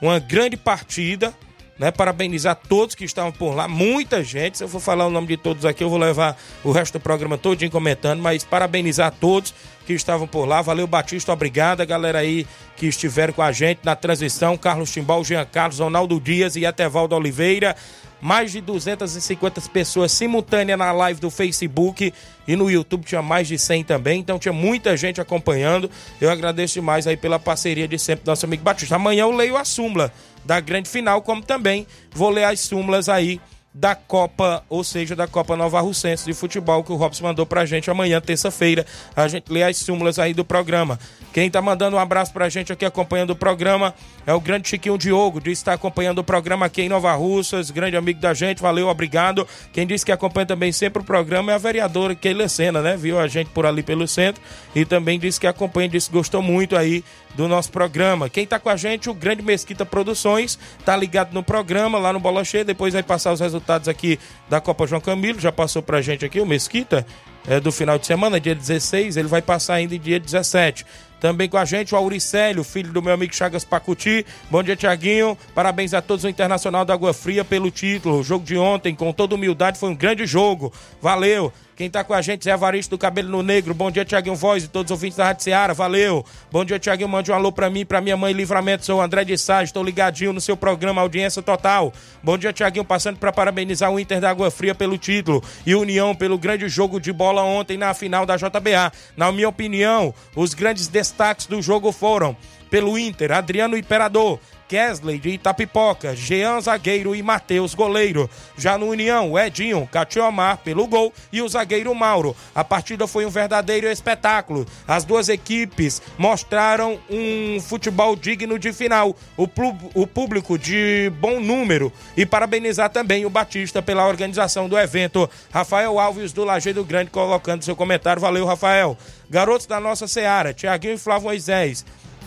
Uma 0.00 0.18
grande 0.18 0.56
partida, 0.56 1.34
né? 1.78 1.90
Parabenizar 1.90 2.58
todos 2.68 2.94
que 2.94 3.04
estavam 3.04 3.32
por 3.32 3.54
lá, 3.54 3.66
muita 3.66 4.22
gente. 4.22 4.58
Se 4.58 4.64
eu 4.64 4.68
for 4.68 4.80
falar 4.80 5.06
o 5.06 5.10
nome 5.10 5.26
de 5.26 5.36
todos 5.36 5.64
aqui, 5.64 5.82
eu 5.82 5.90
vou 5.90 5.98
levar 5.98 6.36
o 6.62 6.70
resto 6.70 6.98
do 6.98 7.00
programa 7.00 7.36
todinho 7.36 7.70
comentando, 7.70 8.20
mas 8.20 8.44
parabenizar 8.44 9.12
todos 9.20 9.54
que 9.86 9.92
estavam 9.92 10.26
por 10.26 10.46
lá. 10.46 10.62
Valeu, 10.62 10.86
Batista, 10.86 11.32
obrigado. 11.32 11.80
A 11.80 11.84
galera 11.84 12.18
aí 12.18 12.46
que 12.76 12.86
estiveram 12.86 13.32
com 13.32 13.42
a 13.42 13.52
gente 13.52 13.80
na 13.84 13.96
transmissão: 13.96 14.56
Carlos 14.56 14.90
Timbal, 14.90 15.24
Jean 15.24 15.44
Carlos, 15.44 15.78
Ronaldo 15.78 16.20
Dias 16.20 16.56
e 16.56 16.64
Etevaldo 16.64 17.14
Oliveira 17.14 17.76
mais 18.24 18.52
de 18.52 18.60
250 18.62 19.60
pessoas 19.70 20.10
simultâneas 20.10 20.78
na 20.78 20.90
live 20.92 21.20
do 21.20 21.28
Facebook 21.28 22.10
e 22.48 22.56
no 22.56 22.70
YouTube 22.70 23.04
tinha 23.04 23.20
mais 23.20 23.46
de 23.46 23.58
100 23.58 23.84
também, 23.84 24.18
então 24.18 24.38
tinha 24.38 24.52
muita 24.52 24.96
gente 24.96 25.20
acompanhando. 25.20 25.90
Eu 26.18 26.30
agradeço 26.30 26.72
demais 26.72 27.06
aí 27.06 27.18
pela 27.18 27.38
parceria 27.38 27.86
de 27.86 27.98
sempre 27.98 28.26
nosso 28.26 28.46
amigo 28.46 28.62
Batista. 28.62 28.96
Amanhã 28.96 29.24
eu 29.24 29.30
leio 29.30 29.58
a 29.58 29.64
súmula 29.66 30.10
da 30.44 30.60
grande 30.60 30.88
final, 30.88 31.22
como 31.22 31.42
também 31.42 31.86
vou 32.12 32.30
ler 32.30 32.44
as 32.44 32.60
súmulas 32.60 33.08
aí 33.08 33.40
da 33.74 33.96
Copa, 33.96 34.62
ou 34.68 34.84
seja, 34.84 35.16
da 35.16 35.26
Copa 35.26 35.56
Nova 35.56 35.80
Russense 35.80 36.24
de 36.24 36.32
futebol 36.32 36.84
que 36.84 36.92
o 36.92 36.94
Robson 36.94 37.24
mandou 37.24 37.44
pra 37.44 37.66
gente 37.66 37.90
amanhã, 37.90 38.20
terça-feira. 38.20 38.86
A 39.16 39.26
gente 39.26 39.52
lê 39.52 39.64
as 39.64 39.76
súmulas 39.78 40.16
aí 40.16 40.32
do 40.32 40.44
programa. 40.44 40.96
Quem 41.32 41.50
tá 41.50 41.60
mandando 41.60 41.96
um 41.96 41.98
abraço 41.98 42.32
pra 42.32 42.48
gente 42.48 42.72
aqui 42.72 42.84
acompanhando 42.84 43.30
o 43.30 43.36
programa 43.36 43.92
é 44.24 44.32
o 44.32 44.40
grande 44.40 44.68
Chiquinho 44.68 44.96
Diogo, 44.96 45.40
diz 45.40 45.58
que 45.58 45.62
está 45.62 45.72
acompanhando 45.72 46.18
o 46.18 46.24
programa 46.24 46.66
aqui 46.66 46.82
em 46.82 46.88
Nova 46.88 47.12
Russas, 47.14 47.72
grande 47.72 47.96
amigo 47.96 48.20
da 48.20 48.32
gente, 48.32 48.62
valeu, 48.62 48.86
obrigado. 48.86 49.46
Quem 49.72 49.84
disse 49.84 50.06
que 50.06 50.12
acompanha 50.12 50.46
também 50.46 50.70
sempre 50.70 51.02
o 51.02 51.04
programa 51.04 51.50
é 51.50 51.56
a 51.56 51.58
vereadora 51.58 52.14
Keila 52.14 52.48
Sena, 52.48 52.80
né? 52.80 52.96
Viu 52.96 53.18
a 53.18 53.26
gente 53.26 53.50
por 53.50 53.66
ali 53.66 53.82
pelo 53.82 54.06
centro 54.06 54.40
e 54.72 54.84
também 54.84 55.18
disse 55.18 55.40
que 55.40 55.48
acompanha, 55.48 55.88
disse 55.88 56.08
que 56.08 56.16
gostou 56.16 56.40
muito 56.40 56.76
aí 56.76 57.02
do 57.34 57.48
nosso 57.48 57.72
programa. 57.72 58.28
Quem 58.28 58.46
tá 58.46 58.60
com 58.60 58.68
a 58.68 58.76
gente, 58.76 59.10
o 59.10 59.14
Grande 59.14 59.42
Mesquita 59.42 59.84
Produções, 59.84 60.56
tá 60.84 60.96
ligado 60.96 61.32
no 61.34 61.42
programa 61.42 61.98
lá 61.98 62.12
no 62.12 62.20
Bola 62.20 62.44
Cheia, 62.44 62.64
depois 62.64 62.94
vai 62.94 63.02
passar 63.02 63.32
os 63.32 63.40
resultados 63.40 63.63
aqui 63.88 64.18
da 64.48 64.60
Copa 64.60 64.86
João 64.86 65.00
Camilo, 65.00 65.40
já 65.40 65.50
passou 65.50 65.82
pra 65.82 66.00
gente 66.00 66.24
aqui 66.24 66.40
o 66.40 66.46
Mesquita, 66.46 67.06
é, 67.46 67.60
do 67.60 67.72
final 67.72 67.98
de 67.98 68.06
semana, 68.06 68.40
dia 68.40 68.54
16, 68.54 69.16
ele 69.16 69.28
vai 69.28 69.42
passar 69.42 69.74
ainda 69.74 69.98
dia 69.98 70.20
17. 70.20 70.84
Também 71.24 71.48
com 71.48 71.56
a 71.56 71.64
gente, 71.64 71.94
o 71.94 71.96
Auricélio, 71.96 72.62
filho 72.62 72.92
do 72.92 73.00
meu 73.00 73.14
amigo 73.14 73.34
Chagas 73.34 73.64
Pacuti. 73.64 74.26
Bom 74.50 74.62
dia, 74.62 74.76
Tiaguinho. 74.76 75.38
Parabéns 75.54 75.94
a 75.94 76.02
todos 76.02 76.22
o 76.22 76.28
Internacional 76.28 76.84
da 76.84 76.92
Água 76.92 77.14
Fria 77.14 77.42
pelo 77.42 77.70
título. 77.70 78.18
O 78.18 78.22
jogo 78.22 78.44
de 78.44 78.58
ontem, 78.58 78.94
com 78.94 79.10
toda 79.10 79.34
humildade, 79.34 79.78
foi 79.78 79.88
um 79.88 79.94
grande 79.94 80.26
jogo. 80.26 80.70
Valeu. 81.00 81.50
Quem 81.76 81.90
tá 81.90 82.04
com 82.04 82.14
a 82.14 82.22
gente, 82.22 82.44
Zé 82.44 82.52
Avaristo 82.52 82.90
do 82.90 82.98
Cabelo 82.98 83.28
no 83.28 83.42
Negro. 83.42 83.74
Bom 83.74 83.90
dia, 83.90 84.04
Tiaguinho 84.04 84.36
Voz 84.36 84.62
e 84.62 84.68
todos 84.68 84.92
os 84.92 84.94
ouvintes 84.94 85.16
da 85.18 85.24
Rádio 85.24 85.42
Seara. 85.42 85.74
Valeu. 85.74 86.24
Bom 86.50 86.64
dia, 86.64 86.78
Tiaguinho. 86.78 87.08
Mande 87.08 87.32
um 87.32 87.34
alô 87.34 87.50
pra 87.50 87.68
mim, 87.68 87.84
pra 87.84 88.00
minha 88.00 88.16
mãe 88.16 88.32
Livramento. 88.32 88.84
Sou 88.84 88.98
o 88.98 89.02
André 89.02 89.24
de 89.24 89.36
Sá. 89.36 89.64
Estou 89.64 89.82
ligadinho 89.82 90.32
no 90.32 90.40
seu 90.40 90.56
programa 90.56 91.02
Audiência 91.02 91.42
Total. 91.42 91.92
Bom 92.22 92.38
dia, 92.38 92.52
Tiaguinho. 92.52 92.84
Passando 92.84 93.18
para 93.18 93.32
parabenizar 93.32 93.90
o 93.90 93.98
Inter 93.98 94.20
da 94.20 94.30
Água 94.30 94.52
Fria 94.52 94.72
pelo 94.72 94.96
título 94.96 95.42
e 95.66 95.74
União 95.74 96.14
pelo 96.14 96.38
grande 96.38 96.68
jogo 96.68 97.00
de 97.00 97.12
bola 97.12 97.42
ontem 97.42 97.76
na 97.76 97.92
final 97.92 98.24
da 98.24 98.36
JBA. 98.36 98.92
Na 99.16 99.32
minha 99.32 99.48
opinião, 99.48 100.14
os 100.36 100.54
grandes 100.54 100.86
destaques 100.86 101.13
do 101.48 101.62
jogo 101.62 101.92
foram 101.92 102.36
pelo 102.70 102.98
Inter, 102.98 103.32
Adriano 103.32 103.76
Imperador, 103.76 104.40
Kesley 104.68 105.18
de 105.18 105.30
Itapipoca, 105.30 106.14
Jean 106.14 106.60
Zagueiro 106.60 107.14
e 107.14 107.22
Matheus 107.22 107.74
Goleiro. 107.74 108.28
Já 108.56 108.78
no 108.78 108.88
União, 108.88 109.38
Edinho, 109.38 109.88
Catiomar 109.90 110.58
pelo 110.58 110.86
gol 110.86 111.12
e 111.32 111.42
o 111.42 111.48
zagueiro 111.48 111.94
Mauro. 111.94 112.36
A 112.54 112.64
partida 112.64 113.06
foi 113.06 113.26
um 113.26 113.30
verdadeiro 113.30 113.86
espetáculo. 113.86 114.66
As 114.86 115.04
duas 115.04 115.28
equipes 115.28 116.00
mostraram 116.16 116.98
um 117.10 117.60
futebol 117.60 118.16
digno 118.16 118.58
de 118.58 118.72
final. 118.72 119.14
O, 119.36 119.48
o 119.94 120.06
público 120.06 120.58
de 120.58 121.12
bom 121.20 121.40
número 121.40 121.92
e 122.16 122.24
parabenizar 122.24 122.90
também 122.90 123.26
o 123.26 123.30
Batista 123.30 123.82
pela 123.82 124.06
organização 124.06 124.68
do 124.68 124.78
evento. 124.78 125.28
Rafael 125.52 125.98
Alves 125.98 126.32
do 126.32 126.44
Lajeado 126.44 126.84
Grande 126.84 127.10
colocando 127.10 127.64
seu 127.64 127.76
comentário. 127.76 128.20
Valeu, 128.20 128.46
Rafael. 128.46 128.96
Garotos 129.28 129.66
da 129.66 129.80
nossa 129.80 130.06
Seara, 130.06 130.52
Tiaguinho 130.52 130.94
e 130.94 130.98
Flávio 130.98 131.24
Moisés 131.24 131.84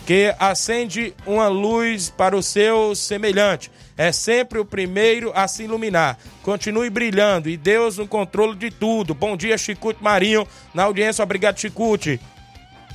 que 0.08 0.34
acende 0.38 1.12
uma 1.26 1.48
luz 1.48 2.08
para 2.08 2.34
o 2.34 2.42
seu 2.42 2.94
semelhante. 2.94 3.70
É 3.94 4.10
sempre 4.10 4.58
o 4.58 4.64
primeiro 4.64 5.30
a 5.34 5.46
se 5.46 5.64
iluminar. 5.64 6.16
Continue 6.42 6.88
brilhando 6.88 7.50
e 7.50 7.58
Deus 7.58 7.98
no 7.98 8.08
controle 8.08 8.56
de 8.56 8.70
tudo. 8.70 9.12
Bom 9.12 9.36
dia, 9.36 9.58
Chicute 9.58 10.02
Marinho, 10.02 10.48
na 10.72 10.84
audiência. 10.84 11.22
Obrigado, 11.22 11.60
Chicute. 11.60 12.18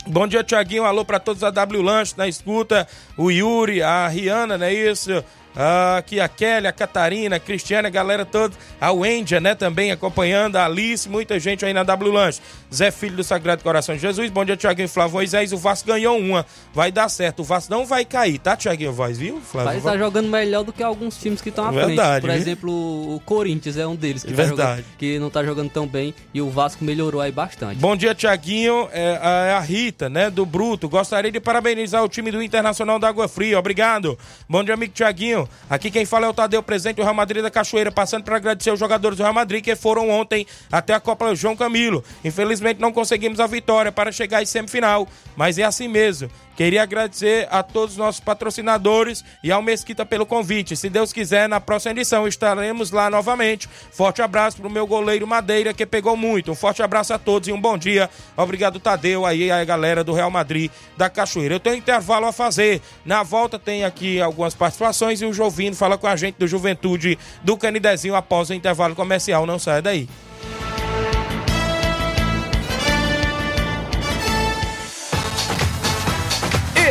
Bom 0.07 0.27
dia, 0.27 0.43
Tiaguinho. 0.43 0.85
Alô 0.85 1.05
para 1.05 1.19
todos 1.19 1.43
a 1.43 1.51
W 1.51 1.83
Lanche 1.83 2.15
na 2.17 2.27
escuta. 2.27 2.87
O 3.15 3.29
Yuri, 3.29 3.83
a 3.83 4.07
Rihanna, 4.07 4.57
não 4.57 4.65
é 4.65 4.73
isso? 4.73 5.23
Ah, 5.55 5.97
aqui 5.97 6.19
a 6.19 6.27
Kelly, 6.27 6.65
a 6.67 6.71
Catarina, 6.71 7.35
a 7.35 7.39
Cristiana, 7.39 7.87
a 7.87 7.91
galera 7.91 8.25
toda, 8.25 8.55
a 8.81 8.91
Wendia, 8.91 9.39
né, 9.39 9.53
também 9.53 9.91
acompanhando, 9.91 10.55
a 10.55 10.65
Alice, 10.65 11.07
muita 11.07 11.39
gente 11.39 11.63
aí 11.63 11.73
na 11.73 11.83
W 11.83 12.11
Lanche. 12.11 12.41
Zé 12.73 12.89
Filho 12.89 13.15
do 13.17 13.23
Sagrado 13.23 13.61
Coração 13.63 13.93
de 13.95 14.01
Jesus, 14.01 14.31
bom 14.31 14.43
dia, 14.43 14.57
Tiaguinho 14.57 14.89
Flávio 14.89 15.13
Moisés, 15.13 15.53
o 15.53 15.57
Vasco 15.57 15.87
ganhou 15.87 16.17
uma, 16.17 16.43
vai 16.73 16.91
dar 16.91 17.07
certo, 17.07 17.41
o 17.41 17.43
Vasco 17.43 17.71
não 17.71 17.85
vai 17.85 18.03
cair, 18.03 18.39
tá, 18.39 18.55
Tiaguinho 18.57 18.91
Voz, 18.91 19.17
viu, 19.17 19.39
Flávio? 19.41 19.69
Vai 19.69 19.77
estar 19.77 19.97
jogando 19.97 20.27
melhor 20.27 20.63
do 20.63 20.73
que 20.73 20.81
alguns 20.81 21.17
times 21.17 21.39
que 21.39 21.49
estão 21.49 21.65
à 21.65 21.71
Verdade, 21.71 21.95
frente, 21.95 22.21
por 22.21 22.29
viu? 22.31 22.41
exemplo, 22.41 23.15
o 23.15 23.19
Corinthians 23.23 23.77
é 23.77 23.85
um 23.85 23.95
deles, 23.95 24.23
que, 24.23 24.33
tá 24.33 24.45
jogando, 24.45 24.83
que 24.97 25.19
não 25.19 25.29
tá 25.29 25.43
jogando 25.43 25.69
tão 25.69 25.85
bem, 25.85 26.15
e 26.33 26.41
o 26.41 26.49
Vasco 26.49 26.83
melhorou 26.83 27.21
aí 27.21 27.31
bastante. 27.31 27.79
Bom 27.79 27.95
dia, 27.95 28.15
Tiaguinho. 28.15 28.89
É, 28.91 29.19
a- 29.21 29.45
é 29.49 29.53
a 29.53 29.59
Rita, 29.59 30.09
né, 30.09 30.29
do 30.31 30.45
Bruto. 30.45 30.89
Gostaria 30.89 31.31
de 31.31 31.39
parabenizar 31.39 32.03
o 32.03 32.09
time 32.09 32.31
do 32.31 32.41
Internacional 32.41 32.97
da 32.97 33.07
Água 33.07 33.27
Fria. 33.27 33.59
Obrigado. 33.59 34.17
Bom 34.49 34.63
dia, 34.63 34.73
amigo 34.73 34.93
Tiaguinho. 34.93 35.42
Aqui 35.69 35.91
quem 35.91 36.05
fala 36.05 36.25
é 36.25 36.29
o 36.29 36.33
Tadeu, 36.33 36.61
presidente 36.63 36.97
do 36.97 37.03
Real 37.03 37.13
Madrid 37.13 37.41
da 37.41 37.51
Cachoeira, 37.51 37.91
passando 37.91 38.23
para 38.23 38.35
agradecer 38.35 38.71
os 38.71 38.79
jogadores 38.79 39.17
do 39.17 39.23
Real 39.23 39.33
Madrid 39.33 39.63
que 39.63 39.75
foram 39.75 40.09
ontem 40.09 40.45
até 40.71 40.93
a 40.93 40.99
Copa 40.99 41.33
João 41.35 41.55
Camilo. 41.55 42.03
Infelizmente 42.23 42.79
não 42.79 42.91
conseguimos 42.91 43.39
a 43.39 43.47
vitória 43.47 43.91
para 43.91 44.11
chegar 44.11 44.41
em 44.41 44.45
semifinal, 44.45 45.07
mas 45.35 45.57
é 45.57 45.63
assim 45.63 45.87
mesmo. 45.87 46.29
Queria 46.55 46.83
agradecer 46.83 47.47
a 47.49 47.63
todos 47.63 47.93
os 47.93 47.97
nossos 47.97 48.21
patrocinadores 48.21 49.25
e 49.43 49.51
ao 49.51 49.61
Mesquita 49.61 50.05
pelo 50.05 50.25
convite. 50.25 50.75
Se 50.75 50.87
Deus 50.87 51.11
quiser, 51.11 51.49
na 51.49 51.59
próxima 51.59 51.93
edição 51.93 52.27
estaremos 52.27 52.91
lá 52.91 53.09
novamente. 53.09 53.67
Forte 53.91 54.21
abraço 54.21 54.57
pro 54.57 54.69
meu 54.69 54.85
goleiro 54.85 55.25
Madeira, 55.25 55.73
que 55.73 55.83
pegou 55.85 56.15
muito. 56.15 56.51
Um 56.51 56.55
forte 56.55 56.83
abraço 56.83 57.11
a 57.11 57.17
todos 57.17 57.47
e 57.47 57.51
um 57.51 57.59
bom 57.59 57.75
dia. 57.75 58.07
Obrigado, 58.37 58.79
Tadeu, 58.79 59.25
aí 59.25 59.49
a 59.49 59.63
galera 59.65 60.03
do 60.03 60.13
Real 60.13 60.29
Madrid 60.29 60.69
da 60.95 61.09
Cachoeira. 61.09 61.55
Eu 61.55 61.59
tenho 61.59 61.77
intervalo 61.77 62.27
a 62.27 62.31
fazer. 62.31 62.81
Na 63.03 63.23
volta 63.23 63.57
tem 63.57 63.83
aqui 63.83 64.21
algumas 64.21 64.53
participações 64.53 65.21
e 65.21 65.25
o 65.25 65.32
Jovino 65.33 65.75
fala 65.75 65.97
com 65.97 66.07
a 66.07 66.15
gente 66.15 66.35
do 66.35 66.47
Juventude 66.47 67.17
do 67.43 67.57
Canidezinho 67.57 68.15
após 68.15 68.49
o 68.49 68.53
intervalo 68.53 68.95
comercial. 68.95 69.45
Não 69.45 69.59
saia 69.59 69.81
daí. 69.81 70.07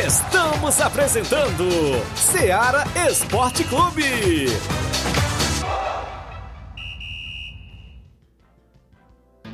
Estamos 0.06 0.80
apresentando 0.80 1.68
Seara 2.14 2.84
Esporte 3.08 3.64
Clube. 3.64 4.46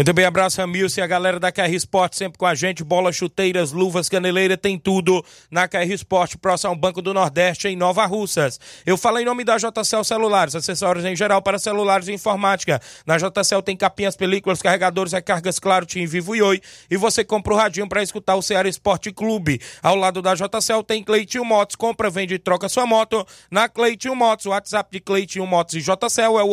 Muito 0.00 0.14
bem, 0.14 0.24
abraço 0.24 0.58
Ramilson 0.58 1.02
e 1.02 1.04
a 1.04 1.06
galera 1.06 1.38
da 1.38 1.52
KR 1.52 1.74
Sport 1.74 2.14
sempre 2.14 2.38
com 2.38 2.46
a 2.46 2.54
gente. 2.54 2.82
Bolas, 2.82 3.14
chuteiras, 3.14 3.70
luvas, 3.70 4.08
caneleira, 4.08 4.56
tem 4.56 4.78
tudo 4.78 5.22
na 5.50 5.68
KR 5.68 5.92
Sport, 5.92 6.36
próximo 6.36 6.70
ao 6.70 6.74
Banco 6.74 7.02
do 7.02 7.12
Nordeste, 7.12 7.68
em 7.68 7.76
Nova 7.76 8.06
Russas. 8.06 8.58
Eu 8.86 8.96
falo 8.96 9.18
em 9.18 9.26
nome 9.26 9.44
da 9.44 9.58
JCL 9.58 10.02
Celulares, 10.02 10.56
acessórios 10.56 11.04
em 11.04 11.14
geral 11.14 11.42
para 11.42 11.58
celulares 11.58 12.08
e 12.08 12.14
informática. 12.14 12.80
Na 13.04 13.18
JCL 13.18 13.60
tem 13.62 13.76
capinhas, 13.76 14.16
películas, 14.16 14.62
carregadores, 14.62 15.12
recargas, 15.12 15.58
claro, 15.58 15.84
Tim 15.84 16.06
Vivo 16.06 16.34
e 16.34 16.40
Oi. 16.40 16.62
E 16.90 16.96
você 16.96 17.22
compra 17.22 17.52
o 17.52 17.56
radinho 17.58 17.86
para 17.86 18.02
escutar 18.02 18.36
o 18.36 18.42
Ceará 18.42 18.70
Esporte 18.70 19.12
Clube. 19.12 19.60
Ao 19.82 19.94
lado 19.94 20.22
da 20.22 20.34
JCL 20.34 20.82
tem 20.82 21.04
Cleitinho 21.04 21.44
Motos, 21.44 21.76
compra, 21.76 22.08
vende 22.08 22.36
e 22.36 22.38
troca 22.38 22.70
sua 22.70 22.86
moto. 22.86 23.22
Na 23.50 23.68
Cleitinho 23.68 24.16
Motos, 24.16 24.46
o 24.46 24.48
WhatsApp 24.48 24.90
de 24.90 25.00
Cleitinho 25.00 25.46
Motos 25.46 25.74
e 25.74 25.80
JCL 25.82 26.38
é 26.38 26.42
o 26.42 26.48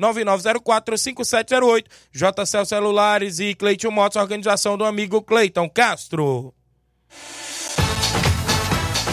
889-9904-5708. 0.00 1.84
JCL 2.32 2.66
Celulares 2.66 3.38
e 3.38 3.54
Cleiton 3.54 3.90
Motos, 3.90 4.16
organização 4.16 4.76
do 4.76 4.84
amigo 4.84 5.22
Cleiton 5.22 5.68
Castro. 5.68 6.54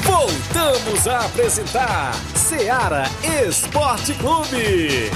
Voltamos 0.04 1.08
a 1.08 1.26
apresentar 1.26 2.14
Seara 2.36 3.04
Esporte 3.46 4.14
Clube. 4.16 5.12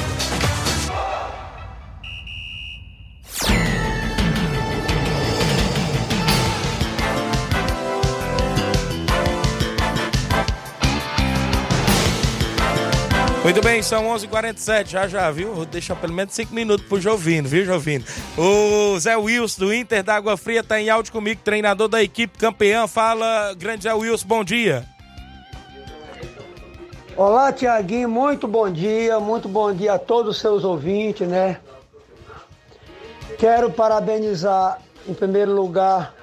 Muito 13.43 13.61
bem, 13.61 13.83
são 13.83 14.07
11 14.07 14.25
h 14.25 14.31
47 14.31 14.91
já 14.93 15.05
já, 15.05 15.29
viu? 15.29 15.53
Vou 15.53 15.65
deixar 15.65 15.97
pelo 15.97 16.13
menos 16.13 16.33
5 16.33 16.55
minutos 16.55 16.87
pro 16.87 17.01
Jovino, 17.01 17.45
viu, 17.47 17.65
Jovino? 17.65 18.05
O 18.37 18.97
Zé 18.97 19.17
Wilson, 19.17 19.65
do 19.65 19.73
Inter 19.73 20.01
da 20.01 20.15
Água 20.15 20.37
Fria, 20.37 20.63
tá 20.63 20.79
em 20.79 20.89
áudio 20.89 21.11
comigo, 21.11 21.41
treinador 21.43 21.89
da 21.89 22.01
equipe 22.01 22.37
campeã. 22.37 22.87
Fala, 22.87 23.53
grande 23.55 23.83
Zé 23.83 23.93
Wilson, 23.93 24.25
bom 24.25 24.45
dia. 24.45 24.85
Olá, 27.17 27.51
Tiaguinho, 27.51 28.07
muito 28.07 28.47
bom 28.47 28.71
dia, 28.71 29.19
muito 29.19 29.49
bom 29.49 29.73
dia 29.73 29.95
a 29.95 29.99
todos 29.99 30.37
os 30.37 30.41
seus 30.41 30.63
ouvintes, 30.63 31.27
né? 31.27 31.59
Quero 33.37 33.69
parabenizar, 33.69 34.79
em 35.05 35.13
primeiro 35.13 35.53
lugar, 35.53 36.15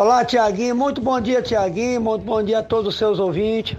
Olá, 0.00 0.24
Tiaguinho, 0.24 0.76
muito 0.76 1.00
bom 1.00 1.20
dia, 1.20 1.42
Tiaguinho, 1.42 2.00
muito 2.00 2.24
bom 2.24 2.40
dia 2.40 2.60
a 2.60 2.62
todos 2.62 2.94
os 2.94 2.96
seus 2.96 3.18
ouvintes. 3.18 3.76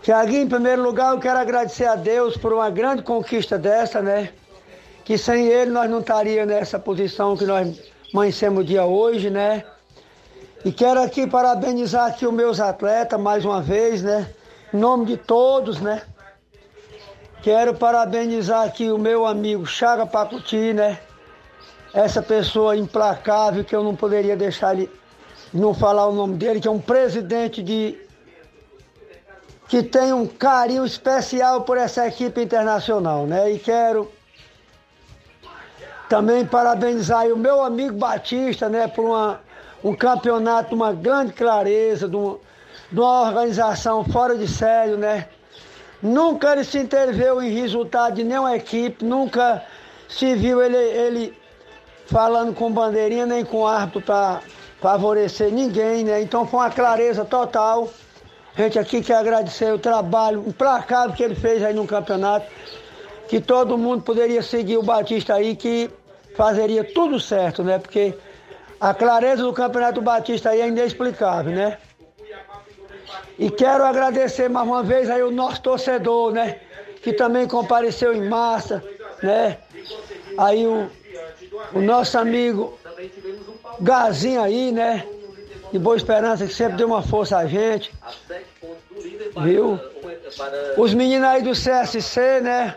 Tiaguinho, 0.00 0.44
em 0.44 0.48
primeiro 0.48 0.82
lugar, 0.82 1.12
eu 1.12 1.20
quero 1.20 1.38
agradecer 1.38 1.84
a 1.84 1.94
Deus 1.94 2.34
por 2.34 2.50
uma 2.50 2.70
grande 2.70 3.02
conquista 3.02 3.58
dessa, 3.58 4.00
né? 4.00 4.30
Que 5.04 5.18
sem 5.18 5.48
ele 5.48 5.70
nós 5.70 5.90
não 5.90 6.00
estaríamos 6.00 6.54
nessa 6.54 6.78
posição 6.78 7.36
que 7.36 7.44
nós 7.44 7.78
amanhecemos 8.14 8.64
dia 8.64 8.86
hoje, 8.86 9.28
né? 9.28 9.62
E 10.64 10.72
quero 10.72 11.02
aqui 11.02 11.26
parabenizar 11.26 12.06
aqui 12.06 12.26
os 12.26 12.32
meus 12.32 12.60
atletas 12.60 13.20
mais 13.20 13.44
uma 13.44 13.60
vez, 13.60 14.02
né? 14.02 14.26
Em 14.72 14.78
nome 14.78 15.04
de 15.04 15.18
todos, 15.18 15.82
né? 15.82 16.00
Quero 17.42 17.74
parabenizar 17.74 18.62
aqui 18.62 18.90
o 18.90 18.96
meu 18.96 19.26
amigo 19.26 19.66
Chaga 19.66 20.06
Pacuti, 20.06 20.72
né? 20.72 20.98
Essa 21.94 22.20
pessoa 22.20 22.76
implacável 22.76 23.64
que 23.64 23.74
eu 23.74 23.84
não 23.84 23.94
poderia 23.94 24.36
deixar 24.36 24.74
ele 24.74 24.90
não 25.52 25.72
falar 25.72 26.08
o 26.08 26.12
nome 26.12 26.34
dele, 26.34 26.60
que 26.60 26.66
é 26.66 26.70
um 26.70 26.80
presidente 26.80 27.62
de 27.62 27.96
que 29.68 29.82
tem 29.82 30.12
um 30.12 30.26
carinho 30.26 30.84
especial 30.84 31.62
por 31.62 31.78
essa 31.78 32.06
equipe 32.06 32.42
internacional, 32.42 33.26
né? 33.26 33.52
E 33.52 33.58
quero 33.60 34.10
também 36.08 36.44
parabenizar 36.44 37.26
o 37.28 37.36
meu 37.36 37.62
amigo 37.62 37.96
Batista, 37.96 38.68
né, 38.68 38.86
por 38.88 39.04
uma, 39.04 39.40
um 39.82 39.94
campeonato, 39.94 40.74
uma 40.74 40.92
grande 40.92 41.32
clareza, 41.32 42.08
de 42.08 42.16
uma, 42.16 42.38
de 42.90 43.00
uma 43.00 43.22
organização 43.22 44.04
fora 44.04 44.36
de 44.36 44.46
sério, 44.46 44.98
né? 44.98 45.28
Nunca 46.02 46.52
ele 46.52 46.64
se 46.64 46.78
interveio 46.78 47.40
em 47.40 47.50
resultado 47.50 48.16
de 48.16 48.24
nenhuma 48.24 48.54
equipe, 48.54 49.04
nunca 49.04 49.64
se 50.08 50.34
viu 50.34 50.60
ele, 50.60 50.76
ele 50.76 51.43
falando 52.06 52.54
com 52.54 52.70
bandeirinha 52.70 53.26
nem 53.26 53.44
com 53.44 53.66
árbitro 53.66 54.02
para 54.02 54.40
favorecer 54.80 55.50
ninguém, 55.50 56.04
né? 56.04 56.20
Então 56.20 56.46
foi 56.46 56.60
uma 56.60 56.70
clareza 56.70 57.24
total. 57.24 57.88
A 58.56 58.62
gente 58.62 58.78
aqui 58.78 59.02
quer 59.02 59.16
agradecer 59.16 59.72
o 59.72 59.78
trabalho 59.78 60.44
implacável 60.46 61.16
que 61.16 61.22
ele 61.22 61.34
fez 61.34 61.62
aí 61.62 61.74
no 61.74 61.86
campeonato, 61.86 62.46
que 63.28 63.40
todo 63.40 63.78
mundo 63.78 64.02
poderia 64.02 64.42
seguir 64.42 64.76
o 64.76 64.82
Batista 64.82 65.34
aí, 65.34 65.56
que 65.56 65.90
fazeria 66.36 66.84
tudo 66.84 67.18
certo, 67.18 67.64
né? 67.64 67.78
Porque 67.78 68.14
a 68.80 68.92
clareza 68.92 69.42
do 69.42 69.52
campeonato 69.52 70.00
Batista 70.00 70.50
aí 70.50 70.60
é 70.60 70.68
inexplicável, 70.68 71.52
né? 71.52 71.78
E 73.38 73.50
quero 73.50 73.84
agradecer 73.84 74.48
mais 74.48 74.66
uma 74.66 74.82
vez 74.82 75.10
aí 75.10 75.22
o 75.22 75.30
nosso 75.30 75.60
torcedor, 75.62 76.32
né? 76.32 76.60
Que 77.02 77.12
também 77.12 77.48
compareceu 77.48 78.14
em 78.14 78.28
massa, 78.28 78.82
né? 79.22 79.58
Aí 80.38 80.66
o, 80.66 80.88
o 81.72 81.80
nosso 81.80 82.18
amigo 82.18 82.78
Gazinho 83.80 84.42
aí, 84.42 84.72
né? 84.72 85.06
De 85.72 85.78
Boa 85.78 85.96
Esperança, 85.96 86.46
que 86.46 86.54
sempre 86.54 86.76
deu 86.76 86.86
uma 86.86 87.02
força 87.02 87.36
a 87.36 87.46
gente. 87.46 87.92
Viu? 89.42 89.78
Os 90.76 90.94
meninos 90.94 91.26
aí 91.28 91.42
do 91.42 91.52
CSC, 91.52 92.40
né? 92.40 92.76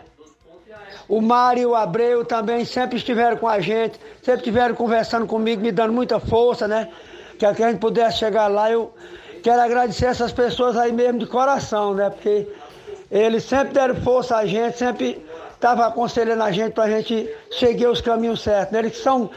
O 1.08 1.20
Mário 1.20 1.74
Abreu 1.74 2.24
também 2.24 2.64
sempre 2.64 2.96
estiveram 2.98 3.36
com 3.36 3.48
a 3.48 3.60
gente, 3.60 3.98
sempre 4.22 4.40
estiveram 4.40 4.74
conversando 4.74 5.26
comigo, 5.26 5.62
me 5.62 5.72
dando 5.72 5.92
muita 5.92 6.20
força, 6.20 6.68
né? 6.68 6.88
Que 7.38 7.46
a 7.46 7.52
gente 7.52 7.78
pudesse 7.78 8.18
chegar 8.18 8.48
lá. 8.48 8.70
Eu 8.70 8.92
quero 9.42 9.60
agradecer 9.60 10.06
essas 10.06 10.32
pessoas 10.32 10.76
aí 10.76 10.92
mesmo 10.92 11.20
de 11.20 11.26
coração, 11.26 11.94
né? 11.94 12.10
Porque 12.10 12.46
eles 13.10 13.44
sempre 13.44 13.72
deram 13.72 13.94
força 13.96 14.36
a 14.36 14.44
gente, 14.44 14.76
sempre 14.76 15.24
estavam 15.58 15.84
aconselhando 15.84 16.42
a 16.42 16.52
gente 16.52 16.72
para 16.72 16.84
a 16.84 16.90
gente 16.90 17.28
seguir 17.50 17.88
os 17.88 18.00
caminhos 18.00 18.42
certos. 18.42 18.72
Né? 18.72 18.78
Eles 18.78 18.96
são, 18.96 19.28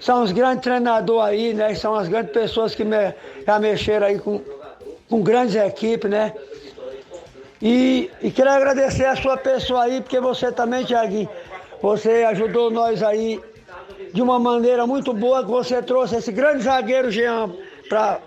são 0.00 0.22
os 0.22 0.30
grandes 0.30 0.62
treinadores 0.62 1.28
aí, 1.28 1.54
né? 1.54 1.74
São 1.74 1.94
as 1.94 2.06
grandes 2.06 2.32
pessoas 2.32 2.74
que 2.74 2.84
me, 2.84 3.14
já 3.46 3.58
mexeram 3.58 4.06
aí 4.06 4.18
com, 4.18 4.40
com 5.08 5.22
grandes 5.22 5.54
equipes, 5.56 6.10
né? 6.10 6.34
E, 7.62 8.10
e 8.22 8.30
quero 8.30 8.50
agradecer 8.50 9.06
a 9.06 9.16
sua 9.16 9.36
pessoa 9.36 9.84
aí, 9.84 10.00
porque 10.00 10.20
você 10.20 10.52
também, 10.52 10.84
Tiaguinho, 10.84 11.28
você 11.82 12.24
ajudou 12.24 12.70
nós 12.70 13.02
aí 13.02 13.40
de 14.12 14.22
uma 14.22 14.38
maneira 14.38 14.86
muito 14.86 15.12
boa, 15.12 15.42
que 15.42 15.50
você 15.50 15.82
trouxe 15.82 16.16
esse 16.16 16.32
grande 16.32 16.64
zagueiro 16.64 17.10
Jean 17.10 17.50
para 17.88 18.20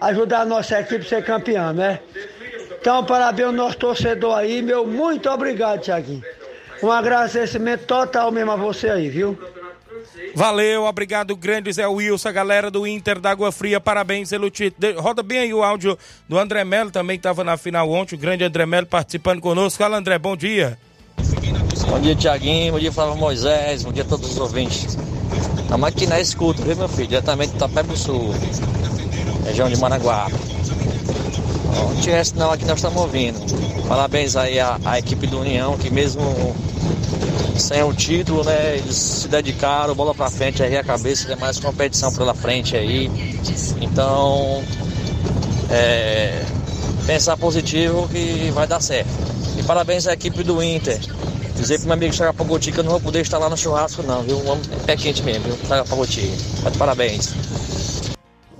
ajudar 0.00 0.40
a 0.40 0.44
nossa 0.44 0.80
equipe 0.80 1.04
a 1.04 1.08
ser 1.08 1.24
campeã, 1.24 1.72
né? 1.72 2.00
Então, 2.80 3.04
parabéns 3.04 3.46
ao 3.46 3.52
nosso 3.52 3.78
torcedor 3.78 4.36
aí, 4.36 4.60
meu 4.62 4.84
muito 4.84 5.30
obrigado, 5.30 5.80
Tiaguinho. 5.80 6.22
Um 6.82 6.90
agradecimento 6.90 7.86
total 7.86 8.32
mesmo 8.32 8.50
a 8.50 8.56
você 8.56 8.88
aí, 8.88 9.08
viu? 9.08 9.38
Valeu, 10.34 10.84
obrigado, 10.84 11.36
grande 11.36 11.72
Zé 11.72 11.86
Wilson, 11.86 12.28
a 12.28 12.32
galera 12.32 12.70
do 12.70 12.86
Inter 12.86 13.20
da 13.20 13.30
Água 13.30 13.52
Fria, 13.52 13.80
parabéns 13.80 14.30
pelo 14.30 14.50
título. 14.50 15.00
Roda 15.00 15.22
bem 15.22 15.38
aí 15.38 15.54
o 15.54 15.62
áudio 15.62 15.96
do 16.28 16.38
André 16.38 16.64
Melo, 16.64 16.90
também 16.90 17.16
estava 17.16 17.44
na 17.44 17.56
final 17.56 17.88
ontem, 17.90 18.16
o 18.16 18.18
grande 18.18 18.42
André 18.42 18.66
Melo 18.66 18.86
participando 18.86 19.40
conosco. 19.40 19.78
Fala, 19.78 19.98
André, 19.98 20.18
bom 20.18 20.36
dia. 20.36 20.78
Bom 21.88 22.00
dia, 22.00 22.16
Tiaguinho, 22.16 22.72
bom 22.72 22.78
dia, 22.78 22.90
Flávio 22.90 23.16
Moisés, 23.16 23.84
bom 23.84 23.92
dia 23.92 24.02
a 24.02 24.06
todos 24.06 24.30
os 24.30 24.38
ouvintes. 24.38 24.98
Estamos 25.60 25.88
aqui 25.88 26.06
na 26.06 26.20
escuta, 26.20 26.62
viu, 26.62 26.76
meu 26.76 26.88
filho? 26.88 27.08
Diretamente 27.08 27.52
do 27.52 27.58
Tapé 27.58 27.82
do 27.82 27.96
Sul, 27.96 28.34
região 29.44 29.68
de 29.68 29.76
Managuá. 29.78 30.26
Não 31.74 32.00
tivesse 32.00 32.36
não, 32.36 32.50
aqui 32.52 32.64
nós 32.64 32.76
estamos 32.76 33.00
ouvindo. 33.00 33.38
Parabéns 33.88 34.36
aí 34.36 34.60
à, 34.60 34.78
à 34.84 34.98
equipe 34.98 35.26
do 35.26 35.40
União, 35.40 35.76
que 35.76 35.90
mesmo 35.90 36.22
sem 37.56 37.82
o 37.82 37.92
título, 37.92 38.44
né? 38.44 38.76
Eles 38.76 38.96
se 38.96 39.28
dedicaram, 39.28 39.94
bola 39.94 40.14
pra 40.14 40.30
frente 40.30 40.62
aí, 40.62 40.76
a 40.76 40.84
cabeça, 40.84 41.26
tem 41.26 41.36
mais 41.36 41.58
competição 41.58 42.12
pela 42.12 42.34
frente 42.34 42.76
aí. 42.76 43.10
Então, 43.80 44.62
é, 45.70 46.44
pensar 47.06 47.36
positivo 47.36 48.08
que 48.08 48.50
vai 48.52 48.66
dar 48.66 48.80
certo. 48.80 49.10
E 49.56 49.62
parabéns 49.62 50.06
à 50.06 50.12
equipe 50.12 50.42
do 50.42 50.62
Inter. 50.62 51.00
Dizer 51.56 51.78
pro 51.78 51.86
meu 51.88 51.94
amigo 51.94 52.12
Chaga 52.12 52.32
Pagoti 52.32 52.72
que 52.72 52.80
eu 52.80 52.84
não 52.84 52.92
vou 52.92 53.00
poder 53.00 53.20
estar 53.20 53.38
lá 53.38 53.48
no 53.48 53.56
churrasco, 53.56 54.02
não, 54.02 54.22
viu? 54.22 54.38
Um 54.38 54.58
pé 54.84 54.96
quente 54.96 55.22
mesmo, 55.22 55.44
viu? 55.44 55.56
Chaga 55.68 55.84
Pagoti. 55.84 56.32
Parabéns. 56.78 57.34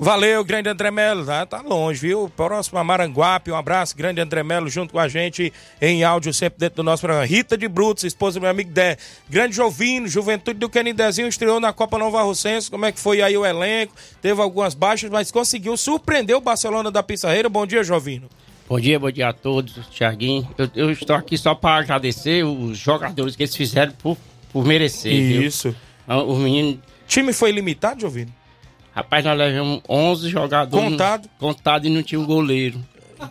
Valeu, 0.02 0.44
grande 0.44 0.68
André 0.68 0.90
Melo, 0.90 1.24
tá, 1.24 1.46
tá 1.46 1.62
longe, 1.62 2.00
viu? 2.00 2.28
Próximo 2.36 2.76
a 2.76 2.82
Maranguape, 2.82 3.52
um 3.52 3.54
abraço, 3.54 3.96
grande 3.96 4.20
André 4.20 4.42
Melo, 4.42 4.68
junto 4.68 4.92
com 4.92 4.98
a 4.98 5.06
gente 5.06 5.52
em 5.80 6.02
áudio, 6.02 6.34
sempre 6.34 6.58
dentro 6.58 6.78
do 6.78 6.82
nosso 6.82 7.02
programa. 7.02 7.24
Rita 7.24 7.56
de 7.56 7.68
Brutos, 7.68 8.02
esposa 8.02 8.40
do 8.40 8.42
meu 8.42 8.50
amigo 8.50 8.72
Dé. 8.72 8.96
Grande 9.30 9.54
Jovino, 9.54 10.08
Juventude 10.08 10.58
do 10.58 10.68
Canidezinho, 10.68 11.28
estreou 11.28 11.60
na 11.60 11.72
Copa 11.72 11.98
Nova 11.98 12.20
Rocense. 12.20 12.68
Como 12.68 12.84
é 12.84 12.90
que 12.90 12.98
foi 12.98 13.22
aí 13.22 13.36
o 13.36 13.46
elenco? 13.46 13.94
Teve 14.20 14.42
algumas 14.42 14.74
baixas, 14.74 15.08
mas 15.08 15.30
conseguiu 15.30 15.76
surpreender 15.76 16.36
o 16.36 16.40
Barcelona 16.40 16.90
da 16.90 17.00
Pissarreira. 17.04 17.48
Bom 17.48 17.64
dia, 17.64 17.84
Jovino. 17.84 18.28
Bom 18.68 18.80
dia, 18.80 18.98
bom 18.98 19.10
dia 19.12 19.28
a 19.28 19.32
todos, 19.32 19.86
Tiaguinho. 19.88 20.48
Eu, 20.58 20.68
eu 20.74 20.90
estou 20.90 21.14
aqui 21.14 21.38
só 21.38 21.54
para 21.54 21.76
agradecer 21.76 22.42
os 22.44 22.76
jogadores 22.76 23.36
que 23.36 23.44
eles 23.44 23.54
fizeram 23.54 23.92
por, 23.92 24.18
por 24.52 24.64
merecer. 24.64 25.12
viu? 25.12 25.42
Isso. 25.42 25.72
Os 26.08 26.38
meninos. 26.38 26.74
O 26.74 27.06
time 27.06 27.32
foi 27.32 27.52
limitado, 27.52 28.00
Jovino? 28.00 28.41
Rapaz, 28.94 29.24
nós 29.24 29.38
levamos 29.38 29.80
11 29.88 30.28
jogadores. 30.28 30.88
Contado? 30.90 31.28
Contado 31.38 31.86
e 31.86 31.90
não 31.90 32.02
tinha 32.02 32.20
o 32.20 32.26
goleiro. 32.26 32.78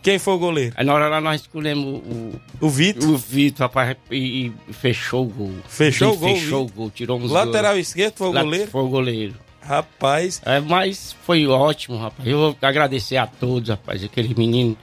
Quem 0.02 0.18
foi 0.18 0.34
o 0.36 0.40
goleiro? 0.40 0.74
Aí 0.78 0.86
na 0.86 0.94
hora 0.94 1.10
lá 1.10 1.20
nós 1.20 1.42
escolhemos 1.42 1.86
o. 2.06 2.32
O 2.62 2.70
Vitor? 2.70 3.10
O 3.10 3.18
Vitor, 3.18 3.66
rapaz, 3.68 3.96
e, 4.10 4.48
e 4.70 4.74
fechou 4.74 5.26
o 5.26 5.30
gol. 5.30 5.52
Fechou 5.68 6.14
o 6.14 6.18
gol, 6.18 6.30
Fechou 6.36 6.66
o 6.66 6.70
gol, 6.72 6.90
tirou 6.90 7.20
uns 7.20 7.30
Lateral 7.30 7.74
gols. 7.74 7.88
esquerdo 7.88 8.14
foi 8.16 8.28
o 8.30 8.32
goleiro? 8.32 8.72
Foi 8.72 8.82
o 8.82 8.88
goleiro. 8.88 9.34
Rapaz. 9.62 10.42
É, 10.46 10.60
mas 10.60 11.16
foi 11.24 11.46
ótimo, 11.46 11.98
rapaz. 11.98 12.28
Eu 12.28 12.38
vou 12.38 12.58
agradecer 12.62 13.18
a 13.18 13.28
todos, 13.28 13.70
rapaz. 13.70 14.04
Aquele 14.04 14.34
menino 14.34 14.76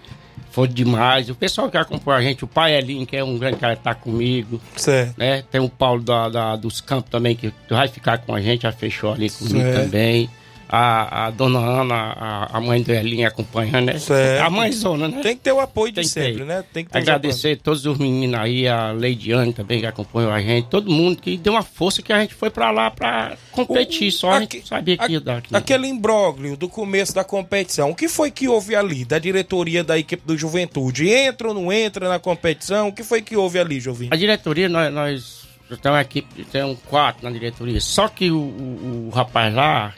foi 0.51 0.69
demais. 0.69 1.29
O 1.31 1.35
pessoal 1.35 1.71
que 1.71 1.77
acompanha 1.79 2.19
a 2.19 2.23
gente, 2.23 2.45
o 2.45 2.47
pai 2.47 2.77
Elinho, 2.77 3.07
que 3.07 3.17
é 3.17 3.25
um 3.25 3.39
grande 3.39 3.57
cara 3.57 3.77
que 3.77 3.83
tá 3.83 3.95
comigo. 3.95 4.61
Certo. 4.77 5.15
Né? 5.17 5.43
Tem 5.51 5.61
o 5.61 5.69
Paulo 5.69 6.03
da, 6.03 6.29
da- 6.29 6.57
dos 6.57 6.81
Campos 6.81 7.11
também, 7.11 7.35
que 7.35 7.53
vai 7.69 7.89
ficar 7.89 8.19
com 8.19 8.35
a 8.35 8.41
gente, 8.41 8.63
já 8.63 8.73
fechou 8.73 9.13
ali 9.13 9.29
comigo 9.31 9.59
Certo. 9.59 9.85
também. 9.85 10.31
A, 10.71 11.27
a 11.27 11.31
dona 11.31 11.59
Ana, 11.61 11.95
a, 11.95 12.59
a 12.59 12.61
mãe 12.61 12.83
do 12.83 12.93
Elinho 12.93 13.27
acompanhando, 13.27 13.87
né? 13.87 13.99
Certo. 13.99 14.45
A 14.45 14.51
mãezona, 14.51 15.09
né? 15.09 15.21
Tem 15.23 15.35
que 15.35 15.43
ter 15.43 15.53
o 15.53 15.61
apoio 15.61 15.91
de 15.91 15.97
Tem 16.03 16.05
sempre, 16.05 16.39
ter. 16.41 16.45
né? 16.45 16.63
Tem 16.73 16.85
que 16.85 16.97
Agradecer 16.97 17.57
todos 17.57 17.87
os 17.87 17.97
meninos 17.97 18.39
aí, 18.39 18.69
a 18.69 18.93
Leidiane 18.93 19.53
também 19.55 19.81
que 19.81 19.87
acompanhou 19.87 20.31
a 20.31 20.41
gente, 20.43 20.69
todo 20.69 20.91
mundo 20.91 21.23
que 21.23 21.39
deu 21.39 21.55
uma 21.55 21.63
força 21.63 22.03
que 22.03 22.13
a 22.13 22.21
gente 22.21 22.35
foi 22.35 22.51
pra 22.51 22.71
lá 22.71 22.91
pra 22.91 23.37
competir, 23.53 24.13
só 24.13 24.33
a 24.33 24.41
gente 24.41 24.67
sabia 24.69 24.99
que 24.99 25.13
ia 25.13 25.21
dar 25.21 25.39
aqui. 25.39 25.57
Aquele 25.57 25.87
imbróglio 25.87 26.55
do 26.57 26.69
começo 26.69 27.15
da 27.15 27.25
competição, 27.25 27.91
o 27.91 27.95
que 27.95 28.07
foi 28.09 28.31
que 28.31 28.47
houve 28.47 28.77
ali 28.77 29.07
da 29.07 29.19
diretoria 29.19 29.83
da 29.83 29.99
equipe 29.99 30.23
do 30.27 30.37
Juventude? 30.37 31.09
Entra 31.09 31.49
ou 31.49 31.55
não 31.55 31.73
entra 31.73 32.09
na 32.11 32.19
competição? 32.19 32.89
O 32.89 32.93
que 32.93 33.03
foi 33.03 33.23
que 33.23 33.35
houve 33.37 33.59
ali, 33.59 33.81
Jovinho? 33.81 34.11
A 34.13 34.17
diretoria, 34.17 34.69
nós, 34.69 34.93
nós 34.93 35.49
temos 35.81 35.97
uma 35.97 36.03
equipe, 36.03 36.45
tem 36.45 36.63
um 36.63 36.75
quatro 36.75 37.25
na 37.25 37.31
diretoria, 37.31 37.81
só 37.81 38.07
que 38.09 38.31
o, 38.31 38.37
o- 38.39 39.09
o 39.09 39.11
rapaz 39.15 39.55
lá, 39.55 39.95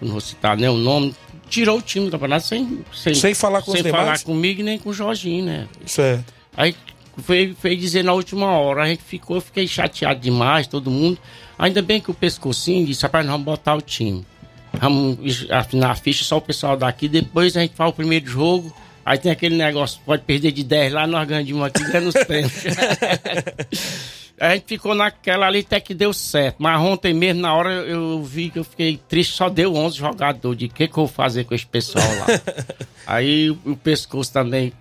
não 0.00 0.12
vou 0.12 0.20
citar 0.20 0.56
nem 0.56 0.68
o 0.68 0.76
nome, 0.76 1.14
tirou 1.48 1.78
o 1.78 1.82
time 1.82 2.06
do 2.06 2.12
campeonato 2.12 2.46
sem, 2.46 2.84
sem, 2.92 3.14
Sem 3.14 3.34
falar 3.34 3.62
com 3.62 3.70
os 3.70 3.76
sem 3.76 3.82
demais? 3.84 4.04
falar 4.04 4.18
comigo 4.20 4.60
e 4.60 4.64
nem 4.64 4.78
com 4.78 4.90
o 4.90 4.94
Jorginho, 4.94 5.44
né? 5.44 5.68
Certo. 5.86 6.32
Aí 6.56 6.74
veio, 7.16 7.56
veio 7.62 7.76
dizer 7.76 8.02
na 8.04 8.12
última 8.12 8.46
hora, 8.58 8.82
a 8.82 8.86
gente 8.86 9.02
ficou, 9.02 9.36
eu 9.36 9.40
fiquei 9.40 9.66
chateado 9.66 10.20
demais, 10.20 10.66
todo 10.66 10.90
mundo. 10.90 11.18
Ainda 11.58 11.80
bem 11.82 12.00
que 12.00 12.10
o 12.10 12.14
pescocinho 12.14 12.86
disse, 12.86 13.02
rapaz, 13.02 13.24
nós 13.24 13.32
vamos 13.32 13.44
botar 13.44 13.74
o 13.74 13.80
time. 13.80 14.26
Vamos 14.72 15.46
afinar 15.50 15.92
a 15.92 15.94
ficha, 15.94 16.24
só 16.24 16.38
o 16.38 16.40
pessoal 16.40 16.76
daqui, 16.76 17.08
depois 17.08 17.56
a 17.56 17.60
gente 17.60 17.74
faz 17.76 17.90
o 17.90 17.92
primeiro 17.92 18.26
jogo. 18.26 18.74
Aí 19.04 19.18
tem 19.18 19.30
aquele 19.30 19.54
negócio, 19.56 20.00
pode 20.04 20.22
perder 20.22 20.50
de 20.50 20.64
10 20.64 20.92
lá, 20.92 21.06
nós 21.06 21.28
ganhamos 21.28 21.46
de 21.46 21.62
aqui, 21.62 21.84
ganhamos 21.92 22.14
os 22.14 22.24
pênaltis. 22.24 22.64
A 24.40 24.54
gente 24.54 24.64
ficou 24.66 24.94
naquela 24.94 25.46
ali 25.46 25.60
até 25.60 25.78
que 25.78 25.94
deu 25.94 26.12
certo. 26.12 26.56
Mas 26.58 26.80
ontem 26.80 27.14
mesmo, 27.14 27.40
na 27.40 27.54
hora, 27.54 27.72
eu 27.72 28.22
vi 28.22 28.50
que 28.50 28.58
eu 28.58 28.64
fiquei 28.64 29.00
triste, 29.08 29.34
só 29.34 29.48
deu 29.48 29.74
11 29.74 29.96
jogadores. 29.96 30.58
De 30.58 30.68
que 30.68 30.88
que 30.88 30.92
eu 30.92 31.06
vou 31.06 31.08
fazer 31.08 31.44
com 31.44 31.54
esse 31.54 31.66
pessoal 31.66 32.04
lá? 32.04 32.26
Aí 33.06 33.50
o, 33.50 33.58
o 33.64 33.76
pescoço 33.76 34.32
também 34.32 34.72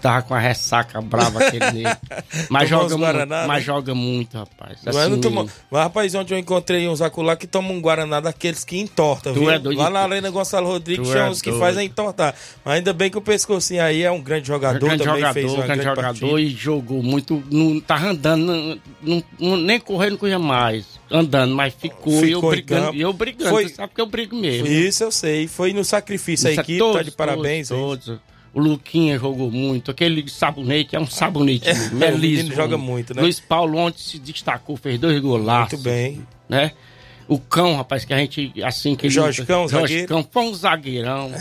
tava 0.00 0.22
com 0.22 0.34
a 0.34 0.38
ressaca 0.38 1.00
brava 1.00 1.38
aquele 1.44 1.70
dele. 1.72 1.96
Mas 2.50 2.68
Tomou 2.68 2.82
joga, 2.84 2.96
muito, 2.96 2.98
Guaraná, 2.98 3.46
mas 3.46 3.58
né? 3.58 3.62
joga 3.64 3.94
muito, 3.94 4.36
rapaz. 4.38 4.78
Mas, 4.84 4.96
Assim 4.96 5.10
não 5.10 5.20
tomou- 5.20 5.44
mesmo. 5.44 5.58
mas, 5.70 5.82
rapaz, 5.82 6.14
ontem 6.14 6.34
eu 6.34 6.38
encontrei 6.38 6.88
uns 6.88 7.00
acolá 7.02 7.36
que 7.36 7.46
tomam 7.46 7.74
um 7.76 7.80
Guaraná 7.80 8.20
daqueles 8.20 8.64
que 8.64 8.78
entorta, 8.78 9.32
Tu 9.32 9.40
viu? 9.40 9.50
é 9.50 9.58
doido 9.58 9.78
Lá 9.78 9.90
na 9.90 10.00
Arena 10.00 10.30
Gonçalo 10.30 10.66
Rodrigues 10.68 11.08
tinha 11.08 11.22
é 11.24 11.28
uns 11.30 11.40
que 11.42 11.52
fazem 11.52 11.86
entortar. 11.86 12.34
Mas 12.64 12.74
ainda 12.76 12.92
bem 12.92 13.10
que 13.10 13.18
o 13.18 13.22
pescocinho 13.22 13.82
aí 13.82 14.02
é 14.02 14.10
um 14.10 14.20
grande 14.20 14.46
jogador, 14.48 14.78
grande 14.78 15.02
também 15.04 15.16
jogador, 15.20 15.34
fez 15.34 15.46
uma 15.52 15.64
grande 15.64 15.82
grande 15.82 15.84
jogador 15.96 16.02
partida. 16.20 16.40
e 16.40 16.48
jogou 16.50 17.02
muito. 17.02 17.42
Não 17.50 17.80
tava 17.80 18.08
andando, 18.08 18.44
não, 18.46 18.78
não- 19.02 19.24
não- 19.38 19.56
nem 19.56 19.80
correndo, 19.80 20.12
não 20.12 20.18
corria 20.18 20.38
mais. 20.38 20.96
Andando, 21.10 21.54
mas 21.54 21.72
ficou, 21.72 22.12
e 22.24 22.32
eu 22.32 22.38
Ficou 22.40 22.52
em 22.52 22.56
brigando. 22.56 22.94
E 22.96 23.00
eu 23.00 23.12
brigando, 23.12 23.50
Foi- 23.50 23.68
sabe 23.68 23.92
que 23.94 24.00
eu 24.00 24.06
brigo 24.06 24.34
mesmo. 24.34 24.66
Isso 24.66 25.04
eu 25.04 25.12
sei, 25.12 25.46
foi 25.46 25.72
no 25.72 25.84
sacrifício 25.84 26.48
a 26.48 26.50
Isso 26.50 26.60
é 26.60 26.62
equipe, 26.64 26.92
tá 26.92 27.02
de 27.02 27.10
parabéns. 27.12 27.70
aí. 27.70 27.78
Todos, 27.78 28.04
todos. 28.06 28.20
O 28.56 28.60
Luquinha 28.60 29.18
jogou 29.18 29.50
muito. 29.50 29.90
Aquele 29.90 30.26
sabonete 30.30 30.96
é 30.96 30.98
um 30.98 31.06
sabonete. 31.06 31.68
É, 31.68 31.72
é 31.72 32.46
o 32.48 32.54
joga 32.54 32.78
muito, 32.78 33.14
né? 33.14 33.20
Luiz 33.20 33.38
Paulo 33.38 33.76
ontem 33.76 33.98
se 33.98 34.18
destacou, 34.18 34.78
fez 34.78 34.98
dois 34.98 35.20
golaços. 35.20 35.74
Muito 35.74 35.84
bem. 35.84 36.26
Né? 36.48 36.72
O 37.28 37.38
cão, 37.38 37.76
rapaz, 37.76 38.06
que 38.06 38.14
a 38.14 38.16
gente, 38.16 38.50
assim 38.64 38.96
que... 38.96 39.10
Jorge 39.10 39.44
Cão, 39.44 39.68
Jorge 39.68 39.88
zagueiro. 39.88 40.08
Cão, 40.08 40.26
foi 40.30 40.42
um 40.44 40.54
zagueirão. 40.54 41.32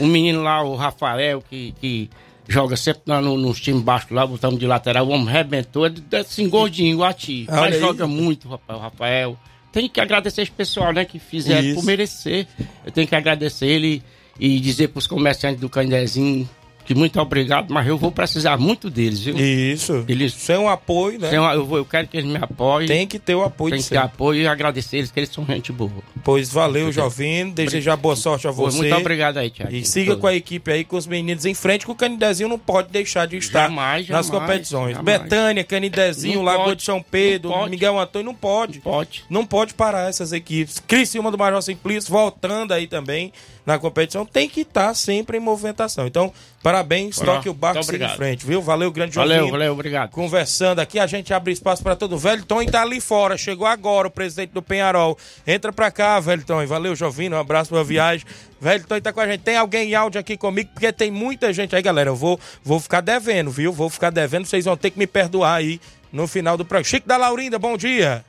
o 0.00 0.06
menino 0.10 0.42
lá, 0.42 0.64
o 0.64 0.74
Rafael, 0.74 1.40
que, 1.48 1.72
que 1.80 2.10
joga 2.48 2.76
sempre 2.76 3.02
lá 3.06 3.20
no, 3.20 3.38
nos 3.38 3.60
times 3.60 3.82
baixos 3.82 4.10
lá, 4.10 4.26
botamos 4.26 4.58
de 4.58 4.66
lateral, 4.66 5.06
o 5.06 5.10
homem 5.10 5.28
rebentou, 5.28 5.86
ele 5.86 6.02
é 6.10 6.16
assim, 6.16 6.48
gordinho, 6.48 6.94
igual 6.94 7.10
a 7.10 7.14
ti. 7.14 7.46
Olha 7.48 7.60
Mas 7.60 7.74
aí. 7.74 7.80
joga 7.80 8.08
muito, 8.08 8.48
rapaz, 8.48 8.76
o 8.76 8.82
Rafael. 8.82 9.38
Tem 9.70 9.88
que 9.88 10.00
agradecer 10.00 10.42
esse 10.42 10.50
pessoal, 10.50 10.92
né, 10.92 11.04
que 11.04 11.20
fizeram 11.20 11.64
Isso. 11.64 11.74
por 11.76 11.84
merecer. 11.84 12.48
Eu 12.84 12.90
tenho 12.90 13.06
que 13.06 13.14
agradecer 13.14 13.66
ele 13.66 14.02
e 14.38 14.60
dizer 14.60 14.88
pros 14.88 15.06
comerciantes 15.06 15.60
do 15.60 15.68
Candezinho 15.68 16.48
que 16.86 16.94
muito 16.94 17.20
obrigado, 17.20 17.72
mas 17.72 17.86
eu 17.86 17.98
vou 17.98 18.10
precisar 18.12 18.56
muito 18.56 18.88
deles, 18.88 19.20
viu? 19.20 19.36
Isso. 19.36 20.04
Eles, 20.08 20.32
Sem 20.34 20.56
um 20.56 20.68
apoio, 20.68 21.18
né? 21.18 21.28
sem 21.30 21.38
uma- 21.38 21.54
eu, 21.54 21.66
vou, 21.66 21.78
eu 21.78 21.84
quero 21.84 22.06
que 22.08 22.16
eles 22.16 22.30
me 22.30 22.36
apoiem. 22.38 22.86
Tem 22.88 23.06
que 23.06 23.18
ter 23.18 23.34
o 23.34 23.42
apoio 23.42 23.72
Tem 23.74 23.82
que 23.82 23.88
ter 23.88 23.96
apoio 23.98 24.42
e 24.42 24.46
agradecer 24.46 24.98
eles, 24.98 25.10
que 25.10 25.18
eles 25.20 25.30
são 25.30 25.44
gente 25.44 25.72
boa. 25.72 25.90
Pois 26.24 26.50
valeu, 26.50 26.90
Jovino. 26.92 27.52
Desejar 27.52 27.96
boa 27.96 28.16
sorte 28.16 28.46
a 28.48 28.50
você. 28.50 28.78
Muito 28.78 28.94
obrigado 28.94 29.38
aí, 29.38 29.50
Tiago. 29.50 29.74
E 29.74 29.84
siga 29.84 30.16
com 30.16 30.26
a 30.26 30.34
equipe 30.34 30.70
aí, 30.70 30.84
com 30.84 30.96
os 30.96 31.06
meninos 31.06 31.44
em 31.44 31.54
frente, 31.54 31.84
que 31.84 31.90
o 31.90 31.94
Canidezinho 31.94 32.48
não 32.48 32.58
pode 32.58 32.88
deixar 32.90 33.26
de 33.26 33.36
estar 33.36 33.68
Jamais, 33.68 34.08
nas 34.08 34.26
jamais, 34.26 34.30
competições. 34.30 34.96
jamais. 34.96 35.20
Betânia, 35.22 35.64
Canidezinho, 35.64 36.36
Não 36.36 36.42
Lagoa 36.44 36.64
pode, 36.66 36.76
de 36.76 36.82
São 36.84 37.02
Pedro, 37.02 37.50
não. 37.50 37.66
Miguel 37.68 37.98
Antônio, 37.98 38.26
não 38.26 38.34
pode. 38.34 38.80
Pode. 38.80 39.24
Não 39.28 39.44
pode 39.46 39.74
parar 39.74 40.08
essas 40.08 40.32
equipes. 40.32 40.78
Criciúma 40.86 41.30
do 41.30 41.38
Major 41.38 41.62
Simplício 41.62 42.10
voltando 42.10 42.72
aí 42.72 42.86
também 42.86 43.32
na 43.64 43.78
competição. 43.78 44.24
Tem 44.24 44.48
que 44.48 44.60
estar 44.60 44.94
sempre 44.94 45.38
em 45.38 45.40
movimentação. 45.40 46.06
Então, 46.06 46.32
parabéns, 46.76 47.18
Bora. 47.18 47.32
toque 47.32 47.48
o 47.48 47.54
barco 47.54 47.78
Muito 47.78 47.90
siga 47.90 48.06
em 48.06 48.16
frente, 48.16 48.46
viu? 48.46 48.60
Valeu, 48.60 48.90
grande 48.90 49.16
Valeu, 49.16 49.36
Jovino. 49.36 49.52
valeu, 49.52 49.72
obrigado. 49.72 50.10
Conversando 50.10 50.80
aqui, 50.80 50.98
a 50.98 51.06
gente 51.06 51.32
abre 51.32 51.52
espaço 51.52 51.82
para 51.82 51.96
todo. 51.96 52.18
Velton 52.18 52.64
tá 52.66 52.82
ali 52.82 53.00
fora, 53.00 53.36
chegou 53.36 53.66
agora 53.66 54.08
o 54.08 54.10
presidente 54.10 54.50
do 54.50 54.62
Penharol. 54.62 55.16
Entra 55.46 55.72
pra 55.72 55.90
cá, 55.90 56.20
Velton. 56.20 56.66
Valeu, 56.66 56.94
Jovino, 56.94 57.36
um 57.36 57.40
abraço 57.40 57.70
pra 57.70 57.82
viagem. 57.82 58.26
Velton 58.60 59.00
tá 59.00 59.12
com 59.12 59.20
a 59.20 59.26
gente. 59.26 59.40
Tem 59.40 59.56
alguém 59.56 59.90
em 59.90 59.94
áudio 59.94 60.20
aqui 60.20 60.36
comigo, 60.36 60.70
porque 60.72 60.92
tem 60.92 61.10
muita 61.10 61.52
gente 61.52 61.74
aí, 61.74 61.82
galera. 61.82 62.10
Eu 62.10 62.16
vou, 62.16 62.38
vou 62.62 62.78
ficar 62.80 63.00
devendo, 63.00 63.50
viu? 63.50 63.72
Vou 63.72 63.88
ficar 63.88 64.10
devendo, 64.10 64.46
vocês 64.46 64.64
vão 64.64 64.76
ter 64.76 64.90
que 64.90 64.98
me 64.98 65.06
perdoar 65.06 65.54
aí 65.54 65.80
no 66.12 66.26
final 66.26 66.56
do 66.56 66.64
programa. 66.64 66.84
Chico 66.84 67.08
da 67.08 67.16
Laurinda, 67.16 67.58
bom 67.58 67.76
dia. 67.76 68.24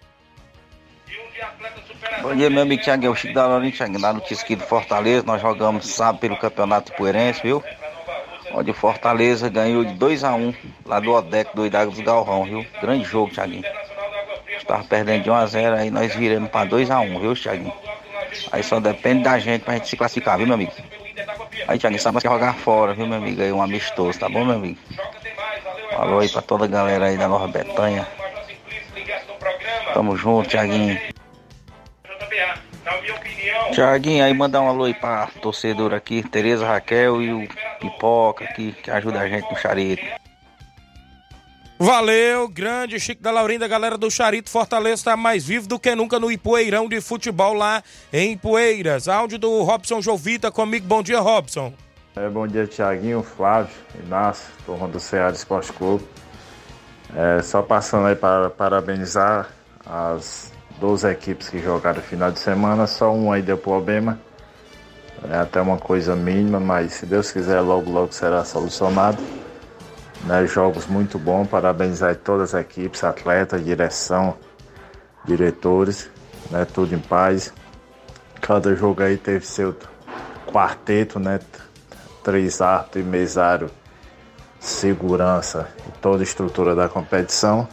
Bom 2.21 2.35
dia, 2.35 2.49
meu 2.49 2.63
amigo 2.63 2.83
Thiago, 2.83 3.05
é 3.05 3.09
o 3.09 3.15
Chico 3.15 3.33
da 3.33 3.45
Laurinha, 3.45 3.71
Thiago, 3.71 3.99
da 4.01 4.11
notícia 4.11 4.43
aqui 4.43 4.55
do 4.55 4.63
Fortaleza, 4.63 5.23
nós 5.25 5.39
jogamos 5.41 5.87
sábado 5.87 6.19
pelo 6.19 6.35
Campeonato 6.35 6.91
Poeirense, 6.93 7.41
viu? 7.43 7.63
Onde 8.51 8.71
o 8.71 8.73
Fortaleza 8.73 9.49
ganhou 9.49 9.83
de 9.83 9.93
2x1 9.93 10.55
lá 10.85 10.99
do 10.99 11.11
Odeco, 11.13 11.55
do 11.55 11.65
Idago 11.65 11.91
dos 11.91 11.99
Galvão, 11.99 12.43
viu? 12.45 12.65
Grande 12.81 13.03
jogo, 13.03 13.31
Thiaguinho. 13.33 13.63
Estava 14.57 14.83
perdendo 14.83 15.23
de 15.23 15.29
1x0, 15.29 15.77
aí 15.77 15.91
nós 15.91 16.13
viramos 16.15 16.49
pra 16.49 16.65
2x1, 16.65 17.19
viu, 17.19 17.35
Thiaguinho? 17.35 17.73
Aí 18.51 18.63
só 18.63 18.79
depende 18.79 19.23
da 19.23 19.37
gente 19.39 19.63
pra 19.63 19.75
gente 19.75 19.87
se 19.87 19.97
classificar, 19.97 20.37
viu, 20.37 20.47
meu 20.47 20.55
amigo? 20.55 20.71
Aí, 21.67 21.77
Thiaguinho, 21.77 22.01
sabe 22.01 22.21
quer 22.21 22.29
jogar 22.29 22.53
fora, 22.55 22.93
viu, 22.93 23.05
meu 23.05 23.17
amigo? 23.17 23.41
Aí 23.41 23.51
um 23.51 23.61
amistoso, 23.61 24.19
tá 24.19 24.29
bom, 24.29 24.45
meu 24.45 24.55
amigo? 24.55 24.79
Falou 25.91 26.19
aí 26.19 26.29
pra 26.29 26.41
toda 26.41 26.65
a 26.65 26.67
galera 26.67 27.05
aí 27.07 27.17
da 27.17 27.27
Nova 27.27 27.47
Betânia. 27.47 28.07
Tamo 29.93 30.15
junto, 30.15 30.49
Thiaguinho. 30.49 30.99
Tiaguinho, 33.73 34.23
aí 34.23 34.33
mandar 34.33 34.61
um 34.61 34.67
alô 34.67 34.85
aí 34.85 34.93
pra 34.93 35.27
torcedora 35.41 35.97
aqui, 35.97 36.23
Tereza 36.27 36.65
Raquel 36.65 37.21
e 37.21 37.33
o 37.33 37.47
Pipoca 37.79 38.45
aqui, 38.45 38.73
que 38.83 38.89
ajuda 38.89 39.19
a 39.19 39.27
gente 39.27 39.49
no 39.49 39.57
charito. 39.57 40.03
Valeu, 41.79 42.47
grande 42.47 42.99
Chico 42.99 43.21
da 43.21 43.29
Laurinda, 43.29 43.67
galera 43.67 43.99
do 43.99 44.09
Charito 44.09 44.49
Fortaleza 44.49 45.03
tá 45.03 45.15
mais 45.15 45.45
vivo 45.45 45.67
do 45.67 45.77
que 45.77 45.93
nunca 45.93 46.19
no 46.19 46.31
Ipueirão 46.31 46.89
de 46.89 46.99
futebol 46.99 47.53
lá 47.53 47.83
em 48.11 48.35
Poeiras. 48.35 49.07
Áudio 49.07 49.37
do 49.37 49.61
Robson 49.61 50.01
Jovita 50.01 50.49
comigo. 50.49 50.87
Bom 50.87 51.03
dia, 51.03 51.19
Robson. 51.19 51.71
É, 52.15 52.27
bom 52.29 52.47
dia, 52.47 52.65
Tiaguinho, 52.65 53.21
Flávio, 53.21 53.75
Inácio, 54.03 54.47
turma 54.65 54.87
do 54.87 54.99
Ceará 54.99 55.31
Esporte 55.31 55.71
Clube. 55.71 56.03
É, 57.15 57.43
só 57.43 57.61
passando 57.61 58.07
aí 58.07 58.15
para 58.15 58.49
parabenizar 58.49 59.47
as 59.85 60.51
12 60.79 61.09
equipes 61.09 61.49
que 61.49 61.59
jogaram 61.59 62.01
final 62.01 62.31
de 62.31 62.39
semana, 62.39 62.85
só 62.87 63.11
um 63.11 63.31
aí 63.31 63.41
deu 63.41 63.57
problema. 63.57 64.19
É 65.29 65.37
até 65.37 65.59
uma 65.59 65.77
coisa 65.77 66.15
mínima, 66.15 66.59
mas 66.59 66.93
se 66.93 67.05
Deus 67.05 67.31
quiser, 67.31 67.59
logo, 67.61 67.91
logo 67.91 68.11
será 68.11 68.45
solucionado. 68.45 69.17
Né, 70.25 70.45
jogos 70.45 70.87
muito 70.87 71.17
bons, 71.17 71.47
parabenizar 71.47 72.15
todas 72.15 72.53
as 72.53 72.61
equipes, 72.61 73.03
atletas, 73.03 73.63
direção, 73.63 74.35
diretores, 75.25 76.09
né, 76.51 76.65
tudo 76.65 76.93
em 76.93 76.99
paz. 76.99 77.53
Cada 78.41 78.75
jogo 78.75 79.03
aí 79.03 79.17
teve 79.17 79.45
seu 79.45 79.75
quarteto, 80.47 81.19
né? 81.19 81.39
Três 82.23 82.61
árbitros 82.61 83.03
e 83.03 83.07
mesário, 83.07 83.69
segurança 84.59 85.69
e 85.87 85.91
toda 85.99 86.21
a 86.21 86.23
estrutura 86.23 86.75
da 86.75 86.89
competição. 86.89 87.67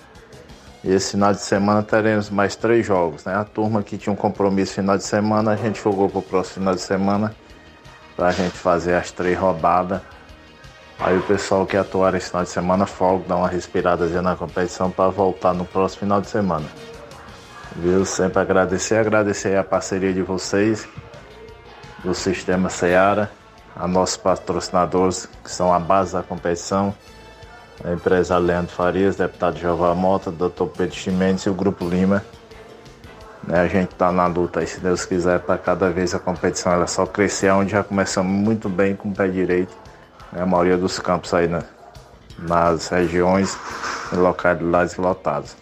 Esse 0.85 1.13
final 1.13 1.33
de 1.33 1.41
semana 1.41 1.83
teremos 1.83 2.29
mais 2.29 2.55
três 2.55 2.85
jogos, 2.85 3.25
né? 3.25 3.35
A 3.35 3.45
turma 3.45 3.83
que 3.83 3.97
tinha 3.97 4.13
um 4.13 4.17
compromisso 4.17 4.75
final 4.75 4.99
de 4.99 5.05
semana, 5.05 5.53
a 5.53 5.57
gente 5.57 5.83
jogou 5.83 6.11
para 6.11 6.19
o 6.19 6.23
próximo 6.23 6.57
final 6.57 6.75
de 6.75 6.83
semana 6.83 7.35
para 8.15 8.29
a 8.29 8.33
gente 8.33 8.57
fazer 8.57 8.95
as 8.95 9.11
três 9.11 9.39
rodadas. 9.39 10.03
Aí 10.99 11.17
o 11.17 11.23
pessoal 11.23 11.67
que 11.67 11.77
atuar 11.77 12.15
esse 12.15 12.29
final 12.29 12.45
de 12.45 12.51
semana 12.51 12.85
folga, 12.85 13.25
dá 13.29 13.37
uma 13.37 13.49
respiradazinha 13.49 14.21
na 14.21 14.37
competição 14.37 14.91
para 14.91 15.09
voltar 15.09 15.55
no 15.55 15.65
próximo 15.65 16.01
final 16.01 16.21
de 16.21 16.29
semana. 16.29 16.67
Viu? 17.75 18.05
Sempre 18.05 18.41
agradecer, 18.41 18.97
agradecer 18.97 19.57
a 19.57 19.65
parceria 19.65 20.13
de 20.13 20.23
vocês, 20.23 20.87
do 22.05 22.15
Sistema 22.15 22.69
Seara, 22.69 23.31
a 23.75 23.89
nossos 23.89 24.19
patrocinadores, 24.19 25.27
que 25.43 25.51
são 25.51 25.73
a 25.73 25.81
base 25.81 26.13
da 26.13 26.23
competição, 26.23 26.95
a 27.83 27.93
empresa 27.93 28.39
Leandro 28.39 28.73
Farias, 28.73 29.17
deputado 29.17 29.59
Jeová 29.59 29.95
Mota, 29.95 30.31
Dr. 30.31 30.67
Pedro 30.77 30.95
Chimenez 30.95 31.43
e 31.43 31.51
o 31.51 31.55
Grupo 31.55 31.89
Lima. 31.89 32.25
Né, 33.47 33.61
a 33.61 33.67
gente 33.69 33.93
está 33.93 34.11
na 34.13 34.27
luta 34.27 34.61
aí, 34.61 34.67
se 34.67 34.81
Deus 34.81 35.05
quiser, 35.05 35.41
para 35.41 35.59
cada 35.59 35.91
vez 35.91 36.15
a 36.15 36.19
competição 36.19 36.73
ela 36.73 36.87
só 36.87 37.05
crescer, 37.05 37.51
onde 37.53 37.73
já 37.73 37.83
começamos 37.83 38.33
muito 38.33 38.69
bem 38.69 38.95
com 38.97 39.09
o 39.11 39.13
pé 39.15 39.29
direito. 39.29 39.75
Né, 40.33 40.43
a 40.43 40.47
maioria 40.47 40.77
dos 40.79 40.99
campos 40.99 41.35
aí 41.35 41.47
na- 41.49 41.63
nas 42.39 42.89
regiões 42.89 43.57
e 44.13 44.17
localidades 44.17 44.97
lotadas. 44.97 45.57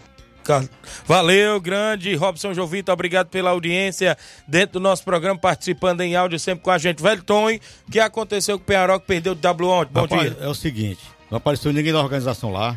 Valeu, 1.06 1.60
grande 1.60 2.14
Robson 2.16 2.52
Jovita, 2.52 2.92
obrigado 2.92 3.28
pela 3.28 3.50
audiência 3.50 4.16
dentro 4.46 4.74
do 4.74 4.80
nosso 4.80 5.04
programa, 5.04 5.38
participando 5.38 6.00
em 6.00 6.16
áudio 6.16 6.38
sempre 6.38 6.64
com 6.64 6.70
a 6.70 6.78
gente. 6.78 7.00
Velho 7.02 7.22
Tom, 7.22 7.46
o 7.48 7.60
que 7.90 8.00
aconteceu 8.00 8.58
com 8.58 8.62
o 8.64 8.66
Penharol 8.66 8.98
que 8.98 9.06
perdeu 9.06 9.32
o 9.32 9.36
W 9.36 9.68
ontem? 9.70 9.92
Bom 9.92 10.00
Rapaz, 10.02 10.22
dia. 10.22 10.36
É 10.40 10.48
o 10.48 10.54
seguinte, 10.54 11.00
não 11.33 11.39
apareceu 11.39 11.72
ninguém 11.72 11.93
da 11.93 12.01
organização 12.01 12.53
lá. 12.53 12.76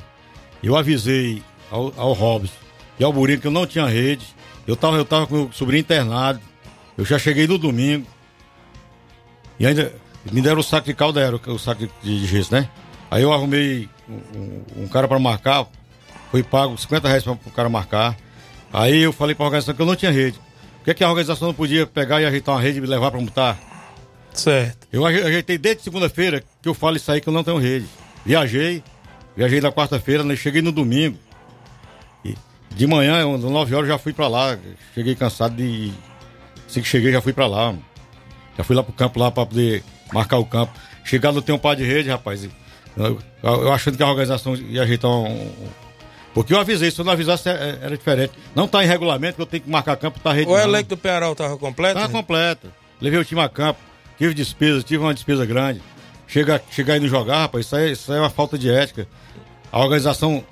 Eu 0.64 0.76
avisei 0.76 1.44
ao, 1.70 1.94
ao 1.98 2.14
Robson 2.14 2.54
e 2.98 3.04
ao 3.04 3.12
Burinho 3.14 3.40
que 3.42 3.46
eu 3.48 3.52
não 3.52 3.68
tinha 3.68 3.86
rede. 3.86 4.26
Eu 4.66 4.76
tava, 4.78 4.96
eu 4.98 5.06
tava 5.06 5.28
com 5.28 5.44
o 5.44 5.54
sobrinho 5.54 5.82
internado. 5.82 6.40
Eu 6.98 7.04
já 7.06 7.20
cheguei 7.20 7.46
no 7.46 7.58
domingo. 7.58 8.08
E 9.60 9.68
ainda 9.68 9.94
me 10.32 10.42
deram 10.42 10.60
o 10.60 10.64
saco 10.64 10.88
de 10.88 10.94
caldeiro, 10.94 11.40
o 11.48 11.60
saco 11.60 11.86
de, 11.86 11.92
de 12.02 12.26
gesso, 12.26 12.54
né? 12.54 12.70
Aí 13.12 13.22
eu 13.24 13.32
arrumei 13.34 13.88
um, 14.10 14.84
um- 14.84 14.88
cara 14.88 15.08
pra 15.08 15.20
marcar. 15.20 15.68
Foi 16.32 16.42
pago 16.42 16.78
50 16.78 17.08
reais 17.10 17.24
pra, 17.24 17.36
pro 17.36 17.52
cara 17.52 17.68
marcar. 17.70 18.16
Aí 18.74 19.02
eu 19.02 19.12
falei 19.14 19.36
pra 19.36 19.46
organização 19.46 19.76
que 19.76 19.82
eu 19.82 19.86
não 19.86 19.96
tinha 19.98 20.12
rede. 20.12 20.40
Por 20.80 20.86
que, 20.86 20.94
que 20.96 21.04
a 21.04 21.10
organização 21.10 21.50
não 21.50 21.56
podia 21.56 21.86
pegar 21.86 22.22
e 22.22 22.26
ajeitar 22.26 22.56
uma 22.56 22.62
rede 22.62 22.78
e 22.78 22.82
me 22.82 22.88
levar 22.88 23.12
pra 23.12 23.20
montar? 23.20 23.58
Certo. 24.34 24.88
Eu 24.92 25.06
aje- 25.06 25.22
ajeitei 25.22 25.58
desde 25.58 25.84
segunda-feira 25.84 26.44
que 26.62 26.68
eu 26.70 26.74
falo 26.74 26.96
isso 26.98 27.12
aí 27.12 27.20
que 27.22 27.28
eu 27.28 27.34
não 27.34 27.44
tenho 27.44 27.58
rede. 27.58 27.86
Viajei, 28.26 28.84
viajei 29.36 29.62
na 29.62 29.72
quarta-feira, 29.72 30.24
né? 30.24 30.36
cheguei 30.36 30.62
no 30.62 30.72
domingo. 30.72 31.18
E 32.24 32.36
de 32.72 32.88
manhã, 32.88 33.20
eu, 33.20 33.36
às 33.36 33.42
9 33.42 33.76
horas, 33.76 33.88
já 33.88 33.98
fui 33.98 34.14
pra 34.14 34.28
lá. 34.28 34.58
Cheguei 34.94 35.16
cansado 35.16 35.56
de. 35.56 35.92
Assim 36.68 36.82
que 36.82 36.88
cheguei, 36.88 37.12
já 37.12 37.22
fui 37.22 37.34
pra 37.34 37.46
lá. 37.48 37.74
Já 38.58 38.64
fui 38.64 38.76
lá 38.76 38.82
pro 38.84 38.94
campo 38.94 39.20
lá 39.20 39.30
pra 39.32 39.46
poder 39.46 39.84
marcar 40.14 40.38
o 40.38 40.46
campo. 40.46 40.74
Chegar 41.04 41.32
não 41.32 41.42
tem 41.42 41.54
um 41.54 41.60
par 41.60 41.76
de 41.76 41.84
rede, 41.84 42.10
rapaz. 42.10 42.44
e 42.44 42.52
Eu, 42.98 43.20
eu 43.44 43.72
achando 43.72 43.96
que 43.98 44.02
a 44.04 44.08
organização 44.08 44.56
ia 44.56 44.82
ajeitar 44.84 45.12
um. 45.12 45.26
um- 45.28 45.70
Porque 46.34 46.54
eu 46.54 46.60
avisei, 46.60 46.90
se 46.90 47.00
eu 47.00 47.06
não 47.06 47.12
avisasse 47.14 47.48
é- 47.48 47.80
era 47.82 47.96
diferente. 47.98 48.34
Não 48.56 48.68
tá 48.68 48.84
em 48.84 48.88
regulamento, 48.88 49.36
que 49.36 49.42
eu 49.42 49.46
tenho 49.46 49.64
que 49.64 49.70
marcar 49.70 49.96
campo, 49.98 50.20
tá 50.20 50.34
rede. 50.34 50.50
O 50.50 50.58
elenco 50.58 50.90
do 50.90 50.98
Penharol 50.98 51.36
tava 51.36 51.58
completo? 51.58 52.00
Tá 52.00 52.10
completo. 52.10 52.72
Levei 53.00 53.20
o 53.20 53.26
time 53.26 53.42
a 53.42 53.48
campo, 53.50 53.80
tive 54.18 54.34
despesa, 54.34 54.82
tive 54.82 55.04
uma 55.04 55.14
despesa 55.14 55.46
grande. 55.46 55.82
Chega, 56.28 56.62
chegar 56.72 56.94
aí 56.94 57.00
e 57.00 57.02
não 57.04 57.08
jogar, 57.10 57.40
rapaz, 57.40 57.66
isso 57.66 57.76
aí, 57.76 57.92
isso 57.92 58.12
aí 58.12 58.18
é 58.18 58.22
uma 58.22 58.30
falta 58.30 58.58
de 58.58 58.70
ética. 58.70 59.08
A 59.72 59.80
organização. 59.80 60.44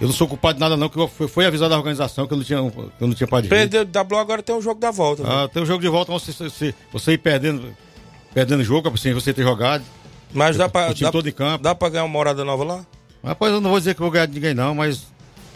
Eu 0.00 0.08
não 0.08 0.14
sou 0.14 0.26
culpado 0.26 0.54
de 0.54 0.60
nada, 0.60 0.76
não, 0.76 0.88
que 0.88 0.96
eu 0.98 1.06
fui, 1.06 1.28
foi 1.28 1.46
avisado 1.46 1.70
da 1.70 1.76
organização 1.78 2.26
que 2.26 2.32
eu 2.32 2.36
não 2.36 2.44
tinha, 2.44 2.58
que 2.70 2.78
eu 3.04 3.06
não 3.06 3.14
tinha 3.14 3.28
para. 3.28 3.46
Perdeu 3.46 3.84
da 3.84 4.00
agora 4.00 4.42
tem 4.42 4.54
o 4.54 4.60
jogo 4.60 4.80
da 4.80 4.90
volta. 4.90 5.22
né? 5.22 5.28
Ah, 5.30 5.48
tem 5.48 5.62
o 5.62 5.66
jogo 5.66 5.80
de 5.80 5.88
volta, 5.88 6.10
você, 6.12 6.32
você, 6.32 6.74
você 6.92 7.12
ir 7.12 7.18
perdendo, 7.18 7.74
perdendo 8.32 8.64
jogo, 8.64 8.90
assim, 8.92 9.12
você 9.12 9.32
ter 9.32 9.42
jogado. 9.44 9.84
Mas 10.32 10.56
dá 10.56 10.68
pra, 10.68 10.90
O 10.90 10.94
time 10.94 11.06
dá, 11.06 11.12
todo 11.12 11.28
em 11.28 11.32
campo. 11.32 11.62
dá 11.62 11.74
pra 11.76 11.88
ganhar 11.88 12.02
uma 12.02 12.08
morada 12.12 12.44
nova 12.44 12.64
lá? 12.64 12.86
Rapaz, 13.22 13.52
eu 13.52 13.60
não 13.60 13.70
vou 13.70 13.78
dizer 13.78 13.94
que 13.94 14.00
eu 14.00 14.04
vou 14.04 14.10
ganhar 14.10 14.26
de 14.26 14.34
ninguém, 14.34 14.52
não, 14.52 14.74
mas 14.74 15.06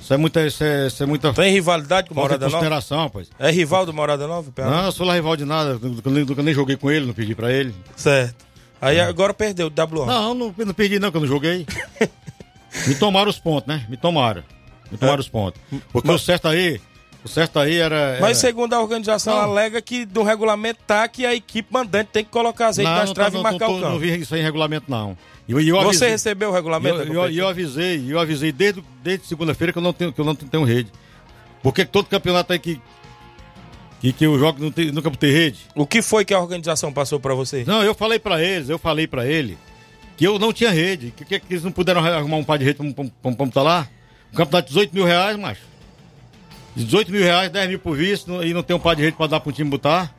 isso 0.00 0.14
é 0.14 0.16
muita. 0.16 0.46
Isso 0.46 0.62
é, 0.62 0.86
isso 0.86 1.02
é 1.02 1.06
muita 1.06 1.32
Tem 1.34 1.52
rivalidade 1.52 2.08
com 2.08 2.14
Morada 2.14 2.46
Nova? 2.46 2.52
consideração, 2.58 2.98
rapaz. 3.00 3.28
É 3.40 3.50
rival 3.50 3.84
do 3.84 3.92
Morada 3.92 4.26
Nova? 4.28 4.50
Não, 4.56 4.84
eu 4.86 4.92
sou 4.92 5.04
lá 5.04 5.14
rival 5.14 5.36
de 5.36 5.44
nada, 5.44 5.78
eu 5.82 6.42
nem- 6.42 6.54
joguei 6.54 6.76
com 6.76 6.88
ele, 6.90 7.06
não 7.06 7.12
pedi 7.12 7.34
pra 7.34 7.52
ele. 7.52 7.74
Certo. 7.96 8.46
Aí 8.80 9.00
agora 9.00 9.34
perdeu 9.34 9.66
o 9.66 9.70
WO. 9.96 10.06
Não, 10.06 10.34
não, 10.34 10.54
não 10.56 10.74
perdi 10.74 10.98
não, 10.98 11.10
que 11.10 11.16
eu 11.16 11.20
não 11.20 11.28
joguei. 11.28 11.66
Me 12.86 12.94
tomaram 12.94 13.30
os 13.30 13.38
pontos, 13.38 13.66
né? 13.66 13.84
Me 13.88 13.96
tomaram. 13.96 14.42
Me 14.90 14.96
tomaram 14.98 15.20
os 15.20 15.28
pontos. 15.28 15.60
Porque 15.92 16.10
o 16.10 16.18
certo 16.18 16.48
aí, 16.48 16.80
o 17.24 17.28
certo 17.28 17.58
aí 17.58 17.76
era... 17.76 17.96
era- 17.96 18.20
Mas 18.20 18.38
segundo 18.38 18.72
a 18.74 18.80
organização, 18.80 19.34
Não. 19.34 19.42
alega 19.42 19.80
que 19.82 20.04
do 20.04 20.22
regulamento 20.22 20.80
tá 20.86 21.08
que 21.08 21.26
a 21.26 21.34
equipe 21.34 21.72
mandante 21.72 22.10
tem 22.12 22.24
que 22.24 22.30
colocar 22.30 22.68
azeite 22.68 22.88
não, 22.88 22.96
nas 22.98 23.08
tá, 23.10 23.14
traves 23.14 23.34
não, 23.34 23.40
e 23.40 23.42
marcar 23.42 23.66
não, 23.68 23.72
o 23.74 23.76
tô- 23.76 23.80
não 23.84 23.88
campo. 23.94 24.00
vi 24.00 24.20
isso 24.20 24.34
aí 24.34 24.40
em 24.40 24.44
regulamento, 24.44 24.84
não. 24.88 25.16
Eu, 25.48 25.58
eu 25.60 25.76
Você 25.76 25.86
avisei- 25.86 26.10
recebeu 26.10 26.50
o 26.50 26.52
regulamento 26.52 26.98
eu, 27.00 27.12
eu, 27.14 27.30
eu 27.30 27.48
avisei, 27.48 28.04
eu 28.06 28.18
avisei 28.20 28.52
desde, 28.52 28.84
desde 29.02 29.26
segunda-feira 29.26 29.72
que 29.72 29.78
eu 29.78 29.82
não 29.82 29.92
tenho, 29.94 30.12
que 30.12 30.20
eu 30.20 30.24
não 30.24 30.34
tenho 30.34 30.62
rede. 30.62 30.92
Porque 31.62 31.84
todo 31.84 32.06
campeonato 32.06 32.52
aí 32.52 32.58
que, 32.58 32.80
que, 34.00 34.12
que 34.12 34.24
eu 34.26 34.38
jogo 34.38 34.58
nunca 34.92 35.10
tem 35.12 35.32
rede. 35.32 35.58
O 35.74 35.86
que 35.86 36.00
foi 36.02 36.24
que 36.24 36.32
a 36.32 36.40
organização 36.40 36.92
passou 36.92 37.18
pra 37.18 37.34
você? 37.34 37.64
Não, 37.66 37.82
eu 37.82 37.94
falei 37.94 38.18
pra 38.18 38.42
eles, 38.42 38.68
eu 38.68 38.78
falei 38.78 39.06
pra 39.06 39.26
ele 39.26 39.58
que 40.16 40.24
eu 40.26 40.38
não 40.38 40.52
tinha 40.52 40.70
rede. 40.70 41.12
Que, 41.16 41.24
que, 41.24 41.40
que 41.40 41.52
eles 41.52 41.64
não 41.64 41.72
puderam 41.72 42.04
arrumar 42.04 42.36
um 42.36 42.44
par 42.44 42.58
de 42.58 42.64
rede 42.64 42.76
pra, 42.78 42.92
pra, 42.92 43.04
pra, 43.22 43.32
pra 43.32 43.46
botar 43.46 43.62
lá? 43.62 43.88
Um 44.32 44.36
campeonato 44.36 44.68
de 44.68 44.74
18 44.74 44.92
mil 44.94 45.04
reais, 45.04 45.36
macho. 45.38 45.62
18 46.76 47.10
mil 47.10 47.22
reais, 47.22 47.50
10 47.50 47.68
mil 47.68 47.78
por 47.78 47.96
não- 48.26 48.42
e 48.44 48.54
não 48.54 48.62
tem 48.62 48.76
um 48.76 48.78
par 48.80 48.94
de 48.94 49.02
rede 49.02 49.16
pra 49.16 49.26
dar 49.26 49.40
pro 49.40 49.50
time 49.52 49.68
botar. 49.70 50.14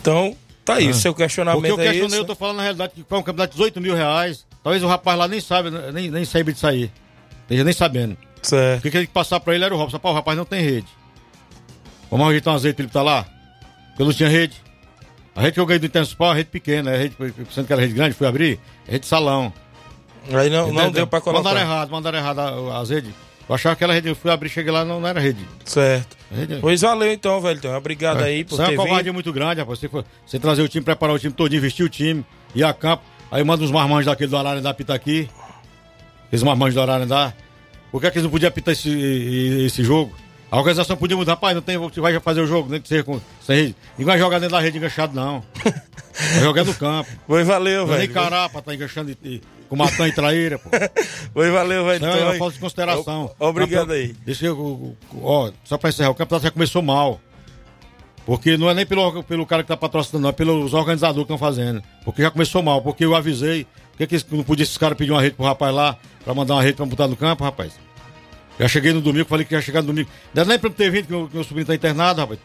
Então, 0.00 0.36
tá 0.64 0.74
aí, 0.74 0.86
Ah. 0.86 0.90
o 0.90 0.94
seu 0.94 1.14
questionamento 1.14 1.60
Porque 1.62 1.72
eu 1.72 1.80
é 1.80 1.90
questionei, 1.90 2.18
eu 2.18 2.24
tô 2.24 2.34
falando 2.34 2.56
na 2.58 2.62
realidade 2.62 2.92
que 2.94 3.04
foi 3.08 3.18
um 3.18 3.22
campeonato 3.22 3.52
de 3.52 3.56
18 3.58 3.80
mil 3.80 3.94
reais. 3.94 4.46
Talvez 4.62 4.82
o 4.82 4.86
rapaz 4.86 5.18
lá 5.18 5.28
nem 5.28 5.40
sabe, 5.40 5.70
nem, 5.92 6.10
nem 6.10 6.24
saiba 6.24 6.52
disso 6.52 6.66
aí. 6.66 6.90
Esteja 7.42 7.64
nem 7.64 7.72
sabendo. 7.74 8.16
Certo. 8.42 8.86
O 8.86 8.90
que 8.90 8.96
ele 8.96 9.06
que 9.06 9.12
passar 9.12 9.40
pra 9.40 9.54
ele 9.54 9.64
era 9.64 9.74
o 9.74 9.78
Robson. 9.78 9.98
Pá, 9.98 10.10
o 10.10 10.14
rapaz 10.14 10.36
não 10.36 10.44
tem 10.44 10.62
rede. 10.62 10.86
Vamos 12.16 12.28
ajeitar 12.28 12.52
um 12.52 12.56
azeite 12.56 12.76
pra 12.76 12.82
ele 12.84 12.88
botar 12.92 13.02
lá? 13.02 13.26
Não 13.98 14.12
tinha 14.12 14.28
rede. 14.28 14.54
A 15.34 15.40
rede 15.40 15.54
que 15.54 15.58
eu 15.60 15.66
ganhei 15.66 15.80
do 15.80 15.86
Intensipal, 15.86 16.30
a 16.30 16.34
rede 16.34 16.48
pequena, 16.48 16.92
a 16.92 16.96
rede, 16.96 17.16
sendo 17.50 17.66
que 17.66 17.72
era 17.72 17.82
rede 17.82 17.92
grande, 17.92 18.14
fui 18.14 18.24
abrir, 18.24 18.60
é 18.86 18.92
rede 18.92 19.04
salão. 19.04 19.52
Aí 20.32 20.48
não, 20.48 20.72
não 20.72 20.92
deu 20.92 21.08
pra 21.08 21.20
colocar. 21.20 21.42
Mandaram 21.42 21.60
errado, 21.66 21.90
mandaram 21.90 22.16
errado 22.18 22.38
a- 22.38 22.78
as 22.80 22.90
redes. 22.90 23.10
Eu 23.48 23.54
achava 23.56 23.74
que 23.74 23.82
aquela 23.82 23.94
rede, 23.94 24.08
eu 24.08 24.14
fui 24.14 24.30
abrir, 24.30 24.48
cheguei 24.48 24.70
lá, 24.70 24.84
não, 24.84 25.00
não 25.00 25.08
era 25.08 25.18
rede. 25.18 25.44
Certo. 25.64 26.16
Rede- 26.32 26.58
Pois 26.60 26.82
valeu 26.82 27.12
então, 27.12 27.40
velho. 27.40 27.58
Então, 27.58 27.76
obrigado 27.76 28.20
É, 28.20 28.26
aí 28.26 28.44
por 28.44 28.54
Isso 28.54 28.62
é 28.62 28.66
ter 28.66 28.72
uma 28.76 28.84
covardia 28.84 29.04
vindo. 29.10 29.14
muito 29.14 29.32
grande, 29.32 29.58
rapaz. 29.60 29.80
Você, 29.80 29.88
você 30.24 30.38
trazer 30.38 30.62
o 30.62 30.68
time, 30.68 30.84
preparar 30.84 31.16
o 31.16 31.18
time 31.18 31.32
todo, 31.34 31.52
investir 31.54 31.84
o 31.84 31.88
time, 31.88 32.24
ir 32.54 32.62
a 32.62 32.72
campo. 32.72 33.02
Aí 33.28 33.42
manda 33.42 33.64
uns 33.64 33.72
marmanjos 33.72 34.06
daquele 34.06 34.30
do 34.30 34.36
Ararendá 34.36 34.72
pitar 34.72 34.94
aqui. 34.94 35.28
Aqueles 36.28 36.44
marmanjos 36.44 36.76
do 36.76 36.80
Ararendá. 36.80 37.34
Por 37.90 38.00
que, 38.00 38.06
é 38.06 38.10
que 38.12 38.18
eles 38.18 38.24
não 38.24 38.30
podiam 38.30 38.48
apitar 38.48 38.70
esse, 38.72 38.88
esse 39.66 39.82
jogo? 39.82 40.14
A 40.54 40.58
organização 40.58 40.96
podia 40.96 41.16
mudar. 41.16 41.32
Rapaz, 41.32 41.54
não 41.54 41.62
tem, 41.62 41.76
você 41.76 42.00
vai 42.00 42.18
fazer 42.20 42.40
o 42.40 42.46
jogo, 42.46 42.70
nem 42.70 42.80
que 42.80 42.86
seja 42.88 43.02
com 43.02 43.20
sem 43.44 43.56
rede. 43.56 43.76
Ninguém 43.98 44.06
vai 44.06 44.18
jogar 44.18 44.38
dentro 44.38 44.54
da 44.54 44.60
rede 44.60 44.78
enganchado, 44.78 45.12
não. 45.14 45.42
Vai 46.32 46.40
jogar 46.42 46.64
no 46.64 46.72
campo. 46.74 47.10
Pois 47.26 47.46
valeu, 47.46 47.86
Não 47.86 47.94
é 47.94 47.96
velho. 47.98 48.06
nem 48.06 48.14
cará 48.14 48.48
pra 48.48 48.60
estar 48.60 48.72
enganchando 48.74 49.10
e, 49.10 49.18
e, 49.28 49.40
com 49.68 49.74
matã 49.74 50.06
e 50.06 50.12
traíra, 50.12 50.58
pô. 50.58 50.70
Pois 51.34 51.52
valeu, 51.52 51.84
velho. 51.84 52.04
É 52.04 52.08
Então, 52.08 52.22
uma 52.28 52.34
falta 52.36 52.54
de 52.54 52.60
consideração. 52.60 53.34
O- 53.38 53.46
Obrigado 53.46 53.88
Campeão- 53.88 53.96
aí. 53.96 54.14
Deixa 54.24 54.46
eu, 54.46 54.94
ó, 55.22 55.50
só 55.64 55.76
pra 55.76 55.90
encerrar, 55.90 56.10
o 56.10 56.14
campeonato 56.14 56.44
já 56.44 56.50
começou 56.52 56.80
mal. 56.82 57.20
Porque 58.24 58.56
não 58.56 58.70
é 58.70 58.74
nem 58.74 58.86
pelo, 58.86 59.22
pelo 59.24 59.44
cara 59.44 59.62
que 59.62 59.68
tá 59.68 59.76
patrocinando, 59.76 60.22
não, 60.22 60.28
é 60.30 60.32
pelos 60.32 60.72
organizadores 60.72 61.26
que 61.26 61.32
estão 61.34 61.38
fazendo. 61.38 61.82
Porque 62.04 62.22
já 62.22 62.30
começou 62.30 62.62
mal, 62.62 62.80
porque 62.80 63.04
eu 63.04 63.14
avisei. 63.14 63.66
Por 63.96 63.98
que, 63.98 64.18
que 64.18 64.34
não 64.36 64.42
podia 64.42 64.62
esses 64.62 64.78
caras 64.78 64.96
pedir 64.96 65.10
uma 65.10 65.20
rede 65.20 65.34
pro 65.36 65.44
rapaz 65.44 65.74
lá, 65.74 65.96
pra 66.24 66.32
mandar 66.32 66.54
uma 66.54 66.62
rede 66.62 66.76
pra 66.76 66.86
botar 66.86 67.06
no 67.08 67.16
campo, 67.16 67.44
rapaz? 67.44 67.72
Já 68.58 68.68
cheguei 68.68 68.92
no 68.92 69.00
domingo, 69.00 69.26
falei 69.28 69.44
que 69.44 69.54
ia 69.54 69.60
chegar 69.60 69.80
no 69.82 69.88
domingo. 69.88 70.08
É 70.34 70.44
nem 70.44 70.58
pra 70.58 70.70
ter 70.70 70.90
vindo, 70.90 71.06
que 71.06 71.12
meu, 71.12 71.28
que 71.28 71.34
meu 71.34 71.44
sobrinho 71.44 71.66
tá 71.66 71.74
internado, 71.74 72.20
rapaz. 72.20 72.38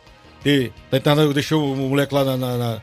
E, 0.45 0.71
tá 0.89 0.97
internado, 0.97 1.29
eu 1.29 1.33
deixei 1.33 1.55
o 1.55 1.75
moleque 1.75 2.13
lá 2.13 2.23
na, 2.23 2.37
na, 2.37 2.81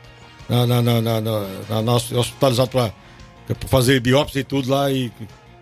na, 0.49 0.81
na, 0.81 1.01
na, 1.01 1.81
na, 1.81 1.93
hospitalizado 1.93 2.69
pra, 2.69 2.91
pra 3.47 3.67
fazer 3.67 3.99
biópsia 3.99 4.39
e 4.39 4.43
tudo 4.43 4.69
lá. 4.71 4.89
E 4.91 5.11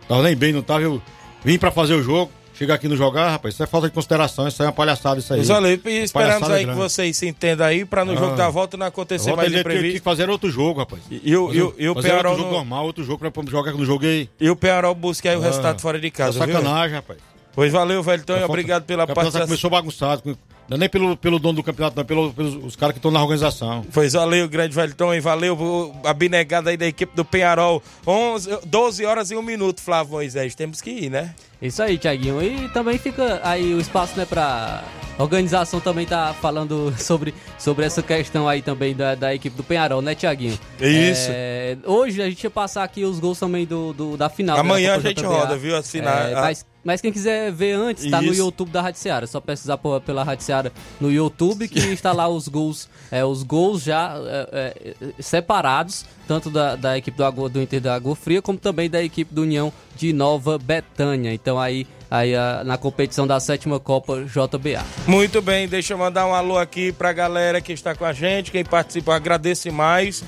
tava 0.08 0.22
nem 0.24 0.36
bem, 0.36 0.54
não 0.54 0.62
tava. 0.62 0.82
Eu 0.84 1.02
vim 1.44 1.58
pra 1.58 1.72
fazer 1.72 1.96
o 1.96 2.04
jogo, 2.04 2.32
chegar 2.54 2.76
aqui 2.76 2.88
não 2.88 2.96
jogar, 2.96 3.30
rapaz. 3.32 3.56
Isso 3.56 3.64
é 3.64 3.66
falta 3.66 3.88
de 3.88 3.94
consideração, 3.96 4.48
isso 4.48 4.62
aí 4.62 4.66
é 4.68 4.70
uma 4.70 4.76
palhaçada 4.76 5.20
isso 5.20 5.34
aí. 5.34 5.40
Pois 5.40 5.48
valeu. 5.48 5.80
E 5.86 5.90
esperamos 6.04 6.50
aí 6.52 6.60
que 6.60 6.66
grande. 6.66 6.80
vocês 6.80 7.18
se 7.18 7.28
entendam 7.28 7.66
aí 7.66 7.84
pra 7.84 8.06
no 8.06 8.12
Ah. 8.12 8.16
jogo 8.16 8.36
da 8.36 8.48
volta 8.50 8.78
não 8.78 8.86
acontecer 8.86 9.30
Volta 9.32 9.38
mais 9.38 9.48
ele 9.52 9.64
tinha 9.64 9.72
que 9.72 9.78
imprevisto. 9.80 10.04
fazer 10.04 10.30
outro 10.30 10.52
jogo, 10.52 10.80
rapaz. 10.82 11.02
E, 11.10 11.36
o, 11.36 11.52
e, 11.52 11.62
o- 11.64 11.74
e 11.80 11.90
o 11.90 11.96
fazer 11.96 12.10
Penharol 12.10 12.32
outro 12.34 12.44
jogo 12.44 12.52
não- 12.56 12.60
normal, 12.60 12.86
outro 12.86 13.04
jogo 13.04 13.18
pra 13.32 13.44
jogar 13.50 13.72
que 13.72 13.76
eu 13.76 13.80
não 13.80 13.86
joguei. 13.88 14.30
E 14.40 14.50
o 14.52 14.56
Penharol 14.56 14.94
busca 14.94 15.30
aí 15.32 15.36
o 15.36 15.40
Ah, 15.42 15.46
resultado 15.46 15.82
fora 15.82 16.00
de 16.00 16.12
casa, 16.12 16.38
é 16.44 16.46
viu? 16.46 16.56
sacanagem, 16.56 16.96
rapaz. 16.96 17.20
Pois 17.56 17.72
valeu, 17.72 18.04
velho. 18.04 18.22
Então, 18.22 18.36
É 18.36 18.40
falta- 18.40 18.52
obrigado 18.54 18.84
pela 18.84 19.04
já 19.08 19.14
participação. 19.14 19.48
começou 19.48 19.70
bagunçado. 19.70 20.38
Não 20.68 20.76
é 20.76 20.80
nem 20.80 20.90
pelo, 20.90 21.16
pelo 21.16 21.38
dono 21.40 21.58
do 21.58 21.64
campeonato, 21.64 21.96
não, 21.96 22.02
é 22.02 22.06
pelo, 22.06 22.34
pelos 22.34 22.56
os 22.56 22.76
caras 22.76 22.94
que 22.94 22.98
estão 22.98 23.12
na 23.12 23.22
organização. 23.22 23.86
Pois 23.94 24.14
valeu, 24.14 24.50
grande 24.50 24.74
Velton, 24.76 25.14
e 25.14 25.20
valeu 25.20 25.96
a 26.04 26.12
binegada 26.14 26.72
aí 26.72 26.78
da 26.78 26.88
equipe 26.88 27.16
do 27.16 27.24
Penharol. 27.24 27.82
11, 28.06 28.50
12 28.66 29.06
horas 29.06 29.30
e 29.30 29.36
1 29.36 29.42
minuto, 29.44 29.80
Flávio 29.80 30.14
Moisés. 30.14 30.56
Temos 30.56 30.82
que 30.82 30.90
ir, 30.90 31.10
né? 31.12 31.36
Isso 31.62 31.82
aí, 31.82 31.98
Tiaguinho. 31.98 32.42
E 32.42 32.70
também 32.70 32.98
fica 32.98 33.40
aí 33.44 33.74
o 33.74 33.80
espaço, 33.80 34.18
né, 34.18 34.26
pra. 34.26 34.84
A 35.18 35.24
organização 35.24 35.80
também 35.80 36.06
tá 36.06 36.36
falando 36.42 36.94
sobre, 37.00 37.34
sobre 37.58 37.86
essa 37.86 38.04
questão 38.04 38.50
aí 38.50 38.62
também 38.62 38.94
da, 38.94 39.16
da 39.16 39.34
equipe 39.34 39.56
do 39.56 39.64
Penharol, 39.64 40.02
né, 40.02 40.14
Tiaguinho? 40.14 40.60
Isso. 40.78 41.30
É, 41.32 41.78
hoje 41.86 42.22
a 42.22 42.30
gente 42.30 42.44
ia 42.44 42.50
passar 42.50 42.84
aqui 42.84 43.06
os 43.06 43.18
gols 43.18 43.40
também 43.40 43.66
do, 43.66 43.94
do- 43.94 44.18
da 44.18 44.28
final. 44.28 44.58
Amanhã 44.58 44.90
da 44.92 44.96
a 44.98 45.00
gente 45.00 45.22
JBA. 45.22 45.28
roda, 45.30 45.56
viu? 45.58 45.78
Assinar. 45.78 46.32
É, 46.32 46.34
a- 46.34 46.42
mas, 46.42 46.66
mas 46.84 47.00
quem 47.00 47.14
quiser 47.14 47.50
ver 47.50 47.72
antes, 47.78 48.12
tá 48.12 48.22
no 48.22 48.30
Isso. 48.34 48.42
YouTube 48.42 48.72
da 48.72 48.82
Rádio 48.82 49.00
Seara. 49.00 49.24
É 49.24 49.28
só 49.28 49.40
pesquisar 49.40 49.78
por- 49.78 50.02
pela 50.02 50.22
Rádio 50.22 50.44
Seara 50.44 50.74
no 51.00 51.10
YouTube 51.10 51.70
que 51.70 51.80
está 51.94 52.12
lá 52.12 52.28
os 52.28 52.50
gols, 52.50 52.90
é, 53.10 53.24
os 53.24 53.42
gols 53.42 53.84
já 53.84 54.16
é, 54.52 54.74
é, 55.02 55.22
separados, 55.24 56.06
tanto 56.28 56.50
da, 56.50 56.76
da 56.76 56.98
equipe 56.98 57.16
do, 57.16 57.24
Água- 57.24 57.48
do 57.48 57.62
Inter 57.62 57.80
da 57.80 57.96
Água 57.96 58.18
Fria, 58.18 58.42
como 58.42 58.58
também 58.60 58.90
da 58.90 59.02
equipe 59.02 59.34
do 59.34 59.44
União 59.44 59.72
de 59.96 60.12
Nova 60.12 60.58
Betânia. 60.58 61.34
Então 61.46 61.60
aí, 61.60 61.86
aí 62.10 62.36
a- 62.36 62.64
na 62.66 62.76
competição 62.76 63.28
da 63.28 63.40
sétima 63.40 63.80
Copa 63.80 64.24
JBA. 64.26 64.84
Muito 65.06 65.44
bem, 65.44 65.68
deixa 65.68 65.94
eu 65.94 65.98
mandar 66.00 66.26
um 66.26 66.34
alô 66.34 66.58
aqui 66.58 66.92
pra 66.92 67.14
galera 67.14 67.62
que 67.62 67.72
está 67.72 67.94
com 67.94 68.04
a 68.04 68.12
gente, 68.12 68.50
quem 68.50 68.66
participou, 68.66 69.14
agradeço 69.14 69.72
mais. 69.72 70.24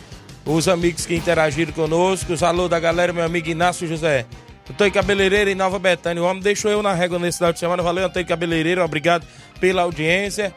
Os 0.46 0.68
amigos 0.68 1.08
que 1.08 1.16
interagiram 1.16 1.74
conosco, 1.74 2.32
os 2.34 2.44
alô 2.44 2.68
da 2.70 2.80
galera, 2.80 3.12
meu 3.12 3.24
amigo 3.26 3.50
Inácio 3.50 3.88
José. 3.88 4.28
Antônio 4.70 4.94
Cabeleireiro 4.94 5.50
em 5.50 5.56
Nova 5.56 5.80
Betânia. 5.80 6.22
O 6.22 6.26
homem 6.28 6.44
deixou 6.44 6.70
eu 6.70 6.84
na 6.84 6.94
régua 6.94 7.18
nesse 7.18 7.40
final 7.40 7.52
de 7.52 7.58
semana. 7.58 7.82
Valeu, 7.82 8.06
Antônio 8.06 8.28
Cabeleireiro. 8.28 8.84
Obrigado 8.84 9.26
pela 9.60 9.82
audiência. 9.82 10.54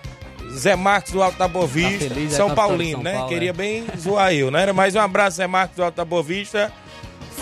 Zé 0.52 0.76
Marcos 0.76 1.12
do 1.12 1.22
Alto 1.22 1.38
da 1.38 1.48
Boa 1.48 1.66
Vista. 1.66 2.06
Tá 2.06 2.14
feliz, 2.14 2.34
é 2.34 2.36
São 2.36 2.48
de 2.50 2.54
Paulino, 2.54 2.92
São 2.96 3.02
né? 3.02 3.12
Paulo, 3.14 3.28
Queria 3.28 3.50
é. 3.50 3.52
bem 3.54 3.84
zoar 3.98 4.34
eu, 4.34 4.50
né? 4.50 4.70
Mais 4.72 4.94
um 4.94 5.00
abraço, 5.00 5.38
Zé 5.38 5.46
Marcos 5.46 5.76
do 5.76 5.84
Alto 5.84 5.94
da 5.96 6.04
Boa 6.04 6.22
Vista. 6.22 6.70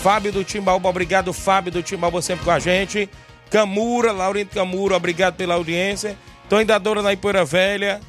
Fábio 0.01 0.31
do 0.31 0.43
Timbaúba, 0.45 0.87
obrigado, 0.87 1.33
Fábio 1.33 1.71
do 1.73 1.83
Timbaúba, 1.83 2.21
sempre 2.21 2.45
com 2.45 2.51
a 2.51 2.59
gente. 2.59 3.09
Camura, 3.49 4.11
Laurindo 4.13 4.51
Camura, 4.51 4.95
obrigado 4.95 5.35
pela 5.35 5.55
audiência. 5.55 6.17
Tony 6.47 6.63
da 6.63 6.77
Dora 6.77 7.01
na 7.01 7.11
Ipoeira 7.11 7.43
Velha. 7.43 7.99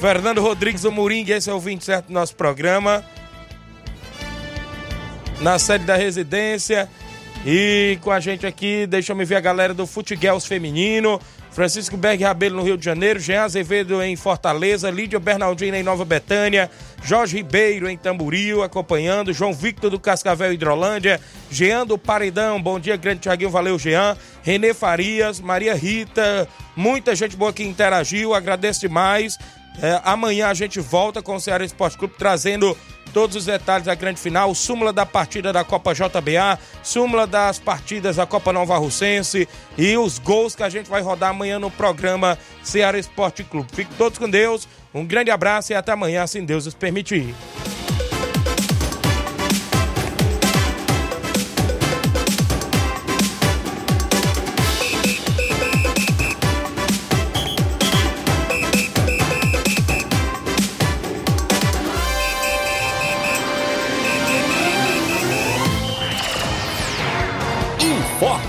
Fernando 0.00 0.40
Rodrigues 0.40 0.82
do 0.82 0.90
Moringue, 0.90 1.32
esse 1.32 1.50
é 1.50 1.52
o 1.52 1.60
27 1.60 2.06
do 2.06 2.12
nosso 2.12 2.34
programa. 2.36 3.04
Na 5.40 5.58
sede 5.58 5.84
da 5.84 5.96
residência. 5.96 6.88
E 7.44 7.98
com 8.00 8.10
a 8.10 8.18
gente 8.18 8.46
aqui, 8.46 8.86
deixa 8.86 9.12
eu 9.12 9.16
me 9.16 9.24
ver 9.26 9.36
a 9.36 9.40
galera 9.40 9.74
do 9.74 9.86
Futiguels 9.86 10.46
Feminino. 10.46 11.20
Francisco 11.54 11.96
Berg 11.96 12.20
Rabelo 12.20 12.56
no 12.56 12.64
Rio 12.64 12.76
de 12.76 12.84
Janeiro, 12.84 13.20
Jean 13.20 13.44
Azevedo 13.44 14.02
em 14.02 14.16
Fortaleza, 14.16 14.90
Lídia 14.90 15.20
Bernardino 15.20 15.76
em 15.76 15.84
Nova 15.84 16.04
Betânia, 16.04 16.68
Jorge 17.04 17.36
Ribeiro 17.36 17.88
em 17.88 17.96
Tamboril 17.96 18.60
acompanhando, 18.60 19.32
João 19.32 19.54
Victor 19.54 19.88
do 19.88 20.00
Cascavel 20.00 20.52
Hidrolândia, 20.52 21.20
Jean 21.52 21.86
do 21.86 21.96
Paredão, 21.96 22.60
bom 22.60 22.80
dia, 22.80 22.96
grande 22.96 23.20
Tiaguinho, 23.20 23.50
valeu 23.50 23.78
Jean, 23.78 24.16
Renê 24.42 24.74
Farias, 24.74 25.38
Maria 25.38 25.76
Rita, 25.76 26.48
muita 26.74 27.14
gente 27.14 27.36
boa 27.36 27.52
que 27.52 27.62
interagiu, 27.62 28.34
agradeço 28.34 28.80
demais. 28.80 29.38
É, 29.80 30.00
amanhã 30.04 30.48
a 30.48 30.54
gente 30.54 30.80
volta 30.80 31.22
com 31.22 31.36
o 31.36 31.40
Ceará 31.40 31.64
Esporte 31.64 31.96
Clube 31.96 32.14
trazendo 32.18 32.76
todos 33.14 33.36
os 33.36 33.46
detalhes 33.46 33.86
da 33.86 33.94
grande 33.94 34.20
final, 34.20 34.52
súmula 34.56 34.92
da 34.92 35.06
partida 35.06 35.52
da 35.52 35.62
Copa 35.62 35.94
JBA, 35.94 36.58
súmula 36.82 37.28
das 37.28 37.60
partidas 37.60 38.16
da 38.16 38.26
Copa 38.26 38.52
Nova 38.52 38.76
Russense 38.76 39.48
e 39.78 39.96
os 39.96 40.18
gols 40.18 40.56
que 40.56 40.64
a 40.64 40.68
gente 40.68 40.90
vai 40.90 41.00
rodar 41.00 41.30
amanhã 41.30 41.60
no 41.60 41.70
programa 41.70 42.36
Ceará 42.62 42.98
Esporte 42.98 43.44
Clube. 43.44 43.68
Fiquem 43.72 43.96
todos 43.96 44.18
com 44.18 44.28
Deus, 44.28 44.68
um 44.92 45.06
grande 45.06 45.30
abraço 45.30 45.72
e 45.72 45.76
até 45.76 45.92
amanhã, 45.92 46.26
se 46.26 46.40
Deus 46.40 46.64
nos 46.64 46.74
permitir. 46.74 47.32